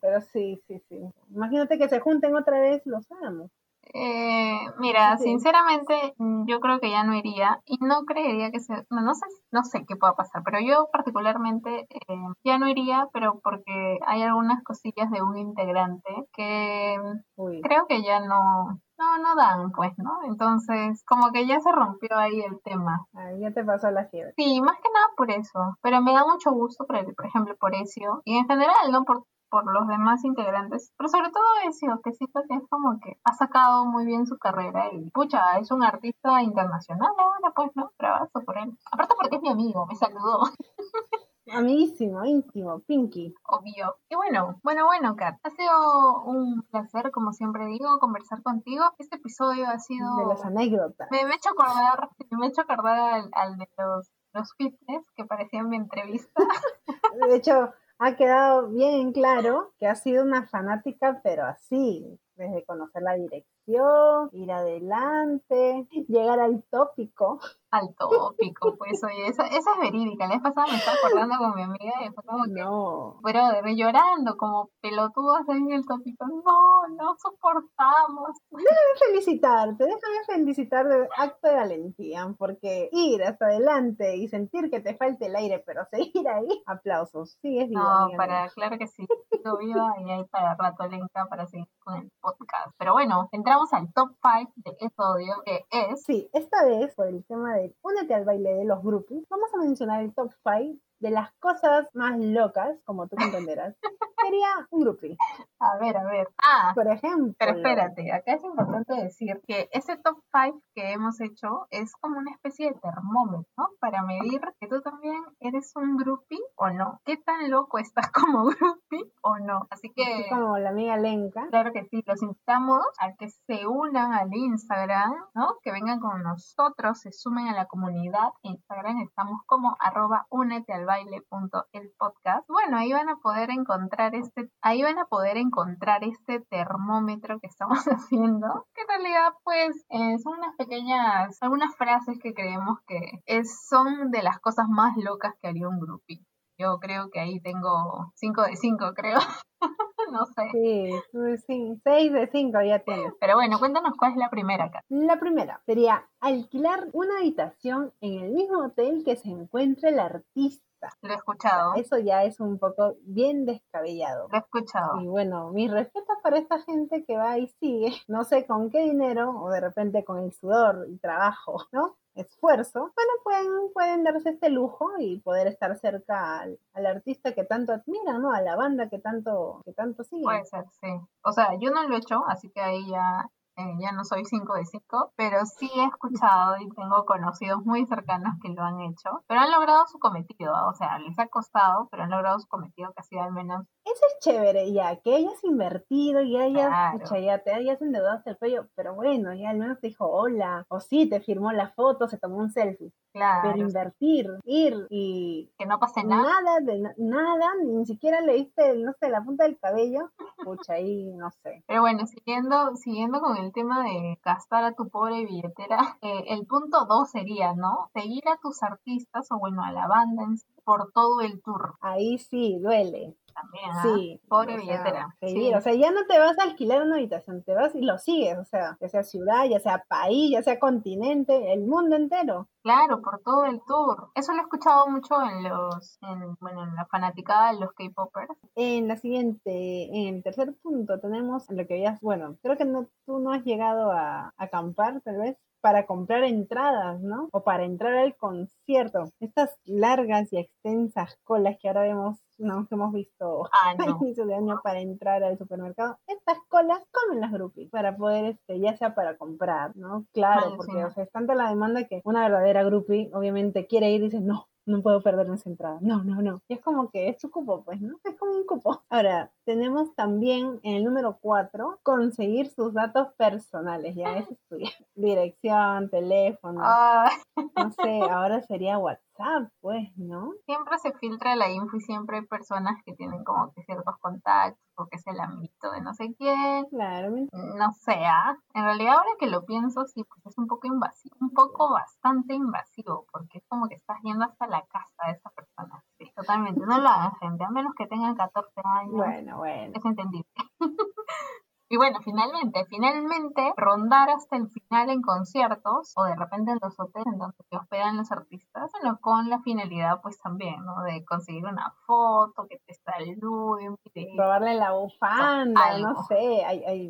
Pero 0.00 0.20
sí, 0.20 0.62
sí, 0.66 0.78
sí. 0.88 0.98
Imagínate 1.30 1.78
que 1.78 1.88
se 1.88 2.00
junten 2.00 2.34
otra 2.36 2.60
vez 2.60 2.82
los 2.86 3.10
amos. 3.22 3.50
Eh, 3.94 4.58
mira, 4.78 5.16
sí. 5.18 5.24
sinceramente 5.24 6.14
yo 6.46 6.60
creo 6.60 6.80
que 6.80 6.90
ya 6.90 7.04
no 7.04 7.14
iría 7.14 7.60
y 7.66 7.78
no 7.80 8.04
creería 8.04 8.50
que 8.50 8.60
se, 8.60 8.74
no, 8.90 9.00
no 9.02 9.14
sé, 9.14 9.26
no 9.50 9.64
sé 9.64 9.84
qué 9.86 9.96
pueda 9.96 10.14
pasar, 10.14 10.42
pero 10.44 10.58
yo 10.60 10.88
particularmente 10.92 11.86
eh, 11.90 12.16
ya 12.44 12.58
no 12.58 12.68
iría, 12.68 13.08
pero 13.12 13.40
porque 13.42 13.98
hay 14.06 14.22
algunas 14.22 14.62
cosillas 14.64 15.10
de 15.10 15.22
un 15.22 15.36
integrante 15.36 16.10
que 16.32 16.96
Uy. 17.36 17.60
creo 17.62 17.86
que 17.86 18.02
ya 18.02 18.20
no, 18.20 18.80
no, 18.98 19.18
no 19.18 19.34
dan, 19.34 19.72
pues, 19.72 19.92
¿no? 19.98 20.20
Entonces, 20.24 21.02
como 21.04 21.30
que 21.32 21.46
ya 21.46 21.60
se 21.60 21.72
rompió 21.72 22.16
ahí 22.16 22.40
el 22.40 22.60
tema. 22.62 23.06
Ay, 23.14 23.40
ya 23.40 23.52
te 23.52 23.64
pasó 23.64 23.90
la 23.90 24.06
fiebre. 24.06 24.32
Sí, 24.36 24.60
más 24.60 24.76
que 24.76 24.88
nada 24.92 25.06
por 25.16 25.30
eso, 25.30 25.76
pero 25.82 26.00
me 26.00 26.12
da 26.12 26.24
mucho 26.24 26.50
gusto, 26.52 26.86
por, 26.86 26.96
el, 26.96 27.14
por 27.14 27.26
ejemplo, 27.26 27.56
por 27.58 27.74
eso 27.74 28.22
y 28.24 28.38
en 28.38 28.46
general, 28.46 28.90
¿no? 28.90 29.04
Por 29.04 29.24
por 29.52 29.70
los 29.70 29.86
demás 29.86 30.24
integrantes, 30.24 30.94
pero 30.96 31.10
sobre 31.10 31.30
todo 31.30 31.44
Ezio, 31.68 32.00
que 32.02 32.12
siento 32.12 32.40
que 32.48 32.56
es 32.56 32.62
como 32.70 32.98
que 33.00 33.20
ha 33.22 33.34
sacado 33.34 33.84
muy 33.84 34.06
bien 34.06 34.26
su 34.26 34.38
carrera 34.38 34.88
y 34.90 35.10
pucha, 35.10 35.58
es 35.60 35.70
un 35.70 35.84
artista 35.84 36.40
internacional 36.40 37.10
ahora, 37.18 37.52
pues, 37.54 37.70
¿no? 37.74 37.90
Trabajo 37.98 38.30
por 38.46 38.56
él. 38.56 38.72
Aparte 38.90 39.14
porque 39.20 39.36
es 39.36 39.42
mi 39.42 39.50
amigo, 39.50 39.84
me 39.86 39.94
saludó. 39.94 40.44
Amiguísimo, 41.52 42.24
íntimo, 42.24 42.80
Pinky. 42.86 43.34
Obvio. 43.44 43.96
Y 44.08 44.14
bueno, 44.14 44.58
bueno, 44.62 44.86
bueno, 44.86 45.16
Kat. 45.16 45.38
Ha 45.42 45.50
sido 45.50 46.22
un 46.22 46.62
placer, 46.70 47.10
como 47.10 47.34
siempre 47.34 47.66
digo, 47.66 47.98
conversar 47.98 48.42
contigo. 48.42 48.84
Este 48.96 49.16
episodio 49.16 49.68
ha 49.68 49.78
sido... 49.78 50.16
De 50.16 50.26
las 50.26 50.42
anécdotas. 50.46 51.08
Me, 51.10 51.26
me 51.26 51.32
he 51.32 51.36
hecho 51.36 51.50
acordar, 51.50 52.08
me 52.30 52.46
he 52.46 52.48
hecho 52.48 52.62
acordar 52.62 52.96
al, 52.96 53.30
al 53.32 53.58
de 53.58 53.68
los, 53.76 54.10
los 54.32 54.54
fitness 54.56 55.04
que 55.14 55.26
parecían 55.26 55.68
mi 55.68 55.76
entrevista. 55.76 56.32
de 57.28 57.36
hecho, 57.36 57.74
ha 58.02 58.16
quedado 58.16 58.68
bien 58.68 59.12
claro 59.12 59.74
que 59.78 59.86
ha 59.86 59.94
sido 59.94 60.24
una 60.24 60.44
fanática, 60.46 61.20
pero 61.22 61.44
así, 61.44 62.18
desde 62.36 62.64
conocer 62.64 63.02
la 63.02 63.14
dirección, 63.14 64.30
ir 64.32 64.52
adelante, 64.52 65.86
llegar 66.08 66.40
al 66.40 66.62
tópico. 66.70 67.40
Al 67.70 67.94
tópico, 67.94 68.76
pues 68.76 69.02
oye, 69.02 69.28
esa, 69.28 69.46
esa 69.46 69.72
es 69.72 69.80
verídica. 69.80 70.26
La 70.26 70.34
vez 70.34 70.42
pasada 70.42 70.66
me 70.70 70.76
estaba 70.76 70.96
acordando 71.02 71.38
con 71.38 71.54
mi 71.54 71.62
amiga 71.62 71.92
y 72.04 72.10
fue 72.10 72.24
como 72.24 72.44
que, 72.44 72.60
no. 72.60 73.20
pero 73.24 73.48
de 73.62 73.76
llorando, 73.76 74.36
como 74.36 74.70
pelotudos 74.82 75.48
ahí 75.48 75.58
en 75.58 75.72
el 75.72 75.86
tópico. 75.86 76.26
No, 76.26 76.88
no 76.96 77.16
soportamos. 77.16 78.36
Déjame 78.50 78.92
felicitarte, 79.06 79.84
déjame 79.84 80.24
felicitar 80.26 80.86
de 80.86 81.08
acto 81.16 81.48
de 81.48 81.54
valentía, 81.54 82.34
porque 82.38 82.90
ir 82.92 83.22
hasta 83.22 83.46
adelante 83.46 84.16
y 84.16 84.28
sentir 84.28 84.70
que 84.70 84.80
te 84.80 84.94
falta 84.94 85.24
el 85.24 85.36
aire, 85.36 85.62
pero 85.64 85.82
seguir 85.90 86.28
ahí, 86.28 86.62
aplausos. 86.66 87.38
Sí, 87.40 87.58
es 87.58 87.70
No, 87.70 88.10
para, 88.16 88.48
claro 88.50 88.76
que 88.76 88.86
sí. 88.86 89.06
Sigo 89.30 89.56
viva 89.56 89.94
y 90.04 90.10
hay 90.10 90.24
para 90.24 90.54
rato 90.56 90.86
lenta 90.88 91.26
para 91.28 91.46
seguir 91.46 91.66
con 91.82 91.96
el 91.96 92.10
podcast. 92.20 92.31
Pero 92.78 92.92
bueno, 92.92 93.28
entramos 93.32 93.72
al 93.72 93.92
top 93.92 94.10
5 94.22 94.52
de 94.56 94.70
este 94.80 95.02
audio, 95.02 95.34
que 95.44 95.64
es... 95.70 96.02
Sí, 96.02 96.28
esta 96.32 96.64
vez, 96.64 96.94
por 96.94 97.06
el 97.08 97.24
tema 97.24 97.54
de 97.54 97.74
Únete 97.82 98.14
al 98.14 98.24
baile 98.24 98.54
de 98.54 98.64
los 98.64 98.82
grupos, 98.82 99.18
vamos 99.28 99.52
a 99.54 99.58
mencionar 99.58 100.02
el 100.02 100.14
top 100.14 100.32
5 100.44 100.78
de 101.02 101.10
las 101.10 101.32
cosas 101.40 101.88
más 101.94 102.16
locas, 102.16 102.78
como 102.84 103.08
tú 103.08 103.16
comprenderás, 103.16 103.74
sería 104.22 104.68
un 104.70 104.80
groupie. 104.82 105.16
A 105.58 105.78
ver, 105.78 105.96
a 105.96 106.04
ver. 106.04 106.28
Ah, 106.42 106.72
por 106.74 106.86
ejemplo. 106.86 107.34
Pero 107.38 107.56
espérate, 107.56 108.12
acá 108.12 108.34
es 108.34 108.44
importante 108.44 108.94
decir 108.94 109.40
que 109.46 109.68
ese 109.72 109.96
top 109.96 110.18
5 110.32 110.60
que 110.74 110.92
hemos 110.92 111.20
hecho 111.20 111.66
es 111.70 111.92
como 112.00 112.18
una 112.18 112.30
especie 112.30 112.68
de 112.68 112.80
termómetro, 112.80 113.50
¿no? 113.56 113.68
Para 113.80 114.02
medir 114.02 114.40
que 114.60 114.68
tú 114.68 114.80
también 114.80 115.22
eres 115.40 115.72
un 115.74 115.96
groupie 115.96 116.38
o 116.56 116.70
no. 116.70 117.00
¿Qué 117.04 117.16
tan 117.16 117.50
loco 117.50 117.78
estás 117.78 118.10
como 118.12 118.44
groupie 118.46 119.12
o 119.22 119.38
no? 119.38 119.66
Así 119.70 119.90
que... 119.94 120.04
Así 120.04 120.28
como 120.30 120.58
la 120.58 120.70
amiga 120.70 120.96
Lenka. 120.96 121.48
Claro 121.48 121.72
que 121.72 121.84
sí, 121.84 122.02
los 122.06 122.22
invitamos 122.22 122.84
a 123.00 123.14
que 123.14 123.28
se 123.28 123.66
unan 123.66 124.12
al 124.12 124.32
Instagram, 124.32 125.14
¿no? 125.34 125.56
Que 125.62 125.72
vengan 125.72 125.98
con 125.98 126.22
nosotros, 126.22 127.00
se 127.00 127.10
sumen 127.10 127.48
a 127.48 127.54
la 127.54 127.66
comunidad. 127.66 128.30
En 128.44 128.52
Instagram 128.52 129.00
estamos 129.00 129.40
como 129.46 129.76
arroba 129.80 130.26
únete 130.30 130.72
al 130.72 130.86
baile.el 130.92 131.92
podcast. 131.98 132.46
Bueno, 132.48 132.76
ahí 132.76 132.92
van 132.92 133.08
a 133.08 133.16
poder 133.16 133.50
encontrar 133.50 134.14
este, 134.14 134.50
ahí 134.60 134.82
van 134.82 134.98
a 134.98 135.06
poder 135.06 135.38
encontrar 135.38 136.04
este 136.04 136.40
termómetro 136.50 137.40
que 137.40 137.46
estamos 137.46 137.78
haciendo, 137.86 138.66
que 138.74 138.82
en 138.82 138.88
realidad 138.88 139.32
pues 139.42 139.84
eh, 139.88 140.18
son 140.18 140.38
unas 140.38 140.54
pequeñas, 140.56 141.38
algunas 141.40 141.74
frases 141.76 142.18
que 142.22 142.34
creemos 142.34 142.78
que 142.86 143.22
es, 143.24 143.66
son 143.68 144.10
de 144.10 144.22
las 144.22 144.38
cosas 144.40 144.66
más 144.68 144.94
locas 144.96 145.34
que 145.40 145.48
haría 145.48 145.68
un 145.68 145.80
groupie. 145.80 146.26
Yo 146.58 146.78
creo 146.78 147.10
que 147.10 147.20
ahí 147.20 147.40
tengo 147.40 148.12
5 148.16 148.42
de 148.42 148.56
5, 148.56 148.92
creo. 148.94 149.18
no 150.12 150.26
sé. 150.26 150.50
Sí, 150.52 151.38
sí, 151.46 151.80
6 151.82 152.12
de 152.12 152.26
5 152.30 152.62
ya 152.62 152.78
tienes. 152.80 153.14
Pero 153.18 153.34
bueno, 153.34 153.58
cuéntanos 153.58 153.94
cuál 153.98 154.12
es 154.12 154.18
la 154.18 154.30
primera 154.30 154.66
acá. 154.66 154.80
La 154.88 155.18
primera 155.18 155.62
sería 155.64 156.06
alquilar 156.20 156.88
una 156.92 157.18
habitación 157.18 157.92
en 158.00 158.24
el 158.24 158.32
mismo 158.32 158.58
hotel 158.58 159.02
que 159.04 159.16
se 159.16 159.30
encuentre 159.30 159.88
el 159.88 159.98
artista. 159.98 160.64
Lo 161.02 161.12
he 161.12 161.16
escuchado. 161.16 161.74
Eso 161.74 161.98
ya 161.98 162.24
es 162.24 162.40
un 162.40 162.58
poco 162.58 162.96
bien 163.02 163.46
descabellado. 163.46 164.28
Lo 164.30 164.36
he 164.36 164.40
escuchado. 164.40 165.00
Y 165.00 165.06
bueno, 165.06 165.50
mis 165.50 165.70
respetos 165.70 166.16
para 166.22 166.38
esta 166.38 166.60
gente 166.62 167.04
que 167.04 167.16
va 167.16 167.38
y 167.38 167.48
sigue, 167.60 167.92
no 168.08 168.24
sé 168.24 168.46
con 168.46 168.70
qué 168.70 168.80
dinero, 168.80 169.30
o 169.40 169.50
de 169.50 169.60
repente 169.60 170.04
con 170.04 170.18
el 170.18 170.32
sudor 170.32 170.86
y 170.88 170.98
trabajo, 170.98 171.66
¿no? 171.72 171.96
esfuerzo, 172.14 172.92
bueno, 172.94 173.12
pueden, 173.24 173.72
pueden 173.72 174.04
darse 174.04 174.30
este 174.30 174.50
lujo 174.50 174.90
y 174.98 175.20
poder 175.20 175.46
estar 175.46 175.76
cerca 175.78 176.40
al, 176.40 176.58
al, 176.74 176.86
artista 176.86 177.32
que 177.32 177.44
tanto 177.44 177.72
admiran, 177.72 178.20
¿no? 178.20 178.32
A 178.32 178.42
la 178.42 178.56
banda 178.56 178.88
que 178.88 178.98
tanto, 178.98 179.62
que 179.64 179.72
tanto 179.72 180.04
sigue. 180.04 180.22
Puede 180.22 180.44
ser, 180.44 180.64
sí. 180.80 180.88
O 181.24 181.32
sea, 181.32 181.58
yo 181.58 181.70
no 181.70 181.88
lo 181.88 181.94
he 181.94 181.98
hecho, 181.98 182.22
así 182.28 182.50
que 182.50 182.60
ahí 182.60 182.86
ya 182.90 183.30
eh, 183.56 183.74
ya 183.80 183.92
no 183.92 184.04
soy 184.04 184.24
5 184.24 184.54
de 184.54 184.64
5, 184.64 185.12
pero 185.16 185.44
sí 185.44 185.70
he 185.74 185.84
escuchado 185.84 186.56
y 186.58 186.68
tengo 186.70 187.04
conocidos 187.04 187.64
muy 187.64 187.86
cercanos 187.86 188.34
que 188.42 188.48
lo 188.48 188.62
han 188.62 188.80
hecho, 188.80 189.22
pero 189.26 189.40
han 189.40 189.50
logrado 189.50 189.86
su 189.86 189.98
cometido, 189.98 190.52
o 190.68 190.74
sea, 190.74 190.98
les 190.98 191.18
ha 191.18 191.28
costado, 191.28 191.88
pero 191.90 192.04
han 192.04 192.10
logrado 192.10 192.38
su 192.38 192.48
cometido 192.48 192.92
que 192.92 193.00
ha 193.00 193.04
sido 193.04 193.22
al 193.22 193.32
menos... 193.32 193.66
Eso 193.92 194.06
es 194.06 194.18
chévere, 194.20 194.72
ya, 194.72 194.96
que 195.00 195.16
hayas 195.16 195.44
invertido 195.44 196.22
y 196.22 196.38
hayas, 196.38 196.68
claro. 196.68 197.24
ya 197.24 197.38
te 197.40 197.52
hayas 197.52 197.82
endeudado 197.82 198.16
hasta 198.16 198.30
el 198.30 198.38
cuello, 198.38 198.66
pero 198.74 198.94
bueno, 198.94 199.34
ya 199.34 199.50
al 199.50 199.58
menos 199.58 199.80
te 199.80 199.88
dijo 199.88 200.06
hola, 200.06 200.64
o 200.68 200.80
sí, 200.80 201.08
te 201.08 201.20
firmó 201.20 201.52
la 201.52 201.68
foto, 201.70 202.08
se 202.08 202.16
tomó 202.16 202.36
un 202.36 202.50
selfie. 202.50 202.92
Claro. 203.12 203.50
Pero 203.52 203.66
invertir, 203.66 204.26
ir 204.44 204.86
y... 204.88 205.50
Que 205.58 205.66
no 205.66 205.78
pase 205.78 206.02
nada. 206.02 206.22
Nada, 206.22 206.60
de 206.60 206.82
nada, 206.96 207.46
ni 207.62 207.84
siquiera 207.84 208.22
le 208.22 208.34
diste, 208.34 208.74
no 208.78 208.92
sé, 208.98 209.10
la 209.10 209.22
punta 209.22 209.44
del 209.44 209.58
cabello, 209.58 210.10
pucha, 210.42 210.74
ahí 210.74 211.12
no 211.12 211.30
sé. 211.42 211.62
Pero 211.66 211.82
bueno, 211.82 212.06
siguiendo, 212.06 212.74
siguiendo 212.76 213.20
con 213.20 213.36
el 213.36 213.52
tema 213.52 213.84
de 213.84 214.18
gastar 214.24 214.64
a 214.64 214.72
tu 214.72 214.88
pobre 214.88 215.26
billetera, 215.26 215.98
eh, 216.00 216.24
el 216.28 216.46
punto 216.46 216.86
dos 216.86 217.10
sería, 217.10 217.52
¿no? 217.52 217.90
Seguir 217.92 218.26
a 218.28 218.38
tus 218.38 218.62
artistas 218.62 219.30
o 219.30 219.38
bueno, 219.38 219.62
a 219.62 219.72
la 219.72 219.86
banda 219.86 220.22
en 220.22 220.38
sí, 220.38 220.46
por 220.64 220.92
todo 220.92 221.20
el 221.20 221.42
tour. 221.42 221.74
Ahí 221.80 222.18
sí, 222.18 222.58
duele. 222.60 223.16
También, 223.34 223.70
¿ah? 223.72 223.82
Sí. 223.82 224.20
Pobre 224.28 224.54
o 224.54 224.58
billetera. 224.58 225.16
Sea, 225.18 225.28
sí. 225.28 225.54
o 225.54 225.60
sea, 225.60 225.74
ya 225.74 225.90
no 225.90 226.04
te 226.06 226.18
vas 226.18 226.38
a 226.38 226.42
alquilar 226.42 226.82
una 226.82 226.96
habitación, 226.96 227.42
te 227.42 227.54
vas 227.54 227.74
y 227.74 227.80
lo 227.80 227.98
sigues, 227.98 228.38
o 228.38 228.44
sea, 228.44 228.76
ya 228.80 228.88
sea 228.88 229.02
ciudad, 229.02 229.44
ya 229.48 229.58
sea 229.58 229.84
país, 229.88 230.30
ya 230.32 230.42
sea 230.42 230.58
continente, 230.58 231.52
el 231.52 231.62
mundo 231.62 231.96
entero. 231.96 232.48
Claro, 232.62 233.00
por 233.02 233.20
todo 233.22 233.46
el 233.46 233.60
tour. 233.66 234.10
Eso 234.14 234.32
lo 234.32 234.38
he 234.38 234.42
escuchado 234.42 234.86
mucho 234.88 235.14
en 235.22 235.44
los, 235.44 235.98
en, 236.02 236.36
bueno, 236.40 236.64
en 236.64 236.74
la 236.74 236.86
fanaticada 236.86 237.52
de 237.52 237.60
los 237.60 237.72
K-popers. 237.72 238.38
En 238.54 238.88
la 238.88 238.96
siguiente, 238.96 239.84
en 239.84 240.16
el 240.16 240.22
tercer 240.22 240.54
punto 240.62 241.00
tenemos 241.00 241.46
lo 241.50 241.66
que 241.66 241.74
habías, 241.74 242.00
bueno, 242.00 242.36
creo 242.42 242.56
que 242.56 242.64
no, 242.64 242.88
tú 243.06 243.18
no 243.18 243.32
has 243.32 243.44
llegado 243.44 243.90
a, 243.90 244.26
a 244.26 244.32
acampar, 244.36 245.00
tal 245.00 245.18
vez, 245.18 245.36
para 245.62 245.86
comprar 245.86 246.24
entradas, 246.24 247.00
¿no? 247.00 247.28
O 247.32 247.42
para 247.44 247.64
entrar 247.64 247.94
al 247.94 248.14
concierto. 248.16 249.04
Estas 249.20 249.56
largas 249.64 250.30
y 250.32 250.38
extensas 250.38 251.16
colas 251.24 251.56
que 251.60 251.68
ahora 251.68 251.82
vemos, 251.82 252.18
no, 252.38 252.66
que 252.68 252.74
hemos 252.74 252.92
visto 252.92 253.44
Ah, 253.52 253.70
a 253.78 253.86
no. 253.86 253.98
inicio 254.02 254.26
de 254.26 254.34
año 254.34 254.60
para 254.62 254.80
entrar 254.80 255.22
al 255.24 255.38
supermercado, 255.38 255.96
estas 256.06 256.38
colas 256.48 256.80
comen 256.90 257.20
las 257.20 257.32
groupies 257.32 257.70
para 257.70 257.96
poder, 257.96 258.24
este, 258.26 258.60
ya 258.60 258.76
sea 258.76 258.94
para 258.94 259.16
comprar, 259.16 259.74
¿no? 259.76 260.04
Claro, 260.12 260.48
Ay, 260.50 260.52
porque 260.56 260.72
sí. 260.72 260.82
o 260.82 260.90
sea, 260.90 261.04
es 261.04 261.10
tanta 261.12 261.34
la 261.34 261.48
demanda 261.48 261.84
que 261.84 262.02
una 262.04 262.22
verdadera 262.22 262.64
groupie 262.64 263.10
obviamente 263.14 263.66
quiere 263.66 263.90
ir 263.92 264.00
y 264.02 264.04
dice, 264.06 264.20
no, 264.20 264.48
no 264.66 264.82
puedo 264.82 265.02
perderme 265.02 265.34
esa 265.36 265.50
entrada. 265.50 265.78
No, 265.80 266.04
no, 266.04 266.22
no. 266.22 266.40
Y 266.48 266.54
es 266.54 266.60
como 266.60 266.90
que 266.90 267.08
es 267.08 267.20
su 267.20 267.30
cupo, 267.30 267.64
pues, 267.64 267.80
¿no? 267.80 267.98
Es 268.04 268.16
como 268.16 268.32
un 268.32 268.46
cupo. 268.46 268.82
Ahora, 268.90 269.32
tenemos 269.44 269.94
también 269.94 270.60
en 270.62 270.76
el 270.76 270.84
número 270.84 271.18
4, 271.20 271.80
conseguir 271.82 272.48
sus 272.48 272.72
datos 272.72 273.08
personales. 273.14 273.94
Ya, 273.96 274.16
eso 274.18 274.32
es 274.32 274.38
tuyo. 274.48 274.66
Dirección, 274.94 275.90
teléfono, 275.90 276.60
Ah, 276.62 277.10
no 277.56 277.70
sé, 277.72 278.00
ahora 278.02 278.42
sería 278.42 278.78
WhatsApp, 278.78 279.48
pues, 279.60 279.88
¿no? 279.96 280.32
siempre 280.46 280.78
se 280.78 280.92
filtra 280.94 281.36
la 281.36 281.50
info 281.50 281.76
y 281.76 281.80
siempre 281.80 282.18
hay 282.18 282.26
personas 282.26 282.80
que 282.84 282.94
tienen 282.94 283.24
como 283.24 283.52
que 283.52 283.62
ciertos 283.64 283.96
contactos 284.00 284.58
o 284.76 284.86
que 284.86 284.96
es 284.96 285.06
el 285.06 285.20
amiguito 285.20 285.70
de 285.70 285.80
no 285.80 285.94
sé 285.94 286.14
quién. 286.16 286.66
Claro, 286.66 287.10
¿me 287.10 287.28
No 287.32 287.72
sé, 287.72 287.94
¿ah? 288.06 288.36
En 288.54 288.64
realidad 288.64 288.94
ahora 288.94 289.10
que 289.18 289.26
lo 289.26 289.44
pienso, 289.44 289.84
sí, 289.86 290.04
pues 290.04 290.26
es 290.26 290.38
un 290.38 290.46
poco 290.46 290.66
invasivo, 290.66 291.16
un 291.20 291.30
poco 291.30 291.72
bastante 291.72 292.34
invasivo, 292.34 293.06
porque 293.12 293.38
es 293.38 293.44
como 293.48 293.68
que 293.68 293.76
estás 293.76 293.98
yendo 294.02 294.24
hasta 294.24 294.46
la 294.46 294.62
casa 294.66 295.06
de 295.06 295.12
esa 295.12 295.30
persona. 295.30 295.82
Sí, 295.98 296.10
totalmente. 296.14 296.60
No 296.60 296.78
lo 296.78 296.88
hagan, 296.88 297.12
gente, 297.20 297.44
a 297.44 297.50
menos 297.50 297.72
que 297.76 297.86
tengan 297.86 298.14
14 298.14 298.50
años. 298.64 298.92
Bueno, 298.92 299.38
bueno. 299.38 299.72
Es 299.74 299.84
entendible. 299.84 300.30
Y 301.72 301.78
bueno, 301.78 302.00
finalmente, 302.04 302.66
finalmente, 302.68 303.54
rondar 303.56 304.10
hasta 304.10 304.36
el 304.36 304.50
final 304.50 304.90
en 304.90 305.00
conciertos 305.00 305.94
o 305.96 306.04
de 306.04 306.14
repente 306.14 306.50
en 306.50 306.58
los 306.60 306.78
hoteles 306.78 307.06
en 307.06 307.18
donde 307.18 307.38
te 307.48 307.56
hospedan 307.56 307.96
los 307.96 308.12
artistas, 308.12 308.70
bueno, 308.72 308.98
con 309.00 309.30
la 309.30 309.40
finalidad 309.40 310.02
pues 310.02 310.20
también, 310.20 310.62
¿no? 310.66 310.82
De 310.82 311.02
conseguir 311.06 311.46
una 311.46 311.74
foto, 311.86 312.46
que 312.46 312.58
te 312.66 312.74
salude, 312.74 313.70
un 313.70 313.78
video. 313.94 314.22
Robarle 314.22 314.56
la 314.56 314.72
bufanda, 314.72 315.64
Algo. 315.64 315.92
no 315.92 316.02
sé, 316.02 316.42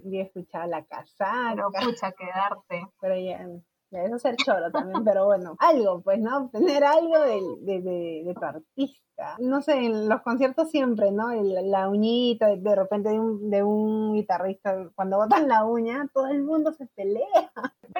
yo 0.02 0.18
he 0.18 0.22
escuchado 0.22 0.66
la 0.66 0.84
casaca, 0.84 1.52
Pero 1.54 1.70
pucha, 1.70 2.10
quedarte. 2.10 2.84
pero 3.00 3.14
ya, 3.14 3.46
ya 3.92 4.02
eso 4.02 4.16
es 4.16 4.22
ser 4.22 4.34
choro 4.34 4.72
también, 4.72 5.04
pero 5.04 5.26
bueno, 5.26 5.54
algo, 5.60 6.02
pues, 6.02 6.18
¿no? 6.18 6.38
Obtener 6.38 6.82
algo 6.82 7.20
de, 7.20 7.40
de, 7.60 7.82
de, 7.82 8.22
de 8.24 8.34
tu 8.34 8.44
artista. 8.44 9.11
No 9.38 9.62
sé, 9.62 9.84
en 9.84 10.08
los 10.08 10.22
conciertos 10.22 10.70
siempre, 10.70 11.10
¿no? 11.10 11.32
La 11.32 11.88
uñita, 11.88 12.46
de, 12.46 12.56
de 12.58 12.76
repente 12.76 13.10
de 13.10 13.20
un, 13.20 13.50
de 13.50 13.62
un 13.62 14.14
guitarrista, 14.14 14.90
cuando 14.94 15.18
botan 15.18 15.48
la 15.48 15.64
uña, 15.64 16.08
todo 16.12 16.26
el 16.26 16.42
mundo 16.42 16.72
se 16.72 16.86
pelea. 16.86 17.52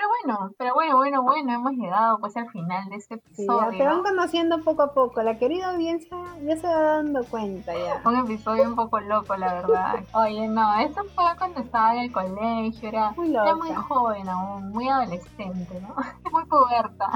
Pero 0.03 0.35
bueno, 0.35 0.53
pero 0.59 0.75
bueno, 0.75 0.97
bueno, 0.97 1.23
bueno, 1.23 1.53
hemos 1.53 1.73
llegado 1.75 2.19
pues 2.19 2.37
al 2.37 2.51
final 2.51 2.89
de 2.89 2.97
este 2.97 3.17
Sí, 3.35 3.47
ya 3.47 3.55
episodio. 3.55 3.79
te 3.79 3.85
van 3.85 4.03
conociendo 4.03 4.61
poco 4.63 4.83
a 4.83 4.93
poco. 4.95 5.23
La 5.23 5.39
querida 5.39 5.71
audiencia 5.71 6.17
ya 6.43 6.57
se 6.57 6.67
va 6.67 6.81
dando 6.97 7.25
cuenta 7.27 7.73
ya. 7.73 8.01
Un 8.09 8.17
episodio 8.17 8.65
un 8.65 8.75
poco 8.75 8.99
loco, 8.99 9.37
la 9.37 9.55
verdad. 9.55 9.95
Oye, 10.15 10.49
no, 10.49 10.75
esto 10.81 11.03
fue 11.15 11.25
cuando 11.39 11.61
estaba 11.61 11.95
en 11.95 12.01
el 12.03 12.13
colegio, 12.13 12.89
era, 12.89 13.13
Muy 13.13 13.31
era 13.31 13.55
muy 13.55 13.69
loca. 13.69 13.83
joven 13.83 14.29
aún, 14.29 14.71
muy 14.71 14.89
adolescente, 14.89 15.81
¿no? 15.81 15.95
Muy 16.33 16.45
puberta. 16.47 17.11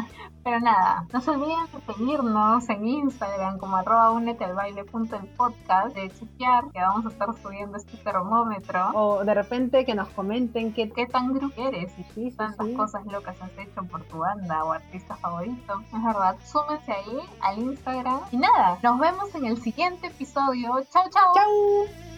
Pero 0.44 0.60
nada, 0.60 1.06
no 1.12 1.20
se 1.22 1.30
olviden 1.30 1.66
de 1.72 1.80
seguirnos 1.94 2.68
en 2.68 2.86
Instagram 2.86 3.56
como 3.58 3.76
arroba 3.76 4.10
únete 4.10 4.44
al 4.44 4.54
baile 4.54 4.84
punto 4.84 5.16
el 5.16 5.26
podcast, 5.28 5.96
de 5.96 6.10
chequear 6.10 6.64
que 6.70 6.80
vamos 6.80 7.06
a 7.06 7.08
estar 7.08 7.34
subiendo 7.42 7.78
este 7.78 7.96
termómetro. 7.96 8.90
O 8.92 9.24
de 9.24 9.32
repente 9.34 9.84
que 9.86 9.94
nos 9.94 10.08
comenten 10.10 10.72
qué... 10.74 10.90
¿Qué 10.90 11.06
tan 11.06 11.32
grupo 11.32 11.60
eres? 11.66 11.92
Y 11.98 12.04
Sí, 12.04 12.30
sí, 12.30 12.36
sí. 12.58 12.75
Cosas 12.76 13.04
locas 13.06 13.36
has 13.40 13.50
hecho 13.58 13.82
por 13.84 14.02
tu 14.04 14.18
banda 14.18 14.64
o 14.64 14.72
artista 14.72 15.16
favorito. 15.16 15.82
Es 15.94 16.02
verdad, 16.02 16.36
súmense 16.44 16.92
ahí 16.92 17.20
al 17.40 17.58
Instagram. 17.58 18.20
Y 18.32 18.36
nada, 18.36 18.78
nos 18.82 18.98
vemos 18.98 19.34
en 19.34 19.46
el 19.46 19.60
siguiente 19.62 20.08
episodio. 20.08 20.84
Chao, 20.90 21.04
chao. 21.10 21.34
¡Chau! 21.34 22.15